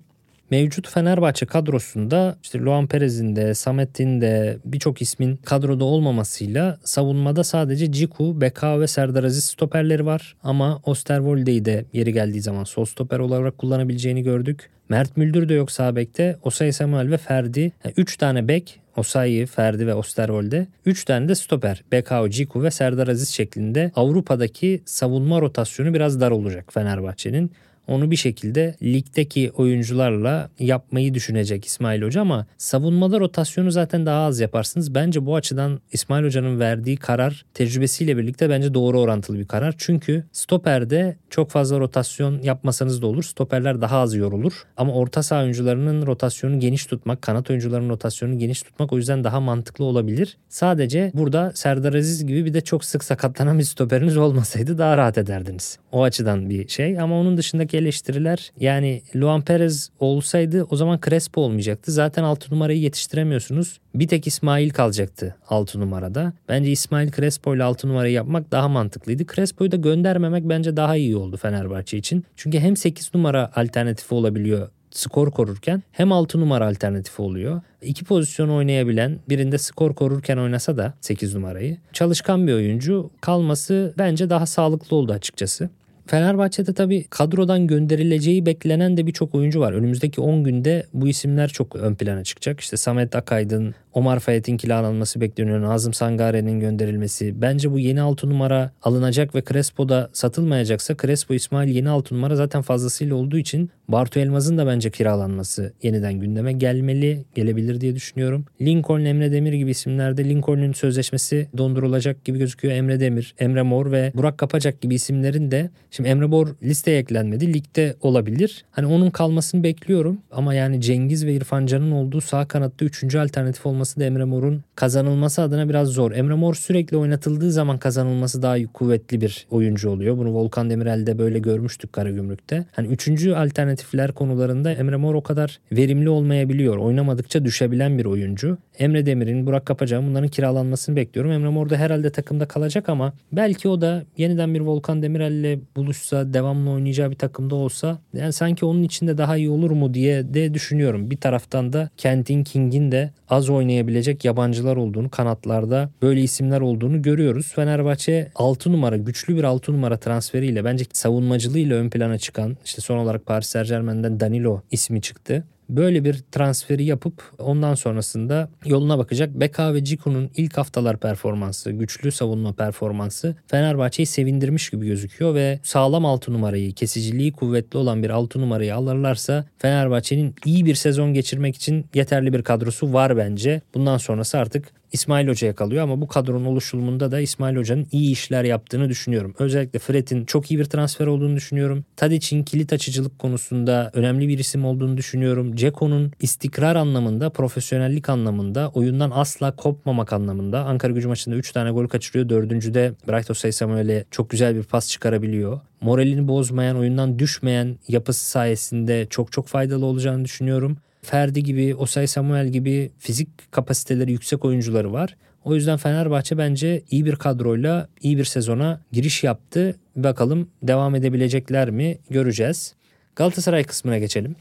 Mevcut 0.51 0.89
Fenerbahçe 0.89 1.45
kadrosunda 1.45 2.37
işte 2.43 2.59
Luan 2.59 2.87
Perez'in 2.87 3.35
de 3.35 3.53
Samet'in 3.53 4.21
de 4.21 4.57
birçok 4.65 5.01
ismin 5.01 5.35
kadroda 5.35 5.85
olmamasıyla 5.85 6.79
savunmada 6.83 7.43
sadece 7.43 7.91
Ciku, 7.91 8.41
Beka 8.41 8.79
ve 8.79 8.87
Serdar 8.87 9.23
Aziz 9.23 9.45
stoperleri 9.45 10.05
var. 10.05 10.35
Ama 10.43 10.81
Osterwolde'yi 10.83 11.65
de 11.65 11.85
yeri 11.93 12.13
geldiği 12.13 12.41
zaman 12.41 12.63
sol 12.63 12.85
stoper 12.85 13.19
olarak 13.19 13.57
kullanabileceğini 13.57 14.23
gördük. 14.23 14.69
Mert 14.89 15.17
Müldür 15.17 15.49
de 15.49 15.53
yok 15.53 15.71
sağ 15.71 15.95
bekte. 15.95 16.37
Osay 16.43 16.71
Samuel 16.71 17.11
ve 17.11 17.17
Ferdi. 17.17 17.71
3 17.97 18.17
tane 18.17 18.47
bek 18.47 18.79
Osayi, 18.97 19.45
Ferdi 19.45 19.87
ve 19.87 19.93
Osterwolde. 19.93 20.67
3 20.85 21.05
tane 21.05 21.29
de 21.29 21.35
stoper. 21.35 21.83
Bekao, 21.91 22.29
Ciku 22.29 22.63
ve 22.63 22.71
Serdar 22.71 23.07
Aziz 23.07 23.29
şeklinde 23.29 23.91
Avrupa'daki 23.95 24.81
savunma 24.85 25.41
rotasyonu 25.41 25.93
biraz 25.93 26.21
dar 26.21 26.31
olacak 26.31 26.73
Fenerbahçe'nin. 26.73 27.51
Onu 27.89 28.11
bir 28.11 28.15
şekilde 28.15 28.75
ligdeki 28.83 29.51
oyuncularla 29.51 30.49
yapmayı 30.59 31.13
düşünecek 31.13 31.65
İsmail 31.65 32.01
Hoca 32.01 32.21
ama 32.21 32.45
savunmada 32.57 33.19
rotasyonu 33.19 33.71
zaten 33.71 34.05
daha 34.05 34.25
az 34.25 34.39
yaparsınız. 34.39 34.95
Bence 34.95 35.25
bu 35.25 35.35
açıdan 35.35 35.79
İsmail 35.91 36.25
Hoca'nın 36.25 36.59
verdiği 36.59 36.97
karar 36.97 37.45
tecrübesiyle 37.53 38.17
birlikte 38.17 38.49
bence 38.49 38.73
doğru 38.73 38.99
orantılı 38.99 39.39
bir 39.39 39.47
karar. 39.47 39.75
Çünkü 39.77 40.23
stoperde 40.31 41.17
çok 41.29 41.49
fazla 41.51 41.79
rotasyon 41.79 42.41
yapmasanız 42.41 43.01
da 43.01 43.07
olur. 43.07 43.23
Stoperler 43.23 43.81
daha 43.81 43.97
az 43.97 44.15
yorulur. 44.15 44.53
Ama 44.77 44.93
orta 44.93 45.23
saha 45.23 45.41
oyuncularının 45.41 46.05
rotasyonu 46.05 46.59
geniş 46.59 46.85
tutmak, 46.85 47.21
kanat 47.21 47.49
oyuncularının 47.49 47.89
rotasyonu 47.89 48.39
geniş 48.39 48.61
tutmak 48.61 48.93
o 48.93 48.97
yüzden 48.97 49.23
daha 49.23 49.39
mantıklı 49.39 49.85
olabilir. 49.85 50.37
Sadece 50.49 51.11
burada 51.13 51.51
Serdar 51.55 51.93
Aziz 51.93 52.25
gibi 52.25 52.45
bir 52.45 52.53
de 52.53 52.61
çok 52.61 52.85
sık 52.85 53.03
sakatlanan 53.03 53.59
bir 53.59 53.63
stoperiniz 53.63 54.17
olmasaydı 54.17 54.77
daha 54.77 54.97
rahat 54.97 55.17
ederdiniz. 55.17 55.79
O 55.91 56.03
açıdan 56.03 56.49
bir 56.49 56.67
şey 56.67 56.99
ama 56.99 57.19
onun 57.19 57.37
dışındaki 57.37 57.78
eleştiriler 57.79 58.51
yani 58.59 59.01
Luan 59.15 59.41
Perez 59.41 59.89
olsaydı 59.99 60.67
o 60.69 60.75
zaman 60.75 60.99
Crespo 61.05 61.41
olmayacaktı. 61.41 61.91
Zaten 61.91 62.23
6 62.23 62.53
numarayı 62.53 62.79
yetiştiremiyorsunuz. 62.79 63.79
Bir 63.95 64.07
tek 64.07 64.27
İsmail 64.27 64.69
kalacaktı 64.69 65.35
6 65.47 65.79
numarada. 65.79 66.33
Bence 66.49 66.71
İsmail 66.71 67.11
Crespo 67.11 67.55
ile 67.55 67.63
6 67.63 67.87
numarayı 67.87 68.13
yapmak 68.13 68.51
daha 68.51 68.69
mantıklıydı. 68.69 69.25
Crespo'yu 69.35 69.71
da 69.71 69.75
göndermemek 69.75 70.49
bence 70.49 70.77
daha 70.77 70.95
iyi 70.95 71.17
oldu 71.17 71.37
Fenerbahçe 71.37 71.97
için. 71.97 72.25
Çünkü 72.35 72.59
hem 72.59 72.77
8 72.77 73.13
numara 73.13 73.51
alternatifi 73.55 74.15
olabiliyor 74.15 74.69
skor 74.91 75.31
korurken 75.31 75.83
hem 75.91 76.11
6 76.11 76.39
numara 76.39 76.67
alternatifi 76.67 77.21
oluyor. 77.21 77.61
İki 77.81 78.05
pozisyon 78.05 78.49
oynayabilen 78.49 79.19
birinde 79.29 79.57
skor 79.57 79.95
korurken 79.95 80.37
oynasa 80.37 80.77
da 80.77 80.93
8 81.01 81.35
numarayı 81.35 81.77
çalışkan 81.93 82.47
bir 82.47 82.53
oyuncu 82.53 83.11
kalması 83.21 83.93
bence 83.97 84.29
daha 84.29 84.45
sağlıklı 84.45 84.95
oldu 84.97 85.13
açıkçası. 85.13 85.69
Fenerbahçe'de 86.09 86.73
tabii 86.73 87.03
kadrodan 87.09 87.67
gönderileceği 87.67 88.45
beklenen 88.45 88.97
de 88.97 89.07
birçok 89.07 89.35
oyuncu 89.35 89.59
var. 89.59 89.73
Önümüzdeki 89.73 90.21
10 90.21 90.43
günde 90.43 90.85
bu 90.93 91.07
isimler 91.07 91.47
çok 91.49 91.75
ön 91.75 91.95
plana 91.95 92.23
çıkacak. 92.23 92.59
İşte 92.59 92.77
Samet 92.77 93.15
Akaydın, 93.15 93.75
Omar 93.93 94.19
Fayet'in 94.19 94.57
kiralanması 94.57 95.21
bekleniyor. 95.21 95.61
Nazım 95.61 95.93
Sangare'nin 95.93 96.59
gönderilmesi. 96.59 97.41
Bence 97.41 97.71
bu 97.71 97.79
yeni 97.79 98.01
6 98.01 98.29
numara 98.29 98.71
alınacak 98.83 99.35
ve 99.35 99.43
Crespo 99.49 99.89
da 99.89 100.09
satılmayacaksa 100.13 100.95
Crespo 101.01 101.33
İsmail 101.33 101.75
yeni 101.75 101.89
6 101.89 102.15
numara 102.15 102.35
zaten 102.35 102.61
fazlasıyla 102.61 103.15
olduğu 103.15 103.37
için 103.37 103.71
Bartu 103.87 104.19
Elmaz'ın 104.19 104.57
da 104.57 104.67
bence 104.67 104.89
kiralanması 104.89 105.73
yeniden 105.83 106.13
gündeme 106.13 106.53
gelmeli, 106.53 107.25
gelebilir 107.35 107.81
diye 107.81 107.95
düşünüyorum. 107.95 108.45
Lincoln, 108.61 109.05
Emre 109.05 109.31
Demir 109.31 109.53
gibi 109.53 109.71
isimlerde 109.71 110.29
Lincoln'un 110.29 110.73
sözleşmesi 110.73 111.47
dondurulacak 111.57 112.25
gibi 112.25 112.39
gözüküyor. 112.39 112.73
Emre 112.73 112.99
Demir, 112.99 113.35
Emre 113.39 113.61
Mor 113.61 113.91
ve 113.91 114.11
Burak 114.15 114.37
Kapacak 114.37 114.81
gibi 114.81 114.95
isimlerin 114.95 115.51
de 115.51 115.69
şimdi 115.91 116.09
Emre 116.09 116.25
Mor 116.25 116.47
listeye 116.63 116.99
eklenmedi. 116.99 117.53
Ligde 117.53 117.95
olabilir. 118.01 118.65
Hani 118.71 118.87
onun 118.87 119.09
kalmasını 119.09 119.63
bekliyorum 119.63 120.21
ama 120.31 120.53
yani 120.53 120.81
Cengiz 120.81 121.25
ve 121.25 121.33
İrfan 121.33 121.65
Can'ın 121.65 121.91
olduğu 121.91 122.21
sağ 122.21 122.47
kanatta 122.47 122.85
3. 122.85 123.15
alternatif 123.15 123.65
olması 123.65 123.78
da 123.79 124.03
Emre 124.03 124.23
Mor'un 124.23 124.63
kazanılması 124.75 125.41
adına 125.41 125.69
biraz 125.69 125.87
zor. 125.87 126.11
Emre 126.11 126.33
Mor 126.33 126.53
sürekli 126.53 126.97
oynatıldığı 126.97 127.51
zaman 127.51 127.77
kazanılması 127.77 128.41
daha 128.41 128.55
kuvvetli 128.73 129.21
bir 129.21 129.47
oyuncu 129.49 129.89
oluyor. 129.89 130.17
Bunu 130.17 130.33
Volkan 130.33 130.69
Demirel'de 130.69 131.19
böyle 131.19 131.39
görmüştük 131.39 131.93
Karagümrük'te. 131.93 132.65
Hani 132.71 132.87
3. 132.87 133.27
alternatifler 133.27 134.11
konularında 134.11 134.71
Emre 134.71 134.95
Mor 134.95 135.15
o 135.15 135.23
kadar 135.23 135.59
verimli 135.71 136.09
olmayabiliyor. 136.09 136.77
Oynamadıkça 136.77 137.45
düşebilen 137.45 137.97
bir 137.97 138.05
oyuncu. 138.05 138.57
Emre 138.79 139.05
Demir'in, 139.05 139.45
Burak 139.45 139.65
Kapacak'ın 139.65 140.07
bunların 140.07 140.29
kiralanmasını 140.29 140.95
bekliyorum. 140.95 141.31
Emre 141.31 141.49
Mor 141.49 141.69
da 141.69 141.77
herhalde 141.77 142.09
takımda 142.09 142.47
kalacak 142.47 142.89
ama 142.89 143.13
belki 143.31 143.69
o 143.69 143.81
da 143.81 144.03
yeniden 144.17 144.53
bir 144.53 144.59
Volkan 144.59 145.01
Demirel'le 145.01 145.59
buluşsa, 145.75 146.33
devamlı 146.33 146.69
oynayacağı 146.69 147.11
bir 147.11 147.15
takımda 147.15 147.55
olsa 147.55 147.99
yani 148.13 148.33
sanki 148.33 148.65
onun 148.65 148.83
içinde 148.83 149.17
daha 149.17 149.37
iyi 149.37 149.49
olur 149.49 149.71
mu 149.71 149.93
diye 149.93 150.33
de 150.33 150.53
düşünüyorum. 150.53 151.11
Bir 151.11 151.17
taraftan 151.17 151.73
da 151.73 151.89
Kentin 151.97 152.43
King'in 152.43 152.91
de 152.91 153.11
az 153.29 153.49
oynayabilecek 153.69 154.25
yabancılar 154.25 154.77
olduğunu, 154.77 155.09
kanatlarda 155.09 155.89
böyle 156.01 156.21
isimler 156.21 156.61
olduğunu 156.61 157.01
görüyoruz. 157.01 157.51
Fenerbahçe 157.53 158.31
6 158.35 158.71
numara, 158.71 158.97
güçlü 158.97 159.37
bir 159.37 159.43
6 159.43 159.73
numara 159.73 159.97
transferiyle 159.97 160.65
bence 160.65 160.85
savunmacılığıyla 160.93 161.77
ön 161.77 161.89
plana 161.89 162.17
çıkan 162.17 162.57
işte 162.65 162.81
son 162.81 162.97
olarak 162.97 163.25
Paris 163.25 163.47
Saint 163.47 163.67
Germain'den 163.67 164.19
Danilo 164.19 164.61
ismi 164.71 165.01
çıktı. 165.01 165.43
Böyle 165.69 166.03
bir 166.03 166.23
transferi 166.31 166.83
yapıp 166.83 167.31
ondan 167.39 167.75
sonrasında 167.75 168.49
yoluna 168.65 168.97
bakacak. 168.97 169.29
Beka 169.33 169.73
ve 169.73 169.83
Ciku'nun 169.83 170.29
ilk 170.35 170.57
haftalar 170.57 170.97
performansı, 170.97 171.71
güçlü 171.71 172.11
savunma 172.11 172.53
performansı 172.53 173.35
Fenerbahçe'yi 173.47 174.05
sevindirmiş 174.05 174.69
gibi 174.69 174.87
gözüküyor 174.87 175.35
ve 175.35 175.59
sağlam 175.63 176.05
altı 176.05 176.33
numarayı, 176.33 176.73
kesiciliği 176.73 177.31
kuvvetli 177.31 177.77
olan 177.77 178.03
bir 178.03 178.09
altı 178.09 178.41
numarayı 178.41 178.75
alırlarsa 178.75 179.45
Fenerbahçe'nin 179.57 180.35
iyi 180.45 180.65
bir 180.65 180.75
sezon 180.75 181.13
geçirmek 181.13 181.55
için 181.55 181.85
yeterli 181.93 182.33
bir 182.33 182.43
kadrosu 182.43 182.93
var 182.93 183.17
bence. 183.17 183.61
Bundan 183.73 183.97
sonrası 183.97 184.37
artık 184.37 184.71
İsmail 184.91 185.27
Hoca'ya 185.27 185.55
kalıyor 185.55 185.83
ama 185.83 186.01
bu 186.01 186.07
kadronun 186.07 186.45
oluşumunda 186.45 187.11
da 187.11 187.19
İsmail 187.19 187.55
Hoca'nın 187.55 187.87
iyi 187.91 188.11
işler 188.11 188.43
yaptığını 188.43 188.89
düşünüyorum. 188.89 189.33
Özellikle 189.39 189.79
Fred'in 189.79 190.25
çok 190.25 190.51
iyi 190.51 190.59
bir 190.59 190.65
transfer 190.65 191.07
olduğunu 191.07 191.35
düşünüyorum. 191.35 191.85
Tadic'in 191.95 192.43
kilit 192.43 192.73
açıcılık 192.73 193.19
konusunda 193.19 193.91
önemli 193.93 194.27
bir 194.27 194.39
isim 194.39 194.65
olduğunu 194.65 194.97
düşünüyorum. 194.97 195.55
Ceko'nun 195.55 196.11
istikrar 196.19 196.75
anlamında, 196.75 197.29
profesyonellik 197.29 198.09
anlamında, 198.09 198.69
oyundan 198.73 199.11
asla 199.13 199.55
kopmamak 199.55 200.13
anlamında. 200.13 200.65
Ankara 200.65 200.93
gücü 200.93 201.07
maçında 201.07 201.35
3 201.35 201.51
tane 201.51 201.71
gol 201.71 201.87
kaçırıyor. 201.87 202.29
Dördüncüde 202.29 202.93
Bright 203.07 203.31
Osay 203.31 203.51
Samuel'e 203.51 204.05
çok 204.11 204.29
güzel 204.29 204.55
bir 204.55 204.63
pas 204.63 204.89
çıkarabiliyor. 204.89 205.59
Moralini 205.81 206.27
bozmayan, 206.27 206.77
oyundan 206.77 207.19
düşmeyen 207.19 207.79
yapısı 207.87 208.25
sayesinde 208.25 209.07
çok 209.09 209.31
çok 209.31 209.47
faydalı 209.47 209.85
olacağını 209.85 210.25
düşünüyorum. 210.25 210.77
Ferdi 211.01 211.43
gibi, 211.43 211.75
Osay 211.75 212.07
Samuel 212.07 212.47
gibi 212.47 212.91
fizik 212.99 213.51
kapasiteleri 213.51 214.11
yüksek 214.11 214.45
oyuncuları 214.45 214.93
var. 214.93 215.15
O 215.43 215.55
yüzden 215.55 215.77
Fenerbahçe 215.77 216.37
bence 216.37 216.81
iyi 216.91 217.05
bir 217.05 217.15
kadroyla 217.15 217.89
iyi 218.01 218.17
bir 218.17 218.25
sezona 218.25 218.81
giriş 218.91 219.23
yaptı. 219.23 219.75
Bakalım 219.95 220.49
devam 220.63 220.95
edebilecekler 220.95 221.69
mi 221.69 221.97
göreceğiz. 222.09 222.75
Galatasaray 223.15 223.63
kısmına 223.63 223.97
geçelim. 223.97 224.35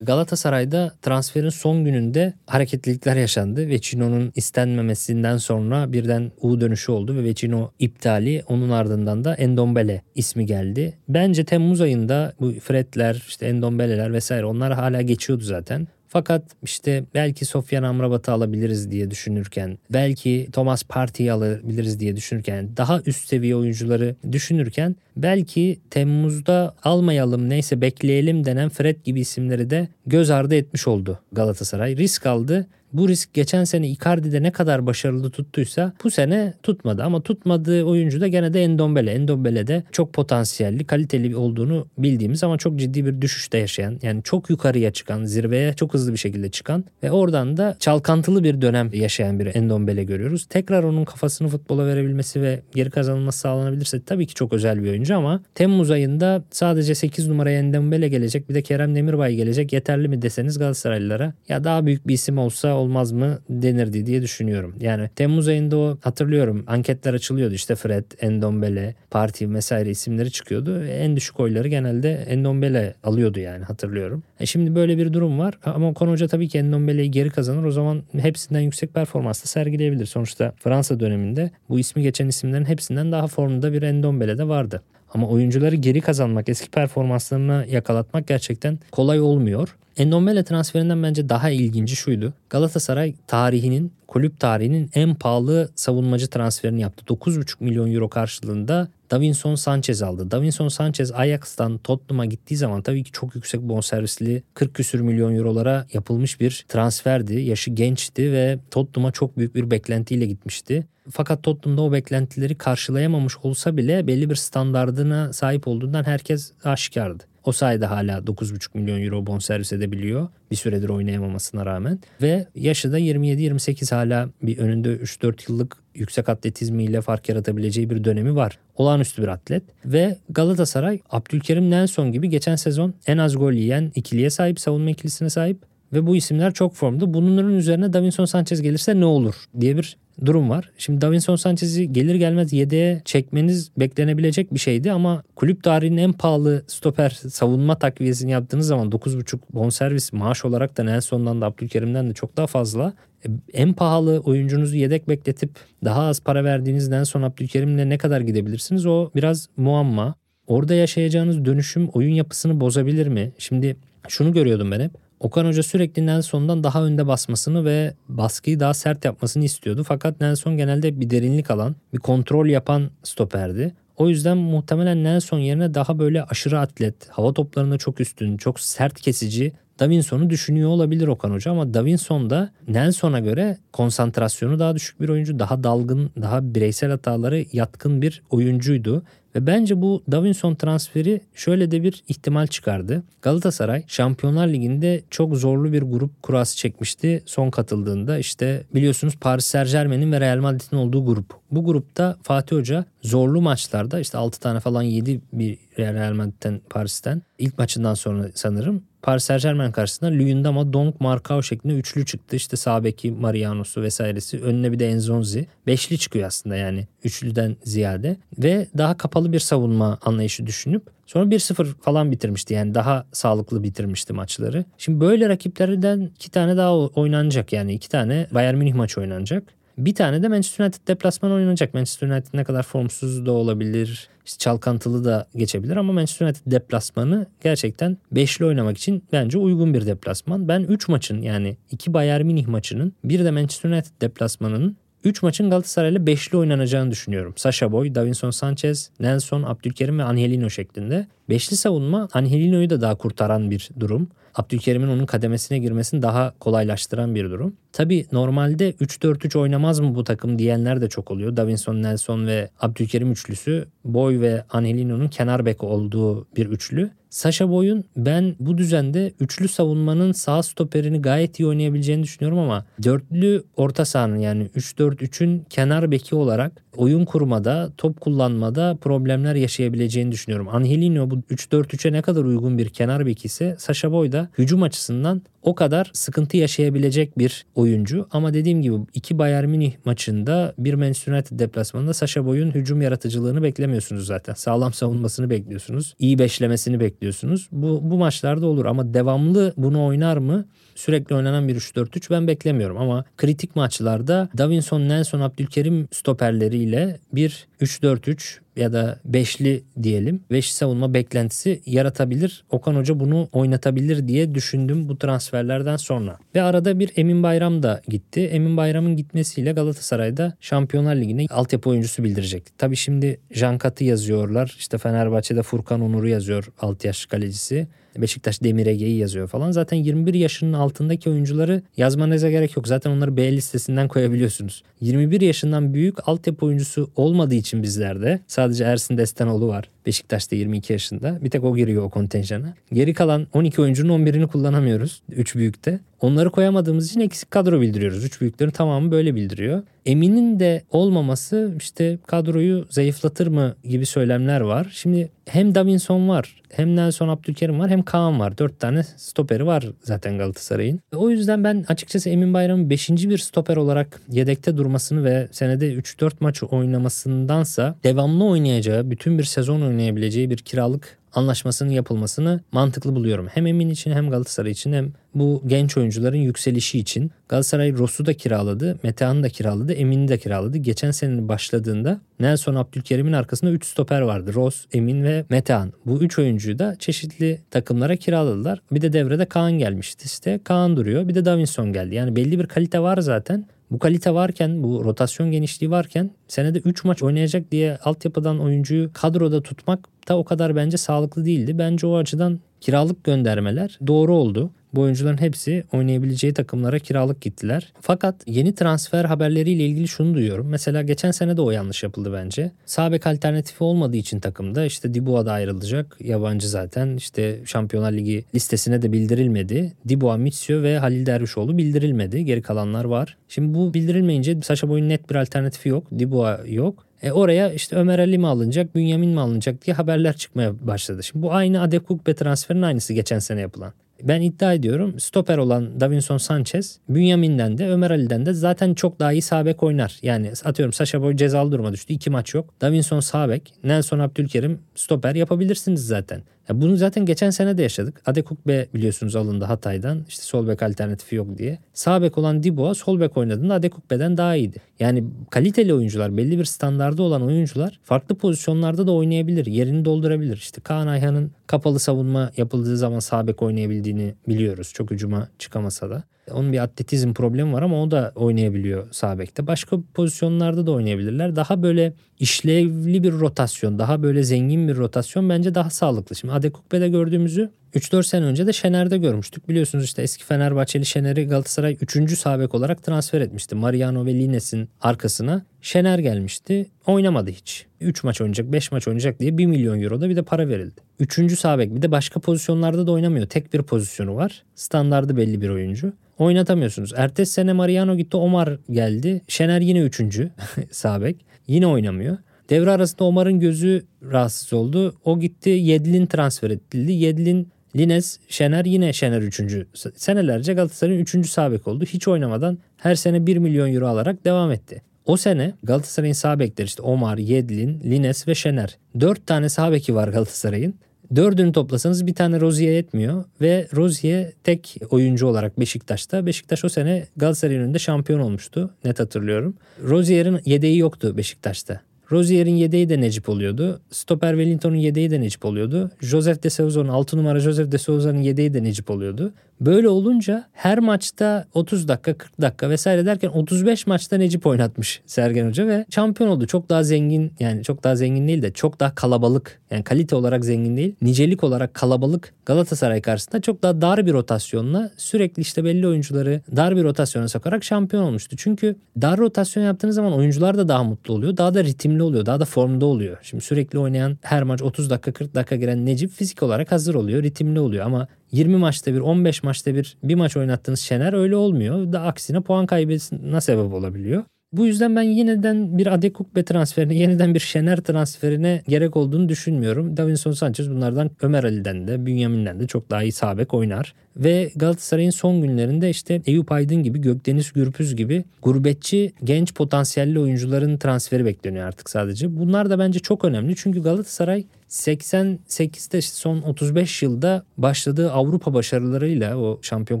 Galatasaray'da 0.00 0.92
transferin 1.02 1.48
son 1.48 1.84
gününde 1.84 2.32
hareketlilikler 2.46 3.16
yaşandı. 3.16 3.68
Vecino'nun 3.68 4.32
istenmemesinden 4.34 5.36
sonra 5.36 5.92
birden 5.92 6.32
U 6.40 6.60
dönüşü 6.60 6.92
oldu 6.92 7.16
ve 7.16 7.24
Vecino 7.24 7.70
iptali 7.78 8.42
onun 8.48 8.70
ardından 8.70 9.24
da 9.24 9.34
Endombele 9.34 10.02
ismi 10.14 10.46
geldi. 10.46 10.98
Bence 11.08 11.44
Temmuz 11.44 11.80
ayında 11.80 12.32
bu 12.40 12.52
Fredler, 12.52 13.24
işte 13.28 13.46
Endombeleler 13.46 14.12
vesaire 14.12 14.44
onlar 14.44 14.72
hala 14.72 15.02
geçiyordu 15.02 15.44
zaten. 15.44 15.88
Fakat 16.08 16.42
işte 16.62 17.04
belki 17.14 17.44
Sofyan 17.44 17.82
Amrabat'ı 17.82 18.32
alabiliriz 18.32 18.90
diye 18.90 19.10
düşünürken, 19.10 19.78
belki 19.90 20.48
Thomas 20.52 20.84
Partey'i 20.84 21.32
alabiliriz 21.32 22.00
diye 22.00 22.16
düşünürken, 22.16 22.76
daha 22.76 23.00
üst 23.06 23.28
seviye 23.28 23.56
oyuncuları 23.56 24.16
düşünürken 24.32 24.96
belki 25.16 25.80
Temmuz'da 25.90 26.74
almayalım 26.82 27.48
neyse 27.48 27.80
bekleyelim 27.80 28.44
denen 28.44 28.68
Fred 28.68 28.96
gibi 29.04 29.20
isimleri 29.20 29.70
de 29.70 29.88
göz 30.06 30.30
ardı 30.30 30.54
etmiş 30.54 30.88
oldu 30.88 31.20
Galatasaray. 31.32 31.96
Risk 31.96 32.26
aldı 32.26 32.66
bu 32.92 33.08
risk 33.08 33.34
geçen 33.34 33.64
sene 33.64 33.88
Icardi'de 33.88 34.42
ne 34.42 34.52
kadar 34.52 34.86
başarılı 34.86 35.30
tuttuysa 35.30 35.92
bu 36.04 36.10
sene 36.10 36.54
tutmadı. 36.62 37.02
Ama 37.02 37.20
tutmadığı 37.20 37.84
oyuncu 37.84 38.20
da 38.20 38.28
gene 38.28 38.54
de 38.54 38.62
Endombele. 38.62 39.12
Endombele 39.12 39.66
de 39.66 39.82
çok 39.92 40.12
potansiyelli, 40.12 40.84
kaliteli 40.84 41.36
olduğunu 41.36 41.86
bildiğimiz 41.98 42.44
ama 42.44 42.58
çok 42.58 42.76
ciddi 42.76 43.06
bir 43.06 43.20
düşüşte 43.20 43.58
yaşayan 43.58 43.98
yani 44.02 44.22
çok 44.22 44.50
yukarıya 44.50 44.92
çıkan, 44.92 45.24
zirveye 45.24 45.72
çok 45.72 45.94
hızlı 45.94 46.12
bir 46.12 46.18
şekilde 46.18 46.50
çıkan 46.50 46.84
ve 47.02 47.10
oradan 47.10 47.56
da 47.56 47.76
çalkantılı 47.80 48.44
bir 48.44 48.60
dönem 48.60 48.90
yaşayan 48.92 49.40
bir 49.40 49.54
Endombele 49.54 50.04
görüyoruz. 50.04 50.46
Tekrar 50.50 50.82
onun 50.82 51.04
kafasını 51.04 51.48
futbola 51.48 51.86
verebilmesi 51.86 52.42
ve 52.42 52.62
geri 52.74 52.90
kazanılması 52.90 53.38
sağlanabilirse 53.38 54.02
tabii 54.02 54.26
ki 54.26 54.34
çok 54.34 54.52
özel 54.52 54.84
bir 54.84 54.90
oyuncu 54.90 55.16
ama 55.16 55.42
Temmuz 55.54 55.90
ayında 55.90 56.44
sadece 56.50 56.94
8 56.94 57.28
numaraya 57.28 57.58
Endombele 57.58 58.08
gelecek 58.08 58.48
bir 58.48 58.54
de 58.54 58.62
Kerem 58.62 58.94
Demirbay 58.94 59.34
gelecek 59.34 59.72
yeterli 59.72 60.08
mi 60.08 60.22
deseniz 60.22 60.58
Galatasaraylılara 60.58 61.34
ya 61.48 61.64
daha 61.64 61.86
büyük 61.86 62.08
bir 62.08 62.14
isim 62.14 62.38
olsa 62.38 62.75
olmaz 62.76 63.12
mı 63.12 63.38
denirdi 63.50 64.06
diye 64.06 64.22
düşünüyorum. 64.22 64.74
Yani 64.80 65.10
Temmuz 65.16 65.48
ayında 65.48 65.78
o 65.78 65.98
hatırlıyorum 66.00 66.64
anketler 66.66 67.14
açılıyordu 67.14 67.54
işte 67.54 67.74
Fred, 67.74 68.04
Endombele, 68.20 68.94
Parti 69.10 69.54
vesaire 69.54 69.90
isimleri 69.90 70.30
çıkıyordu. 70.30 70.84
En 70.84 71.16
düşük 71.16 71.40
oyları 71.40 71.68
genelde 71.68 72.12
Endombele 72.12 72.94
alıyordu 73.04 73.40
yani 73.40 73.64
hatırlıyorum. 73.64 74.22
E 74.40 74.46
şimdi 74.46 74.74
böyle 74.74 74.98
bir 74.98 75.12
durum 75.12 75.38
var 75.38 75.58
ama 75.64 75.88
Okan 75.88 76.08
Hoca 76.08 76.28
tabii 76.28 76.48
ki 76.48 76.58
Endombele'yi 76.58 77.10
geri 77.10 77.30
kazanır. 77.30 77.64
O 77.64 77.70
zaman 77.70 78.02
hepsinden 78.18 78.60
yüksek 78.60 78.94
performansla 78.94 79.46
sergileyebilir. 79.46 80.06
Sonuçta 80.06 80.52
Fransa 80.58 81.00
döneminde 81.00 81.50
bu 81.68 81.78
ismi 81.78 82.02
geçen 82.02 82.28
isimlerin 82.28 82.64
hepsinden 82.64 83.12
daha 83.12 83.26
formda 83.26 83.72
bir 83.72 83.82
Endombele 83.82 84.38
de 84.38 84.48
vardı. 84.48 84.82
Ama 85.14 85.28
oyuncuları 85.28 85.76
geri 85.76 86.00
kazanmak, 86.00 86.48
eski 86.48 86.70
performanslarını 86.70 87.66
yakalatmak 87.68 88.26
gerçekten 88.26 88.78
kolay 88.90 89.20
olmuyor. 89.20 89.76
Endombele 89.96 90.44
transferinden 90.44 91.02
bence 91.02 91.28
daha 91.28 91.50
ilginci 91.50 91.96
şuydu. 91.96 92.34
Galatasaray 92.50 93.14
tarihinin, 93.26 93.92
kulüp 94.08 94.40
tarihinin 94.40 94.90
en 94.94 95.14
pahalı 95.14 95.68
savunmacı 95.74 96.28
transferini 96.28 96.80
yaptı. 96.80 97.04
9,5 97.14 97.54
milyon 97.60 97.94
euro 97.94 98.08
karşılığında 98.08 98.88
Davinson 99.10 99.54
Sanchez 99.54 100.02
aldı. 100.02 100.30
Davinson 100.30 100.68
Sanchez 100.68 101.12
Ajax'tan 101.12 101.78
Tottenham'a 101.78 102.24
gittiği 102.24 102.56
zaman 102.56 102.82
tabii 102.82 103.04
ki 103.04 103.12
çok 103.12 103.34
yüksek 103.34 103.60
bonservisli 103.60 104.42
40 104.54 104.74
küsür 104.74 105.00
milyon 105.00 105.34
eurolara 105.34 105.86
yapılmış 105.92 106.40
bir 106.40 106.64
transferdi. 106.68 107.40
Yaşı 107.40 107.70
gençti 107.70 108.32
ve 108.32 108.58
Tottenham'a 108.70 109.12
çok 109.12 109.38
büyük 109.38 109.54
bir 109.54 109.70
beklentiyle 109.70 110.26
gitmişti. 110.26 110.86
Fakat 111.10 111.42
Tottenham'da 111.42 111.82
o 111.82 111.92
beklentileri 111.92 112.54
karşılayamamış 112.54 113.36
olsa 113.42 113.76
bile 113.76 114.06
belli 114.06 114.30
bir 114.30 114.34
standardına 114.34 115.32
sahip 115.32 115.68
olduğundan 115.68 116.04
herkes 116.04 116.52
aşikardı. 116.64 117.24
O 117.46 117.52
sayede 117.52 117.86
hala 117.86 118.18
9,5 118.18 118.68
milyon 118.74 119.02
euro 119.02 119.26
bonservis 119.26 119.72
edebiliyor. 119.72 120.28
Bir 120.50 120.56
süredir 120.56 120.88
oynayamamasına 120.88 121.66
rağmen. 121.66 122.00
Ve 122.22 122.46
yaşı 122.54 122.92
da 122.92 122.98
27-28 122.98 123.94
hala 123.94 124.28
bir 124.42 124.58
önünde 124.58 124.96
3-4 124.96 125.50
yıllık 125.52 125.76
yüksek 125.94 126.28
atletizmiyle 126.28 127.00
fark 127.00 127.28
yaratabileceği 127.28 127.90
bir 127.90 128.04
dönemi 128.04 128.36
var. 128.36 128.58
Olağanüstü 128.76 129.22
bir 129.22 129.28
atlet. 129.28 129.62
Ve 129.84 130.16
Galatasaray 130.28 131.00
Abdülkerim 131.10 131.70
Nelson 131.70 132.12
gibi 132.12 132.28
geçen 132.28 132.56
sezon 132.56 132.94
en 133.06 133.18
az 133.18 133.36
gol 133.36 133.52
yiyen 133.52 133.92
ikiliye 133.94 134.30
sahip, 134.30 134.60
savunma 134.60 134.90
ikilisine 134.90 135.30
sahip. 135.30 135.58
Ve 135.92 136.06
bu 136.06 136.16
isimler 136.16 136.54
çok 136.54 136.74
formda. 136.74 137.14
Bunların 137.14 137.54
üzerine 137.54 137.92
Davinson 137.92 138.24
Sanchez 138.24 138.62
gelirse 138.62 139.00
ne 139.00 139.04
olur 139.04 139.34
diye 139.60 139.76
bir 139.76 139.96
durum 140.24 140.50
var. 140.50 140.70
Şimdi 140.78 141.00
Davinson 141.00 141.36
Sanchez'i 141.36 141.92
gelir 141.92 142.14
gelmez 142.14 142.52
yedeğe 142.52 143.02
çekmeniz 143.04 143.70
beklenebilecek 143.76 144.54
bir 144.54 144.58
şeydi 144.58 144.92
ama 144.92 145.22
kulüp 145.36 145.62
tarihinin 145.62 145.96
en 145.96 146.12
pahalı 146.12 146.64
stoper 146.66 147.10
savunma 147.10 147.78
takviyesini 147.78 148.30
yaptığınız 148.30 148.66
zaman 148.66 148.90
9,5 148.90 149.38
bonservis 149.52 150.12
maaş 150.12 150.44
olarak 150.44 150.76
da 150.76 150.82
Nelson'dan 150.82 151.40
da 151.40 151.46
Abdülkerim'den 151.46 152.10
de 152.10 152.14
çok 152.14 152.36
daha 152.36 152.46
fazla. 152.46 152.92
E, 153.26 153.28
en 153.52 153.72
pahalı 153.72 154.20
oyuncunuzu 154.24 154.76
yedek 154.76 155.08
bekletip 155.08 155.50
daha 155.84 156.02
az 156.02 156.20
para 156.20 156.44
verdiğiniz 156.44 156.88
Nelson 156.88 157.22
Abdülkerim'le 157.22 157.90
ne 157.90 157.98
kadar 157.98 158.20
gidebilirsiniz 158.20 158.86
o 158.86 159.10
biraz 159.16 159.48
muamma. 159.56 160.14
Orada 160.46 160.74
yaşayacağınız 160.74 161.44
dönüşüm 161.44 161.88
oyun 161.88 162.14
yapısını 162.14 162.60
bozabilir 162.60 163.06
mi? 163.06 163.32
Şimdi 163.38 163.76
şunu 164.08 164.32
görüyordum 164.32 164.70
ben 164.70 164.80
hep. 164.80 165.05
Okan 165.20 165.46
Hoca 165.46 165.62
sürekli 165.62 166.06
Nelson'dan 166.06 166.64
daha 166.64 166.84
önde 166.84 167.06
basmasını 167.06 167.64
ve 167.64 167.94
baskıyı 168.08 168.60
daha 168.60 168.74
sert 168.74 169.04
yapmasını 169.04 169.44
istiyordu. 169.44 169.84
Fakat 169.88 170.20
Nelson 170.20 170.56
genelde 170.56 171.00
bir 171.00 171.10
derinlik 171.10 171.50
alan, 171.50 171.76
bir 171.94 171.98
kontrol 171.98 172.46
yapan 172.46 172.90
stoperdi. 173.02 173.74
O 173.96 174.08
yüzden 174.08 174.36
muhtemelen 174.36 175.04
Nelson 175.04 175.38
yerine 175.38 175.74
daha 175.74 175.98
böyle 175.98 176.22
aşırı 176.22 176.58
atlet, 176.58 177.08
hava 177.10 177.32
toplarında 177.32 177.78
çok 177.78 178.00
üstün, 178.00 178.36
çok 178.36 178.60
sert 178.60 179.00
kesici 179.00 179.52
Davinson'u 179.80 180.30
düşünüyor 180.30 180.68
olabilir 180.68 181.08
Okan 181.08 181.30
Hoca 181.30 181.50
ama 181.50 181.74
Davinson 181.74 182.30
da 182.30 182.50
Nelson'a 182.68 183.20
göre 183.20 183.58
konsantrasyonu 183.72 184.58
daha 184.58 184.74
düşük 184.74 185.00
bir 185.00 185.08
oyuncu, 185.08 185.38
daha 185.38 185.64
dalgın, 185.64 186.10
daha 186.20 186.54
bireysel 186.54 186.90
hataları 186.90 187.44
yatkın 187.52 188.02
bir 188.02 188.22
oyuncuydu. 188.30 189.02
Ve 189.36 189.46
bence 189.46 189.82
bu 189.82 190.02
Davinson 190.10 190.54
transferi 190.54 191.20
şöyle 191.34 191.70
de 191.70 191.82
bir 191.82 192.04
ihtimal 192.08 192.46
çıkardı. 192.46 193.02
Galatasaray 193.22 193.84
Şampiyonlar 193.86 194.48
Ligi'nde 194.48 195.02
çok 195.10 195.36
zorlu 195.36 195.72
bir 195.72 195.82
grup 195.82 196.22
kurası 196.22 196.56
çekmişti 196.56 197.22
son 197.26 197.50
katıldığında. 197.50 198.18
işte 198.18 198.62
biliyorsunuz 198.74 199.14
Paris 199.20 199.46
Saint 199.46 199.70
Germain'in 199.70 200.12
ve 200.12 200.20
Real 200.20 200.38
Madrid'in 200.38 200.76
olduğu 200.76 201.04
grup. 201.04 201.34
Bu 201.50 201.64
grupta 201.64 202.16
Fatih 202.22 202.56
Hoca 202.56 202.84
zorlu 203.02 203.40
maçlarda 203.40 204.00
işte 204.00 204.18
6 204.18 204.40
tane 204.40 204.60
falan 204.60 204.82
7 204.82 205.20
bir 205.32 205.58
Real 205.78 206.12
Madrid'den 206.12 206.60
Paris'ten 206.70 207.22
ilk 207.38 207.58
maçından 207.58 207.94
sonra 207.94 208.26
sanırım 208.34 208.82
Paris 209.06 209.24
Saint 209.24 209.42
Germain 209.42 209.72
karşısında 209.72 210.10
Luyendama, 210.10 210.72
Donk, 210.72 211.00
Markao 211.00 211.42
şeklinde 211.42 211.74
üçlü 211.74 212.06
çıktı. 212.06 212.36
İşte 212.36 212.56
Sabeki, 212.56 213.10
Mariano'su 213.10 213.82
vesairesi. 213.82 214.40
Önüne 214.40 214.72
bir 214.72 214.78
de 214.78 214.88
Enzonzi. 214.88 215.46
Beşli 215.66 215.98
çıkıyor 215.98 216.26
aslında 216.26 216.56
yani 216.56 216.86
üçlüden 217.04 217.56
ziyade. 217.64 218.16
Ve 218.38 218.66
daha 218.78 218.96
kapalı 218.96 219.32
bir 219.32 219.38
savunma 219.38 219.98
anlayışı 220.02 220.46
düşünüp 220.46 220.82
Sonra 221.06 221.24
1-0 221.24 221.64
falan 221.64 222.10
bitirmişti 222.10 222.54
yani 222.54 222.74
daha 222.74 223.06
sağlıklı 223.12 223.62
bitirmişti 223.62 224.12
maçları. 224.12 224.64
Şimdi 224.78 225.00
böyle 225.00 225.28
rakiplerden 225.28 226.10
iki 226.16 226.30
tane 226.30 226.56
daha 226.56 226.76
oynanacak 226.78 227.52
yani 227.52 227.74
iki 227.74 227.88
tane 227.88 228.26
Bayern 228.30 228.54
Münih 228.54 228.74
maçı 228.74 229.00
oynanacak. 229.00 229.42
Bir 229.78 229.94
tane 229.94 230.22
de 230.22 230.28
Manchester 230.28 230.64
United 230.64 230.88
deplasmanı 230.88 231.34
oynanacak. 231.34 231.74
Manchester 231.74 232.08
United 232.08 232.28
ne 232.34 232.44
kadar 232.44 232.62
formsuz 232.62 233.26
da 233.26 233.32
olabilir, 233.32 234.08
işte 234.24 234.38
çalkantılı 234.38 235.04
da 235.04 235.26
geçebilir 235.36 235.76
ama 235.76 235.92
Manchester 235.92 236.26
United 236.26 236.42
deplasmanı 236.46 237.26
gerçekten 237.42 237.98
beşli 238.12 238.44
oynamak 238.44 238.78
için 238.78 239.04
bence 239.12 239.38
uygun 239.38 239.74
bir 239.74 239.86
deplasman. 239.86 240.48
Ben 240.48 240.60
3 240.60 240.88
maçın 240.88 241.22
yani 241.22 241.56
2 241.70 241.94
Bayern 241.94 242.26
Münih 242.26 242.46
maçının 242.46 242.92
bir 243.04 243.24
de 243.24 243.30
Manchester 243.30 243.70
United 243.70 244.00
deplasmanının 244.00 244.76
3 245.04 245.22
maçın 245.22 245.50
Galatasaray'la 245.50 246.00
5'li 246.00 246.36
oynanacağını 246.36 246.90
düşünüyorum. 246.90 247.34
Sasha 247.36 247.72
Boy, 247.72 247.94
Davinson 247.94 248.30
Sanchez, 248.30 248.90
Nelson, 249.00 249.42
Abdülkerim 249.42 249.98
ve 249.98 250.02
Angelino 250.02 250.50
şeklinde. 250.50 251.06
Beşli 251.28 251.56
savunma 251.56 252.08
Angelino'yu 252.12 252.70
da 252.70 252.80
daha 252.80 252.94
kurtaran 252.94 253.50
bir 253.50 253.70
durum. 253.80 254.08
Abdülkerim'in 254.34 254.88
onun 254.88 255.06
kademesine 255.06 255.58
girmesini 255.58 256.02
daha 256.02 256.34
kolaylaştıran 256.40 257.14
bir 257.14 257.30
durum. 257.30 257.56
Tabi 257.76 258.06
normalde 258.12 258.70
3-4-3 258.70 259.38
oynamaz 259.38 259.80
mı 259.80 259.94
bu 259.94 260.04
takım 260.04 260.38
diyenler 260.38 260.80
de 260.80 260.88
çok 260.88 261.10
oluyor. 261.10 261.36
Davinson, 261.36 261.82
Nelson 261.82 262.26
ve 262.26 262.50
Abdülkerim 262.60 263.12
üçlüsü 263.12 263.68
Boy 263.84 264.20
ve 264.20 264.44
Angelino'nun 264.50 265.08
kenar 265.08 265.46
bek 265.46 265.64
olduğu 265.64 266.26
bir 266.36 266.46
üçlü. 266.46 266.90
Sasha 267.10 267.50
Boy'un 267.50 267.84
ben 267.96 268.36
bu 268.40 268.58
düzende 268.58 269.12
üçlü 269.20 269.48
savunmanın 269.48 270.12
sağ 270.12 270.42
stoperini 270.42 271.02
gayet 271.02 271.40
iyi 271.40 271.46
oynayabileceğini 271.46 272.02
düşünüyorum 272.02 272.38
ama 272.38 272.64
dörtlü 272.82 273.44
orta 273.56 273.84
sahanın 273.84 274.18
yani 274.18 274.44
3-4-3'ün 274.56 275.46
kenar 275.50 275.90
beki 275.90 276.14
olarak 276.14 276.64
oyun 276.76 277.04
kurmada, 277.04 277.72
top 277.76 278.00
kullanmada 278.00 278.76
problemler 278.80 279.34
yaşayabileceğini 279.34 280.12
düşünüyorum. 280.12 280.48
Angelino 280.48 281.10
bu 281.10 281.14
3-4-3'e 281.14 281.92
ne 281.92 282.02
kadar 282.02 282.24
uygun 282.24 282.58
bir 282.58 282.68
kenar 282.68 283.06
beki 283.06 283.26
ise 283.26 283.56
Sasha 283.58 283.92
Boy 283.92 284.12
da 284.12 284.28
hücum 284.38 284.62
açısından 284.62 285.22
o 285.46 285.54
kadar 285.54 285.90
sıkıntı 285.92 286.36
yaşayabilecek 286.36 287.18
bir 287.18 287.46
oyuncu. 287.54 288.08
Ama 288.10 288.34
dediğim 288.34 288.62
gibi 288.62 288.76
iki 288.94 289.18
Bayern 289.18 289.48
Münih 289.48 289.72
maçında 289.84 290.54
bir 290.58 290.74
Manchester 290.74 291.12
United 291.12 291.38
deplasmanında 291.38 291.94
Sasha 291.94 292.26
Boy'un 292.26 292.50
hücum 292.50 292.82
yaratıcılığını 292.82 293.42
beklemiyorsunuz 293.42 294.06
zaten. 294.06 294.34
Sağlam 294.34 294.72
savunmasını 294.72 295.30
bekliyorsunuz. 295.30 295.94
İyi 295.98 296.18
beşlemesini 296.18 296.80
bekliyorsunuz. 296.80 297.48
Bu, 297.52 297.80
bu 297.82 297.96
maçlarda 297.96 298.46
olur 298.46 298.64
ama 298.64 298.94
devamlı 298.94 299.54
bunu 299.56 299.84
oynar 299.84 300.16
mı? 300.16 300.44
Sürekli 300.74 301.14
oynanan 301.14 301.48
bir 301.48 301.56
3-4-3 301.56 302.10
ben 302.10 302.26
beklemiyorum 302.26 302.76
ama 302.76 303.04
kritik 303.16 303.56
maçlarda 303.56 304.28
Davinson, 304.38 304.80
Nelson, 304.80 305.20
Abdülkerim 305.20 305.88
stoperleriyle 305.92 306.98
bir 307.12 307.46
3-4-3 307.60 308.45
ya 308.56 308.72
da 308.72 309.00
beşli 309.04 309.64
diyelim. 309.82 310.20
Beşli 310.30 310.54
savunma 310.54 310.94
beklentisi 310.94 311.60
yaratabilir. 311.66 312.44
Okan 312.50 312.74
Hoca 312.74 313.00
bunu 313.00 313.28
oynatabilir 313.32 314.08
diye 314.08 314.34
düşündüm 314.34 314.88
bu 314.88 314.98
transferlerden 314.98 315.76
sonra. 315.76 316.18
Ve 316.34 316.42
arada 316.42 316.78
bir 316.78 316.92
Emin 316.96 317.22
Bayram 317.22 317.62
da 317.62 317.80
gitti. 317.88 318.20
Emin 318.20 318.56
Bayram'ın 318.56 318.96
gitmesiyle 318.96 319.52
Galatasaray'da 319.52 320.36
Şampiyonlar 320.40 320.96
Ligi'ne 320.96 321.26
altyapı 321.30 321.70
oyuncusu 321.70 322.04
bildirecekti. 322.04 322.52
Tabii 322.58 322.76
şimdi 322.76 323.20
Jankat'ı 323.30 323.84
yazıyorlar. 323.84 324.56
İşte 324.58 324.78
Fenerbahçe'de 324.78 325.42
Furkan 325.42 325.80
Onur'u 325.80 326.08
yazıyor 326.08 326.48
6 326.60 326.86
yaş 326.86 327.06
kalecisi. 327.06 327.66
Beşiktaş 328.00 328.42
Demir 328.42 328.66
Ege'yi 328.66 328.98
yazıyor 328.98 329.28
falan. 329.28 329.50
Zaten 329.50 329.76
21 329.76 330.14
yaşının 330.14 330.52
altındaki 330.52 331.10
oyuncuları 331.10 331.62
yazmanıza 331.76 332.30
gerek 332.30 332.56
yok. 332.56 332.68
Zaten 332.68 332.90
onları 332.90 333.16
B 333.16 333.32
listesinden 333.32 333.88
koyabiliyorsunuz. 333.88 334.62
21 334.80 335.20
yaşından 335.20 335.74
büyük 335.74 336.08
altyapı 336.08 336.46
oyuncusu 336.46 336.90
olmadığı 336.96 337.34
için 337.34 337.62
bizlerde 337.62 338.20
sadece 338.26 338.45
Ersin 338.64 338.98
Destanoğlu 338.98 339.48
var. 339.48 339.70
Beşiktaş'ta 339.86 340.36
22 340.36 340.72
yaşında. 340.72 341.18
Bir 341.24 341.30
tek 341.30 341.44
o 341.44 341.56
giriyor 341.56 341.82
o 341.82 341.90
kontenjana. 341.90 342.54
Geri 342.72 342.94
kalan 342.94 343.26
12 343.32 343.62
oyuncunun 343.62 344.06
11'ini 344.06 344.26
kullanamıyoruz. 344.26 345.02
3 345.08 345.34
büyükte. 345.34 345.80
Onları 346.00 346.30
koyamadığımız 346.30 346.86
için 346.86 347.00
eksik 347.00 347.30
kadro 347.30 347.60
bildiriyoruz. 347.60 348.04
Üç 348.04 348.20
büyüklerin 348.20 348.50
tamamı 348.50 348.90
böyle 348.90 349.14
bildiriyor. 349.14 349.62
Emin'in 349.86 350.40
de 350.40 350.62
olmaması 350.70 351.54
işte 351.58 351.98
kadroyu 352.06 352.66
zayıflatır 352.70 353.26
mı 353.26 353.54
gibi 353.64 353.86
söylemler 353.86 354.40
var. 354.40 354.68
Şimdi 354.72 355.10
hem 355.26 355.54
Davinson 355.54 356.08
var 356.08 356.42
hem 356.50 356.76
Nelson 356.76 357.08
Abdülkerim 357.08 357.58
var 357.58 357.70
hem 357.70 357.82
Kaan 357.82 358.20
var. 358.20 358.38
Dört 358.38 358.60
tane 358.60 358.82
stoperi 358.82 359.46
var 359.46 359.64
zaten 359.82 360.18
Galatasaray'ın. 360.18 360.80
O 360.94 361.10
yüzden 361.10 361.44
ben 361.44 361.64
açıkçası 361.68 362.10
Emin 362.10 362.34
Bayram'ın 362.34 362.70
beşinci 362.70 363.10
bir 363.10 363.18
stoper 363.18 363.56
olarak 363.56 364.00
yedekte 364.10 364.56
durmasını 364.56 365.04
ve 365.04 365.28
senede 365.32 365.74
3-4 365.74 366.12
maç 366.20 366.42
oynamasındansa 366.42 367.76
devamlı 367.84 368.24
oynayacağı, 368.24 368.90
bütün 368.90 369.18
bir 369.18 369.24
sezon 369.24 369.60
oynayabileceği 369.76 370.30
bir 370.30 370.36
kiralık 370.36 370.98
anlaşmasının 371.14 371.70
yapılmasını 371.70 372.40
mantıklı 372.52 372.94
buluyorum. 372.94 373.28
Hem 373.34 373.46
Emin 373.46 373.68
için 373.68 373.90
hem 373.90 374.10
Galatasaray 374.10 374.52
için 374.52 374.72
hem 374.72 374.92
bu 375.14 375.42
genç 375.46 375.76
oyuncuların 375.76 376.16
yükselişi 376.16 376.78
için. 376.78 377.10
Galatasaray 377.28 377.72
Ross'u 377.72 378.06
da 378.06 378.14
kiraladı, 378.14 378.78
Metehan'ı 378.82 379.22
da 379.22 379.28
kiraladı, 379.28 379.72
Emin'i 379.72 380.08
de 380.08 380.18
kiraladı. 380.18 380.58
Geçen 380.58 380.90
senenin 380.90 381.28
başladığında 381.28 382.00
Nelson 382.20 382.54
Abdülkerim'in 382.54 383.12
arkasında 383.12 383.50
3 383.50 383.66
stoper 383.66 384.00
vardı. 384.00 384.34
Ross, 384.34 384.66
Emin 384.72 385.04
ve 385.04 385.24
Metehan. 385.30 385.72
Bu 385.86 386.02
3 386.02 386.18
oyuncuyu 386.18 386.58
da 386.58 386.76
çeşitli 386.78 387.40
takımlara 387.50 387.96
kiraladılar. 387.96 388.60
Bir 388.72 388.82
de 388.82 388.92
devrede 388.92 389.24
Kaan 389.24 389.52
gelmişti 389.52 390.04
işte. 390.06 390.40
Kaan 390.44 390.76
duruyor. 390.76 391.08
Bir 391.08 391.14
de 391.14 391.24
Davinson 391.24 391.72
geldi. 391.72 391.94
Yani 391.94 392.16
belli 392.16 392.38
bir 392.38 392.46
kalite 392.46 392.80
var 392.80 392.98
zaten. 392.98 393.46
Bu 393.70 393.78
kalite 393.78 394.14
varken, 394.14 394.62
bu 394.62 394.84
rotasyon 394.84 395.30
genişliği 395.30 395.70
varken 395.70 396.10
senede 396.28 396.58
3 396.58 396.84
maç 396.84 397.02
oynayacak 397.02 397.50
diye 397.50 397.76
altyapıdan 397.76 398.40
oyuncuyu 398.40 398.90
kadroda 398.92 399.42
tutmak 399.42 399.88
da 400.08 400.18
o 400.18 400.24
kadar 400.24 400.56
bence 400.56 400.76
sağlıklı 400.76 401.24
değildi. 401.24 401.58
Bence 401.58 401.86
o 401.86 401.96
açıdan 401.96 402.40
kiralık 402.66 403.04
göndermeler 403.04 403.78
doğru 403.86 404.14
oldu. 404.14 404.50
Bu 404.74 404.80
oyuncuların 404.80 405.20
hepsi 405.20 405.64
oynayabileceği 405.72 406.34
takımlara 406.34 406.78
kiralık 406.78 407.20
gittiler. 407.20 407.72
Fakat 407.80 408.14
yeni 408.26 408.54
transfer 408.54 409.04
haberleriyle 409.04 409.66
ilgili 409.66 409.88
şunu 409.88 410.14
duyuyorum. 410.14 410.46
Mesela 410.48 410.82
geçen 410.82 411.10
sene 411.10 411.36
de 411.36 411.40
o 411.40 411.50
yanlış 411.50 411.82
yapıldı 411.82 412.12
bence. 412.12 412.52
Sabek 412.66 413.06
alternatifi 413.06 413.64
olmadığı 413.64 413.96
için 413.96 414.20
takımda 414.20 414.64
işte 414.64 414.94
Dibu'a 414.94 415.26
da 415.26 415.32
ayrılacak. 415.32 415.96
Yabancı 416.00 416.48
zaten 416.48 416.96
işte 416.96 417.40
Şampiyonlar 417.44 417.92
Ligi 417.92 418.24
listesine 418.34 418.82
de 418.82 418.92
bildirilmedi. 418.92 419.72
Dibu'a, 419.88 420.16
Mitsio 420.16 420.62
ve 420.62 420.78
Halil 420.78 421.06
Dervişoğlu 421.06 421.58
bildirilmedi. 421.58 422.24
Geri 422.24 422.42
kalanlar 422.42 422.84
var. 422.84 423.16
Şimdi 423.28 423.54
bu 423.54 423.74
bildirilmeyince 423.74 424.40
Saşa 424.42 424.68
Boy'un 424.68 424.88
net 424.88 425.10
bir 425.10 425.14
alternatifi 425.14 425.68
yok. 425.68 425.86
Dibu'a 425.98 426.40
yok. 426.46 426.85
E 427.02 427.12
oraya 427.12 427.52
işte 427.52 427.76
Ömer 427.76 427.98
Ali 427.98 428.18
mi 428.18 428.26
alınacak, 428.26 428.74
Bünyamin 428.74 429.10
mi 429.10 429.20
alınacak 429.20 429.66
diye 429.66 429.74
haberler 429.74 430.16
çıkmaya 430.16 430.66
başladı. 430.66 431.02
Şimdi 431.02 431.22
bu 431.22 431.32
aynı 431.32 431.60
Adekuk 431.60 432.08
ve 432.08 432.14
transferin 432.14 432.62
aynısı 432.62 432.92
geçen 432.92 433.18
sene 433.18 433.40
yapılan. 433.40 433.72
Ben 434.02 434.22
iddia 434.22 434.52
ediyorum 434.52 435.00
stoper 435.00 435.38
olan 435.38 435.80
Davinson 435.80 436.16
Sanchez 436.16 436.78
Bünyamin'den 436.88 437.58
de 437.58 437.68
Ömer 437.68 437.90
Ali'den 437.90 438.26
de 438.26 438.32
zaten 438.32 438.74
çok 438.74 439.00
daha 439.00 439.12
iyi 439.12 439.22
sabek 439.22 439.62
oynar. 439.62 439.98
Yani 440.02 440.32
atıyorum 440.44 440.72
Saşa 440.72 441.02
Boy 441.02 441.16
cezalı 441.16 441.52
duruma 441.52 441.72
düştü. 441.72 441.92
iki 441.92 442.10
maç 442.10 442.34
yok. 442.34 442.54
Davinson 442.60 443.00
sabek, 443.00 443.54
Nelson 443.64 443.98
Abdülkerim 443.98 444.58
stoper 444.76 445.14
yapabilirsiniz 445.14 445.86
zaten. 445.86 446.22
Ya 446.48 446.60
bunu 446.60 446.76
zaten 446.76 447.06
geçen 447.06 447.30
sene 447.30 447.58
de 447.58 447.62
yaşadık. 447.62 448.02
Adekukbe 448.06 448.66
biliyorsunuz 448.74 449.16
alındı 449.16 449.44
Hatay'dan. 449.44 450.04
İşte 450.08 450.22
sol 450.22 450.48
bek 450.48 450.62
alternatifi 450.62 451.16
yok 451.16 451.38
diye. 451.38 451.58
Sağ 451.74 452.02
bek 452.02 452.18
olan 452.18 452.42
Dibo'a 452.42 452.74
sol 452.74 453.00
bek 453.00 453.16
oynadığında 453.16 453.54
Adekukbe'den 453.54 454.16
daha 454.16 454.36
iyiydi. 454.36 454.58
Yani 454.80 455.04
kaliteli 455.30 455.74
oyuncular, 455.74 456.16
belli 456.16 456.38
bir 456.38 456.44
standarda 456.44 457.02
olan 457.02 457.22
oyuncular 457.22 457.80
farklı 457.82 458.14
pozisyonlarda 458.14 458.86
da 458.86 458.92
oynayabilir. 458.92 459.46
Yerini 459.46 459.84
doldurabilir. 459.84 460.36
İşte 460.36 460.60
Kaan 460.60 460.86
Ayhan'ın 460.86 461.30
kapalı 461.46 461.78
savunma 461.78 462.30
yapıldığı 462.36 462.76
zaman 462.76 462.98
sağ 462.98 463.26
bek 463.26 463.42
oynayabildiğini 463.42 464.14
biliyoruz. 464.28 464.72
Çok 464.74 464.90
hücuma 464.90 465.28
çıkamasa 465.38 465.90
da. 465.90 466.04
Onun 466.32 466.52
bir 466.52 466.58
atletizm 466.58 467.12
problemi 467.12 467.52
var 467.52 467.62
ama 467.62 467.82
o 467.82 467.90
da 467.90 468.12
oynayabiliyor 468.14 468.86
sağ 468.90 469.18
bekte. 469.18 469.46
Başka 469.46 469.76
pozisyonlarda 469.94 470.66
da 470.66 470.70
oynayabilirler. 470.70 471.36
Daha 471.36 471.62
böyle 471.62 471.92
işlevli 472.20 473.02
bir 473.02 473.12
rotasyon, 473.12 473.78
daha 473.78 474.02
böyle 474.02 474.22
zengin 474.22 474.68
bir 474.68 474.76
rotasyon 474.76 475.28
bence 475.28 475.54
daha 475.54 475.70
sağlıklı. 475.70 476.16
Şimdi 476.16 476.34
Adekukbe'de 476.34 476.88
gördüğümüzü 476.88 477.50
3-4 477.76 478.02
sene 478.02 478.24
önce 478.24 478.46
de 478.46 478.52
Şener'de 478.52 478.98
görmüştük. 478.98 479.48
Biliyorsunuz 479.48 479.84
işte 479.84 480.02
eski 480.02 480.24
Fenerbahçeli 480.24 480.86
Şener'i 480.86 481.26
Galatasaray 481.26 481.76
3. 481.80 482.18
sabek 482.18 482.54
olarak 482.54 482.82
transfer 482.82 483.20
etmişti. 483.20 483.54
Mariano 483.54 484.06
ve 484.06 484.14
Lines'in 484.14 484.68
arkasına 484.80 485.42
Şener 485.62 485.98
gelmişti. 485.98 486.66
Oynamadı 486.86 487.30
hiç. 487.30 487.66
3 487.80 488.04
maç 488.04 488.20
oynayacak, 488.20 488.52
5 488.52 488.72
maç 488.72 488.88
oynayacak 488.88 489.20
diye 489.20 489.38
1 489.38 489.46
milyon 489.46 489.80
euro 489.80 490.00
da 490.00 490.08
bir 490.08 490.16
de 490.16 490.22
para 490.22 490.48
verildi. 490.48 490.80
3. 491.00 491.38
sabek 491.38 491.74
bir 491.74 491.82
de 491.82 491.90
başka 491.90 492.20
pozisyonlarda 492.20 492.86
da 492.86 492.92
oynamıyor. 492.92 493.26
Tek 493.26 493.52
bir 493.52 493.62
pozisyonu 493.62 494.16
var. 494.16 494.42
Standardı 494.54 495.16
belli 495.16 495.40
bir 495.40 495.48
oyuncu 495.48 495.92
oynatamıyorsunuz. 496.18 496.92
Ertesi 496.96 497.32
sene 497.32 497.52
Mariano 497.52 497.96
gitti 497.96 498.16
Omar 498.16 498.58
geldi. 498.70 499.22
Şener 499.28 499.60
yine 499.60 499.80
üçüncü 499.80 500.30
sabek. 500.70 501.16
Yine 501.46 501.66
oynamıyor. 501.66 502.16
Devre 502.50 502.70
arasında 502.70 503.04
Omar'ın 503.04 503.40
gözü 503.40 503.84
rahatsız 504.02 504.52
oldu. 504.52 504.94
O 505.04 505.20
gitti 505.20 505.50
Yedlin 505.50 506.06
transfer 506.06 506.50
edildi. 506.50 506.92
Yedlin 506.92 507.48
Lines, 507.76 508.18
Şener 508.28 508.64
yine 508.64 508.92
Şener 508.92 509.22
üçüncü. 509.22 509.66
Senelerce 509.96 510.52
Galatasaray'ın 510.52 511.00
üçüncü 511.00 511.28
sabek 511.28 511.68
oldu. 511.68 511.84
Hiç 511.84 512.08
oynamadan 512.08 512.58
her 512.76 512.94
sene 512.94 513.26
1 513.26 513.36
milyon 513.36 513.74
euro 513.74 513.86
alarak 513.86 514.24
devam 514.24 514.52
etti. 514.52 514.82
O 515.06 515.16
sene 515.16 515.52
Galatasaray'ın 515.62 516.12
sağ 516.12 516.38
işte 516.64 516.82
Omar, 516.82 517.18
Yedlin, 517.18 517.80
Lines 517.80 518.28
ve 518.28 518.34
Şener. 518.34 518.78
Dört 519.00 519.26
tane 519.26 519.48
sağ 519.48 519.72
var 519.94 520.08
Galatasaray'ın. 520.08 520.74
Dördünü 521.16 521.52
toplasanız 521.52 522.06
bir 522.06 522.14
tane 522.14 522.40
Rozier 522.40 522.72
yetmiyor 522.72 523.24
ve 523.40 523.68
Rozier 523.76 524.32
tek 524.44 524.76
oyuncu 524.90 525.26
olarak 525.26 525.60
Beşiktaş'ta. 525.60 526.26
Beşiktaş 526.26 526.64
o 526.64 526.68
sene 526.68 527.06
Galatasaray'ın 527.16 527.60
önünde 527.60 527.78
şampiyon 527.78 528.20
olmuştu. 528.20 528.74
Net 528.84 529.00
hatırlıyorum. 529.00 529.56
Rozier'in 529.82 530.40
yedeği 530.44 530.78
yoktu 530.78 531.16
Beşiktaş'ta. 531.16 531.80
Rozier'in 532.12 532.56
yedeği 532.56 532.88
de 532.88 533.00
Necip 533.00 533.28
oluyordu. 533.28 533.80
Stoper 533.90 534.30
Wellington'un 534.30 534.76
yedeği 534.76 535.10
de 535.10 535.20
Necip 535.20 535.44
oluyordu. 535.44 535.90
Joseph 536.00 536.42
de 536.42 536.50
Souza'nın 536.50 536.88
6 536.88 537.16
numara 537.16 537.40
Joseph 537.40 537.72
de 537.72 537.78
Souza'nın 537.78 538.18
yedeği 538.18 538.54
de 538.54 538.62
Necip 538.62 538.90
oluyordu. 538.90 539.32
Böyle 539.60 539.88
olunca 539.88 540.46
her 540.52 540.78
maçta 540.78 541.44
30 541.54 541.88
dakika 541.88 542.14
40 542.14 542.40
dakika 542.40 542.70
vesaire 542.70 543.06
derken 543.06 543.28
35 543.28 543.86
maçta 543.86 544.16
Necip 544.16 544.46
oynatmış 544.46 545.02
Sergen 545.06 545.48
Hoca 545.48 545.66
ve 545.66 545.84
şampiyon 545.90 546.30
oldu. 546.30 546.46
Çok 546.46 546.68
daha 546.68 546.82
zengin 546.82 547.32
yani 547.40 547.62
çok 547.62 547.84
daha 547.84 547.96
zengin 547.96 548.28
değil 548.28 548.42
de 548.42 548.52
çok 548.52 548.80
daha 548.80 548.94
kalabalık 548.94 549.60
yani 549.70 549.84
kalite 549.84 550.16
olarak 550.16 550.44
zengin 550.44 550.76
değil 550.76 550.94
nicelik 551.02 551.44
olarak 551.44 551.74
kalabalık 551.74 552.34
Galatasaray 552.46 553.00
karşısında 553.00 553.40
çok 553.40 553.62
daha 553.62 553.80
dar 553.80 554.06
bir 554.06 554.12
rotasyonla 554.12 554.90
sürekli 554.96 555.40
işte 555.40 555.64
belli 555.64 555.86
oyuncuları 555.86 556.40
dar 556.56 556.76
bir 556.76 556.84
rotasyona 556.84 557.28
sokarak 557.28 557.64
şampiyon 557.64 558.02
olmuştu. 558.02 558.36
Çünkü 558.36 558.76
dar 559.00 559.18
rotasyon 559.18 559.64
yaptığınız 559.64 559.94
zaman 559.94 560.12
oyuncular 560.12 560.58
da 560.58 560.68
daha 560.68 560.84
mutlu 560.84 561.14
oluyor. 561.14 561.36
Daha 561.36 561.54
da 561.54 561.64
ritimli 561.64 562.02
oluyor. 562.02 562.26
Daha 562.26 562.40
da 562.40 562.44
formda 562.44 562.86
oluyor. 562.86 563.16
Şimdi 563.22 563.44
sürekli 563.44 563.78
oynayan 563.78 564.18
her 564.22 564.42
maç 564.42 564.62
30 564.62 564.90
dakika 564.90 565.12
40 565.12 565.34
dakika 565.34 565.56
giren 565.56 565.86
Necip 565.86 566.10
fizik 566.10 566.42
olarak 566.42 566.72
hazır 566.72 566.94
oluyor. 566.94 567.22
Ritimli 567.22 567.60
oluyor 567.60 567.86
ama 567.86 568.08
20 568.32 568.56
maçta 568.56 568.94
bir 568.94 569.00
15 569.00 569.42
maçta 569.42 569.74
bir 569.74 569.96
bir 570.02 570.14
maç 570.14 570.36
oynattığınız 570.36 570.80
Şener 570.80 571.12
öyle 571.12 571.36
olmuyor. 571.36 571.92
Da 571.92 572.02
aksine 572.02 572.40
puan 572.40 572.66
kaybına 572.66 573.40
sebep 573.40 573.72
olabiliyor. 573.72 574.24
Bu 574.52 574.66
yüzden 574.66 574.96
ben 574.96 575.02
yeniden 575.02 575.78
bir 575.78 575.86
Adekukbe 575.86 576.44
transferine, 576.44 576.94
yeniden 576.94 577.34
bir 577.34 577.40
Şener 577.40 577.76
transferine 577.76 578.62
gerek 578.68 578.96
olduğunu 578.96 579.28
düşünmüyorum. 579.28 579.96
Davinson 579.96 580.32
Sanchez 580.32 580.70
bunlardan 580.70 581.10
Ömer 581.22 581.44
Ali'den 581.44 581.88
de, 581.88 582.06
Bünyamin'den 582.06 582.60
de 582.60 582.66
çok 582.66 582.90
daha 582.90 583.02
iyi 583.02 583.12
sabek 583.12 583.54
oynar. 583.54 583.94
Ve 584.16 584.50
Galatasaray'ın 584.56 585.10
son 585.10 585.42
günlerinde 585.42 585.90
işte 585.90 586.22
Eyüp 586.26 586.52
Aydın 586.52 586.82
gibi, 586.82 587.00
Gökdeniz 587.00 587.52
Gürpüz 587.52 587.96
gibi 587.96 588.24
gurbetçi 588.42 589.12
genç 589.24 589.54
potansiyelli 589.54 590.20
oyuncuların 590.20 590.76
transferi 590.76 591.24
bekleniyor 591.24 591.66
artık 591.66 591.90
sadece. 591.90 592.36
Bunlar 592.36 592.70
da 592.70 592.78
bence 592.78 592.98
çok 592.98 593.24
önemli. 593.24 593.56
Çünkü 593.56 593.82
Galatasaray 593.82 594.44
88'de 594.68 595.98
işte 595.98 596.16
son 596.16 596.42
35 596.42 597.02
yılda 597.02 597.44
başladığı 597.58 598.12
Avrupa 598.12 598.54
başarılarıyla 598.54 599.36
o 599.36 599.58
Şampiyon 599.62 600.00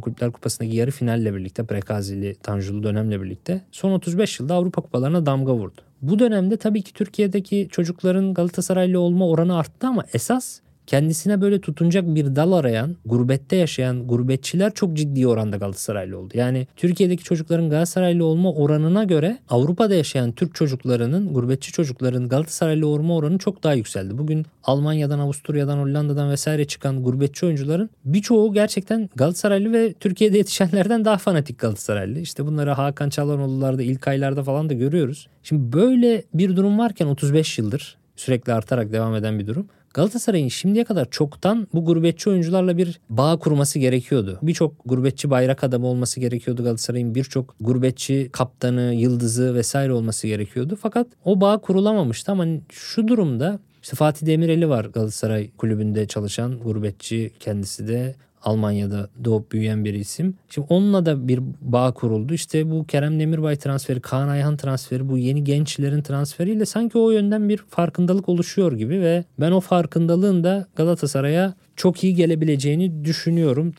Kulüpler 0.00 0.32
Kupası'ndaki 0.32 0.76
yarı 0.76 0.90
finalle 0.90 1.34
birlikte 1.34 1.64
Prekazili, 1.64 2.34
Tanjulu 2.34 2.82
dönemle 2.82 3.22
birlikte 3.22 3.64
son 3.72 3.92
35 3.92 4.40
yılda 4.40 4.54
Avrupa 4.54 4.82
kupalarına 4.82 5.26
damga 5.26 5.54
vurdu. 5.54 5.80
Bu 6.02 6.18
dönemde 6.18 6.56
tabii 6.56 6.82
ki 6.82 6.92
Türkiye'deki 6.92 7.68
çocukların 7.70 8.34
Galatasaraylı 8.34 9.00
olma 9.00 9.28
oranı 9.28 9.58
arttı 9.58 9.86
ama 9.86 10.04
esas 10.12 10.60
kendisine 10.86 11.40
böyle 11.40 11.60
tutunacak 11.60 12.14
bir 12.14 12.36
dal 12.36 12.52
arayan, 12.52 12.96
gurbette 13.06 13.56
yaşayan 13.56 14.06
gurbetçiler 14.06 14.74
çok 14.74 14.96
ciddi 14.96 15.26
oranda 15.26 15.56
Galatasaraylı 15.56 16.18
oldu. 16.18 16.32
Yani 16.34 16.66
Türkiye'deki 16.76 17.24
çocukların 17.24 17.70
Galatasaraylı 17.70 18.24
olma 18.24 18.52
oranına 18.52 19.04
göre 19.04 19.38
Avrupa'da 19.48 19.94
yaşayan 19.94 20.32
Türk 20.32 20.54
çocuklarının, 20.54 21.34
gurbetçi 21.34 21.72
çocukların 21.72 22.28
Galatasaraylı 22.28 22.86
olma 22.86 23.16
oranı 23.16 23.38
çok 23.38 23.62
daha 23.62 23.74
yükseldi. 23.74 24.18
Bugün 24.18 24.46
Almanya'dan, 24.64 25.18
Avusturya'dan, 25.18 25.78
Hollanda'dan 25.78 26.30
vesaire 26.30 26.64
çıkan 26.64 27.02
gurbetçi 27.02 27.46
oyuncuların 27.46 27.90
birçoğu 28.04 28.52
gerçekten 28.52 29.10
Galatasaraylı 29.16 29.72
ve 29.72 29.92
Türkiye'de 29.92 30.38
yetişenlerden 30.38 31.04
daha 31.04 31.16
fanatik 31.16 31.58
Galatasaraylı. 31.58 32.20
İşte 32.20 32.46
bunları 32.46 32.70
Hakan 32.70 33.10
Çalhanoğlu'larda, 33.10 33.82
ilk 33.82 34.08
aylarda 34.08 34.42
falan 34.42 34.68
da 34.68 34.74
görüyoruz. 34.74 35.28
Şimdi 35.42 35.72
böyle 35.72 36.22
bir 36.34 36.56
durum 36.56 36.78
varken 36.78 37.06
35 37.06 37.58
yıldır 37.58 37.96
sürekli 38.16 38.52
artarak 38.52 38.92
devam 38.92 39.14
eden 39.14 39.38
bir 39.38 39.46
durum. 39.46 39.66
Galatasaray'ın 39.96 40.48
şimdiye 40.48 40.84
kadar 40.84 41.10
çoktan 41.10 41.68
bu 41.74 41.84
gurbetçi 41.84 42.30
oyuncularla 42.30 42.76
bir 42.76 43.00
bağ 43.10 43.38
kurması 43.38 43.78
gerekiyordu. 43.78 44.38
Birçok 44.42 44.72
gurbetçi 44.86 45.30
bayrak 45.30 45.64
adamı 45.64 45.86
olması 45.86 46.20
gerekiyordu 46.20 46.64
Galatasaray'ın. 46.64 47.14
Birçok 47.14 47.54
gurbetçi 47.60 48.28
kaptanı, 48.32 48.94
yıldızı 48.94 49.54
vesaire 49.54 49.92
olması 49.92 50.26
gerekiyordu. 50.26 50.78
Fakat 50.80 51.06
o 51.24 51.40
bağ 51.40 51.58
kurulamamıştı 51.58 52.32
ama 52.32 52.46
şu 52.70 53.08
durumda 53.08 53.58
işte 53.86 53.96
Fatih 53.96 54.26
Demireli 54.26 54.68
var 54.68 54.84
Galatasaray 54.84 55.50
kulübünde 55.50 56.06
çalışan 56.06 56.58
gurbetçi 56.58 57.30
kendisi 57.40 57.88
de 57.88 58.14
Almanya'da 58.42 59.08
doğup 59.24 59.52
büyüyen 59.52 59.84
bir 59.84 59.94
isim. 59.94 60.34
Şimdi 60.50 60.66
onunla 60.70 61.06
da 61.06 61.28
bir 61.28 61.40
bağ 61.60 61.92
kuruldu. 61.92 62.34
İşte 62.34 62.70
bu 62.70 62.86
Kerem 62.86 63.20
Demirbay 63.20 63.56
transferi, 63.56 64.00
Kaan 64.00 64.28
Ayhan 64.28 64.56
transferi, 64.56 65.08
bu 65.08 65.18
yeni 65.18 65.44
gençlerin 65.44 66.02
transferiyle 66.02 66.66
sanki 66.66 66.98
o 66.98 67.10
yönden 67.10 67.48
bir 67.48 67.56
farkındalık 67.56 68.28
oluşuyor 68.28 68.72
gibi 68.72 69.00
ve 69.00 69.24
ben 69.40 69.50
o 69.50 69.60
farkındalığın 69.60 70.44
da 70.44 70.66
Galatasaray'a 70.76 71.54
çok 71.76 72.04
iyi 72.04 72.14
gelebileceğini 72.14 73.04
düşünüyorum. 73.04 73.74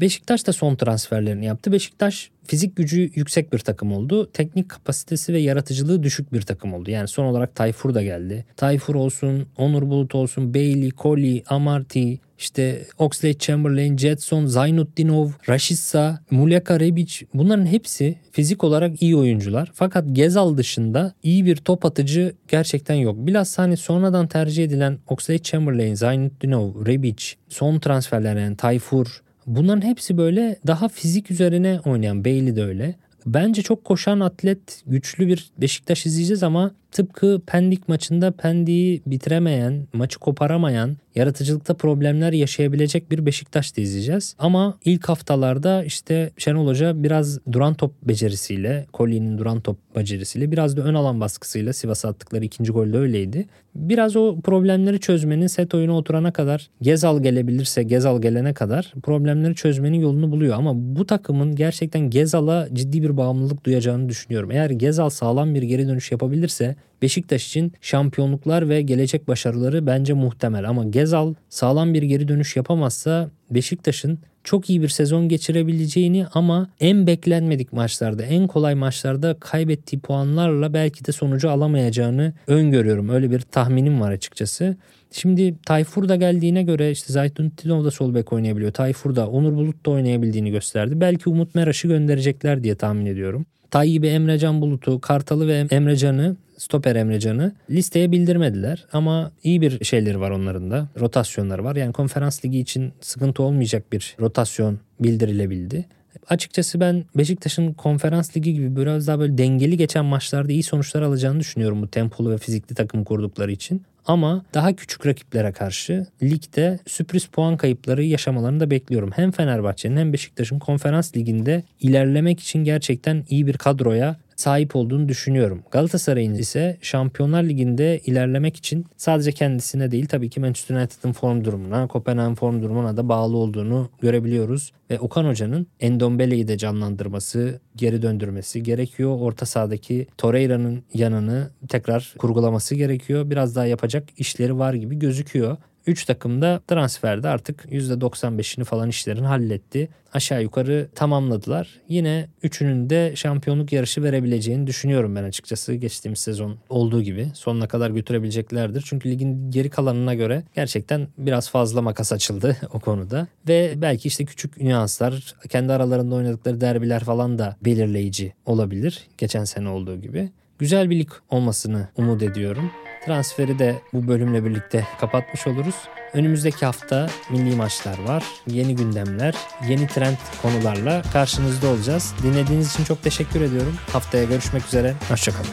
Beşiktaş 0.00 0.46
da 0.46 0.52
son 0.52 0.76
transferlerini 0.76 1.46
yaptı. 1.46 1.72
Beşiktaş 1.72 2.30
fizik 2.44 2.76
gücü 2.76 3.10
yüksek 3.14 3.52
bir 3.52 3.58
takım 3.58 3.92
oldu. 3.92 4.30
Teknik 4.32 4.68
kapasitesi 4.68 5.32
ve 5.32 5.38
yaratıcılığı 5.38 6.02
düşük 6.02 6.32
bir 6.32 6.42
takım 6.42 6.74
oldu. 6.74 6.90
Yani 6.90 7.08
son 7.08 7.24
olarak 7.24 7.54
Tayfur 7.54 7.94
da 7.94 8.02
geldi. 8.02 8.44
Tayfur 8.56 8.94
olsun, 8.94 9.46
Onur 9.56 9.82
Bulut 9.82 10.14
olsun, 10.14 10.54
Bailey, 10.54 10.90
Koli, 10.90 11.42
Amarty, 11.46 12.14
işte 12.38 12.82
Oxlade 12.98 13.38
Chamberlain, 13.38 13.96
Jetson, 13.96 14.46
Zaynuddinov, 14.46 15.30
Rashica, 15.48 16.18
Muleka 16.30 16.80
Rebic 16.80 17.26
bunların 17.34 17.66
hepsi 17.66 18.18
fizik 18.32 18.64
olarak 18.64 19.02
iyi 19.02 19.16
oyuncular. 19.16 19.70
Fakat 19.74 20.04
Gezal 20.12 20.56
dışında 20.56 21.14
iyi 21.22 21.46
bir 21.46 21.56
top 21.56 21.84
atıcı 21.84 22.34
gerçekten 22.48 22.94
yok. 22.94 23.16
Biraz 23.18 23.58
hani 23.58 23.76
sonradan 23.76 24.26
tercih 24.26 24.64
edilen 24.64 24.98
Oxlade 25.08 25.42
Chamberlain, 25.42 25.94
Zaynuddinov, 25.94 26.86
Rebic, 26.86 27.24
son 27.48 27.78
transferler 27.78 28.36
yani 28.36 28.56
Tayfur, 28.56 29.22
Bunların 29.46 29.82
hepsi 29.82 30.16
böyle 30.18 30.58
daha 30.66 30.88
fizik 30.88 31.30
üzerine 31.30 31.80
oynayan 31.84 32.24
Bailey 32.24 32.56
de 32.56 32.64
öyle. 32.64 32.94
Bence 33.26 33.62
çok 33.62 33.84
koşan 33.84 34.20
atlet 34.20 34.82
güçlü 34.86 35.28
bir 35.28 35.50
Beşiktaş 35.58 36.06
izleyeceğiz 36.06 36.42
ama 36.42 36.74
tıpkı 36.96 37.40
Pendik 37.46 37.88
maçında 37.88 38.30
Pendik'i 38.30 39.02
bitiremeyen, 39.06 39.86
maçı 39.92 40.18
koparamayan, 40.18 40.96
yaratıcılıkta 41.14 41.74
problemler 41.74 42.32
yaşayabilecek 42.32 43.10
bir 43.10 43.26
Beşiktaş 43.26 43.76
da 43.76 43.80
izleyeceğiz. 43.80 44.36
Ama 44.38 44.78
ilk 44.84 45.08
haftalarda 45.08 45.84
işte 45.84 46.30
Şenol 46.38 46.66
Hoca 46.66 47.02
biraz 47.02 47.38
duran 47.52 47.74
top 47.74 47.92
becerisiyle, 48.02 48.86
Kolye'nin 48.92 49.38
duran 49.38 49.60
top 49.60 49.78
becerisiyle, 49.96 50.52
biraz 50.52 50.76
da 50.76 50.82
ön 50.82 50.94
alan 50.94 51.20
baskısıyla 51.20 51.72
Sivas 51.72 52.04
attıkları 52.04 52.44
ikinci 52.44 52.72
golde 52.72 52.98
öyleydi. 52.98 53.46
Biraz 53.74 54.16
o 54.16 54.40
problemleri 54.40 55.00
çözmenin 55.00 55.46
set 55.46 55.74
oyuna 55.74 55.96
oturana 55.96 56.32
kadar 56.32 56.70
Gezal 56.82 57.22
gelebilirse 57.22 57.82
Gezal 57.82 58.22
gelene 58.22 58.54
kadar 58.54 58.94
problemleri 59.02 59.54
çözmenin 59.54 60.00
yolunu 60.00 60.30
buluyor. 60.30 60.56
Ama 60.56 60.72
bu 60.74 61.06
takımın 61.06 61.56
gerçekten 61.56 62.10
Gezal'a 62.10 62.68
ciddi 62.72 63.02
bir 63.02 63.16
bağımlılık 63.16 63.64
duyacağını 63.66 64.08
düşünüyorum. 64.08 64.50
Eğer 64.50 64.70
Gezal 64.70 65.10
sağlam 65.10 65.54
bir 65.54 65.62
geri 65.62 65.88
dönüş 65.88 66.12
yapabilirse 66.12 66.76
Beşiktaş 67.02 67.46
için 67.46 67.72
şampiyonluklar 67.80 68.68
ve 68.68 68.82
gelecek 68.82 69.28
başarıları 69.28 69.86
bence 69.86 70.12
muhtemel. 70.12 70.68
Ama 70.68 70.84
Gezal 70.84 71.34
sağlam 71.48 71.94
bir 71.94 72.02
geri 72.02 72.28
dönüş 72.28 72.56
yapamazsa 72.56 73.30
Beşiktaş'ın 73.50 74.18
çok 74.44 74.70
iyi 74.70 74.82
bir 74.82 74.88
sezon 74.88 75.28
geçirebileceğini 75.28 76.26
ama 76.34 76.68
en 76.80 77.06
beklenmedik 77.06 77.72
maçlarda, 77.72 78.22
en 78.22 78.46
kolay 78.46 78.74
maçlarda 78.74 79.36
kaybettiği 79.40 80.00
puanlarla 80.00 80.72
belki 80.72 81.04
de 81.04 81.12
sonucu 81.12 81.50
alamayacağını 81.50 82.32
öngörüyorum. 82.46 83.08
Öyle 83.08 83.30
bir 83.30 83.40
tahminim 83.40 84.00
var 84.00 84.12
açıkçası. 84.12 84.76
Şimdi 85.10 85.54
Tayfur 85.66 86.08
da 86.08 86.16
geldiğine 86.16 86.62
göre 86.62 86.90
işte 86.90 87.12
Zaytun 87.12 87.50
Tilov 87.50 87.84
da 87.84 87.90
sol 87.90 88.14
bek 88.14 88.32
oynayabiliyor. 88.32 88.72
Tayfur 88.72 89.16
da 89.16 89.28
Onur 89.28 89.52
Bulut 89.52 89.86
da 89.86 89.90
oynayabildiğini 89.90 90.50
gösterdi. 90.50 91.00
Belki 91.00 91.28
Umut 91.28 91.54
Meraş'ı 91.54 91.88
gönderecekler 91.88 92.64
diye 92.64 92.74
tahmin 92.74 93.06
ediyorum. 93.06 93.46
Tayyip'i 93.70 94.06
Emrecan 94.06 94.60
Bulut'u, 94.60 95.00
Kartal'ı 95.00 95.48
ve 95.48 95.66
Emrecan'ı 95.70 96.36
stoper 96.58 96.96
Emrecan'ı 96.96 97.52
listeye 97.70 98.12
bildirmediler 98.12 98.84
ama 98.92 99.30
iyi 99.42 99.60
bir 99.60 99.84
şeyleri 99.84 100.20
var 100.20 100.30
onların 100.30 100.70
da. 100.70 100.88
Rotasyonları 101.00 101.64
var. 101.64 101.76
Yani 101.76 101.92
konferans 101.92 102.44
ligi 102.44 102.58
için 102.58 102.92
sıkıntı 103.00 103.42
olmayacak 103.42 103.92
bir 103.92 104.16
rotasyon 104.20 104.78
bildirilebildi. 105.00 105.84
Açıkçası 106.28 106.80
ben 106.80 107.04
Beşiktaş'ın 107.16 107.72
konferans 107.72 108.36
ligi 108.36 108.54
gibi 108.54 108.76
biraz 108.76 109.06
daha 109.06 109.18
böyle 109.18 109.38
dengeli 109.38 109.76
geçen 109.76 110.04
maçlarda 110.04 110.52
iyi 110.52 110.62
sonuçlar 110.62 111.02
alacağını 111.02 111.40
düşünüyorum 111.40 111.82
bu 111.82 111.88
tempolu 111.88 112.30
ve 112.30 112.38
fizikli 112.38 112.74
takım 112.74 113.04
kurdukları 113.04 113.52
için. 113.52 113.82
Ama 114.06 114.44
daha 114.54 114.76
küçük 114.76 115.06
rakiplere 115.06 115.52
karşı 115.52 116.06
ligde 116.22 116.78
sürpriz 116.86 117.26
puan 117.26 117.56
kayıpları 117.56 118.04
yaşamalarını 118.04 118.60
da 118.60 118.70
bekliyorum. 118.70 119.10
Hem 119.16 119.30
Fenerbahçe'nin 119.30 119.96
hem 119.96 120.12
Beşiktaş'ın 120.12 120.58
konferans 120.58 121.16
liginde 121.16 121.62
ilerlemek 121.80 122.40
için 122.40 122.64
gerçekten 122.64 123.24
iyi 123.28 123.46
bir 123.46 123.56
kadroya 123.56 124.16
sahip 124.36 124.76
olduğunu 124.76 125.08
düşünüyorum. 125.08 125.62
Galatasaray'ın 125.70 126.34
ise 126.34 126.78
Şampiyonlar 126.80 127.42
Ligi'nde 127.42 127.98
ilerlemek 127.98 128.56
için 128.56 128.86
sadece 128.96 129.32
kendisine 129.32 129.90
değil 129.90 130.06
tabii 130.06 130.30
ki 130.30 130.40
Manchester 130.40 130.76
United'ın 130.76 131.12
form 131.12 131.44
durumuna, 131.44 131.88
Kopenhag'ın 131.88 132.34
form 132.34 132.62
durumuna 132.62 132.96
da 132.96 133.08
bağlı 133.08 133.36
olduğunu 133.36 133.90
görebiliyoruz. 134.00 134.72
Ve 134.90 134.98
Okan 135.00 135.24
Hoca'nın 135.24 135.66
Endombele'yi 135.80 136.48
de 136.48 136.58
canlandırması, 136.58 137.60
geri 137.76 138.02
döndürmesi 138.02 138.62
gerekiyor. 138.62 139.16
Orta 139.20 139.46
sahadaki 139.46 140.06
Torreira'nın 140.18 140.82
yanını 140.94 141.50
tekrar 141.68 142.14
kurgulaması 142.18 142.74
gerekiyor. 142.74 143.30
Biraz 143.30 143.56
daha 143.56 143.66
yapacak 143.66 144.08
işleri 144.16 144.58
var 144.58 144.74
gibi 144.74 144.98
gözüküyor. 144.98 145.56
3 145.86 146.04
takım 146.04 146.42
da 146.42 146.60
transferde 146.68 147.28
artık 147.28 147.64
%95'ini 147.64 148.64
falan 148.64 148.88
işlerin 148.88 149.24
halletti. 149.24 149.88
Aşağı 150.12 150.42
yukarı 150.42 150.88
tamamladılar. 150.94 151.80
Yine 151.88 152.28
üçünün 152.42 152.90
de 152.90 153.16
şampiyonluk 153.16 153.72
yarışı 153.72 154.02
verebileceğini 154.02 154.66
düşünüyorum 154.66 155.16
ben 155.16 155.24
açıkçası. 155.24 155.74
Geçtiğimiz 155.74 156.18
sezon 156.18 156.58
olduğu 156.68 157.02
gibi 157.02 157.28
sonuna 157.34 157.68
kadar 157.68 157.90
götürebileceklerdir. 157.90 158.84
Çünkü 158.86 159.10
ligin 159.10 159.50
geri 159.50 159.70
kalanına 159.70 160.14
göre 160.14 160.42
gerçekten 160.54 161.08
biraz 161.18 161.50
fazla 161.50 161.82
makas 161.82 162.12
açıldı 162.12 162.56
o 162.72 162.80
konuda. 162.80 163.26
Ve 163.48 163.74
belki 163.76 164.08
işte 164.08 164.24
küçük 164.24 164.60
nüanslar, 164.60 165.34
kendi 165.48 165.72
aralarında 165.72 166.14
oynadıkları 166.14 166.60
derbiler 166.60 167.04
falan 167.04 167.38
da 167.38 167.56
belirleyici 167.64 168.32
olabilir. 168.46 169.06
Geçen 169.18 169.44
sene 169.44 169.68
olduğu 169.68 170.00
gibi. 170.00 170.30
Güzel 170.58 170.90
bir 170.90 170.98
lig 170.98 171.10
olmasını 171.30 171.88
umut 171.96 172.22
ediyorum. 172.22 172.70
Transferi 173.06 173.58
de 173.58 173.82
bu 173.92 174.08
bölümle 174.08 174.44
birlikte 174.44 174.86
kapatmış 175.00 175.46
oluruz. 175.46 175.74
Önümüzdeki 176.12 176.66
hafta 176.66 177.10
milli 177.30 177.56
maçlar 177.56 177.98
var, 177.98 178.24
yeni 178.46 178.76
gündemler, 178.76 179.34
yeni 179.68 179.86
trend 179.86 180.16
konularla 180.42 181.02
karşınızda 181.12 181.68
olacağız. 181.68 182.14
Dinlediğiniz 182.22 182.72
için 182.72 182.84
çok 182.84 183.02
teşekkür 183.02 183.40
ediyorum. 183.40 183.76
Haftaya 183.92 184.24
görüşmek 184.24 184.66
üzere, 184.66 184.94
hoşçakalın. 185.08 185.50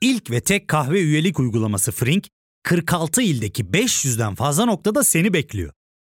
İlk 0.00 0.30
ve 0.30 0.40
tek 0.40 0.68
kahve 0.68 1.00
üyelik 1.00 1.40
uygulaması 1.40 1.92
Frink, 1.92 2.28
46 2.62 3.22
ildeki 3.22 3.64
500'den 3.64 4.34
fazla 4.34 4.64
noktada 4.64 5.04
seni 5.04 5.32
bekliyor. 5.32 5.72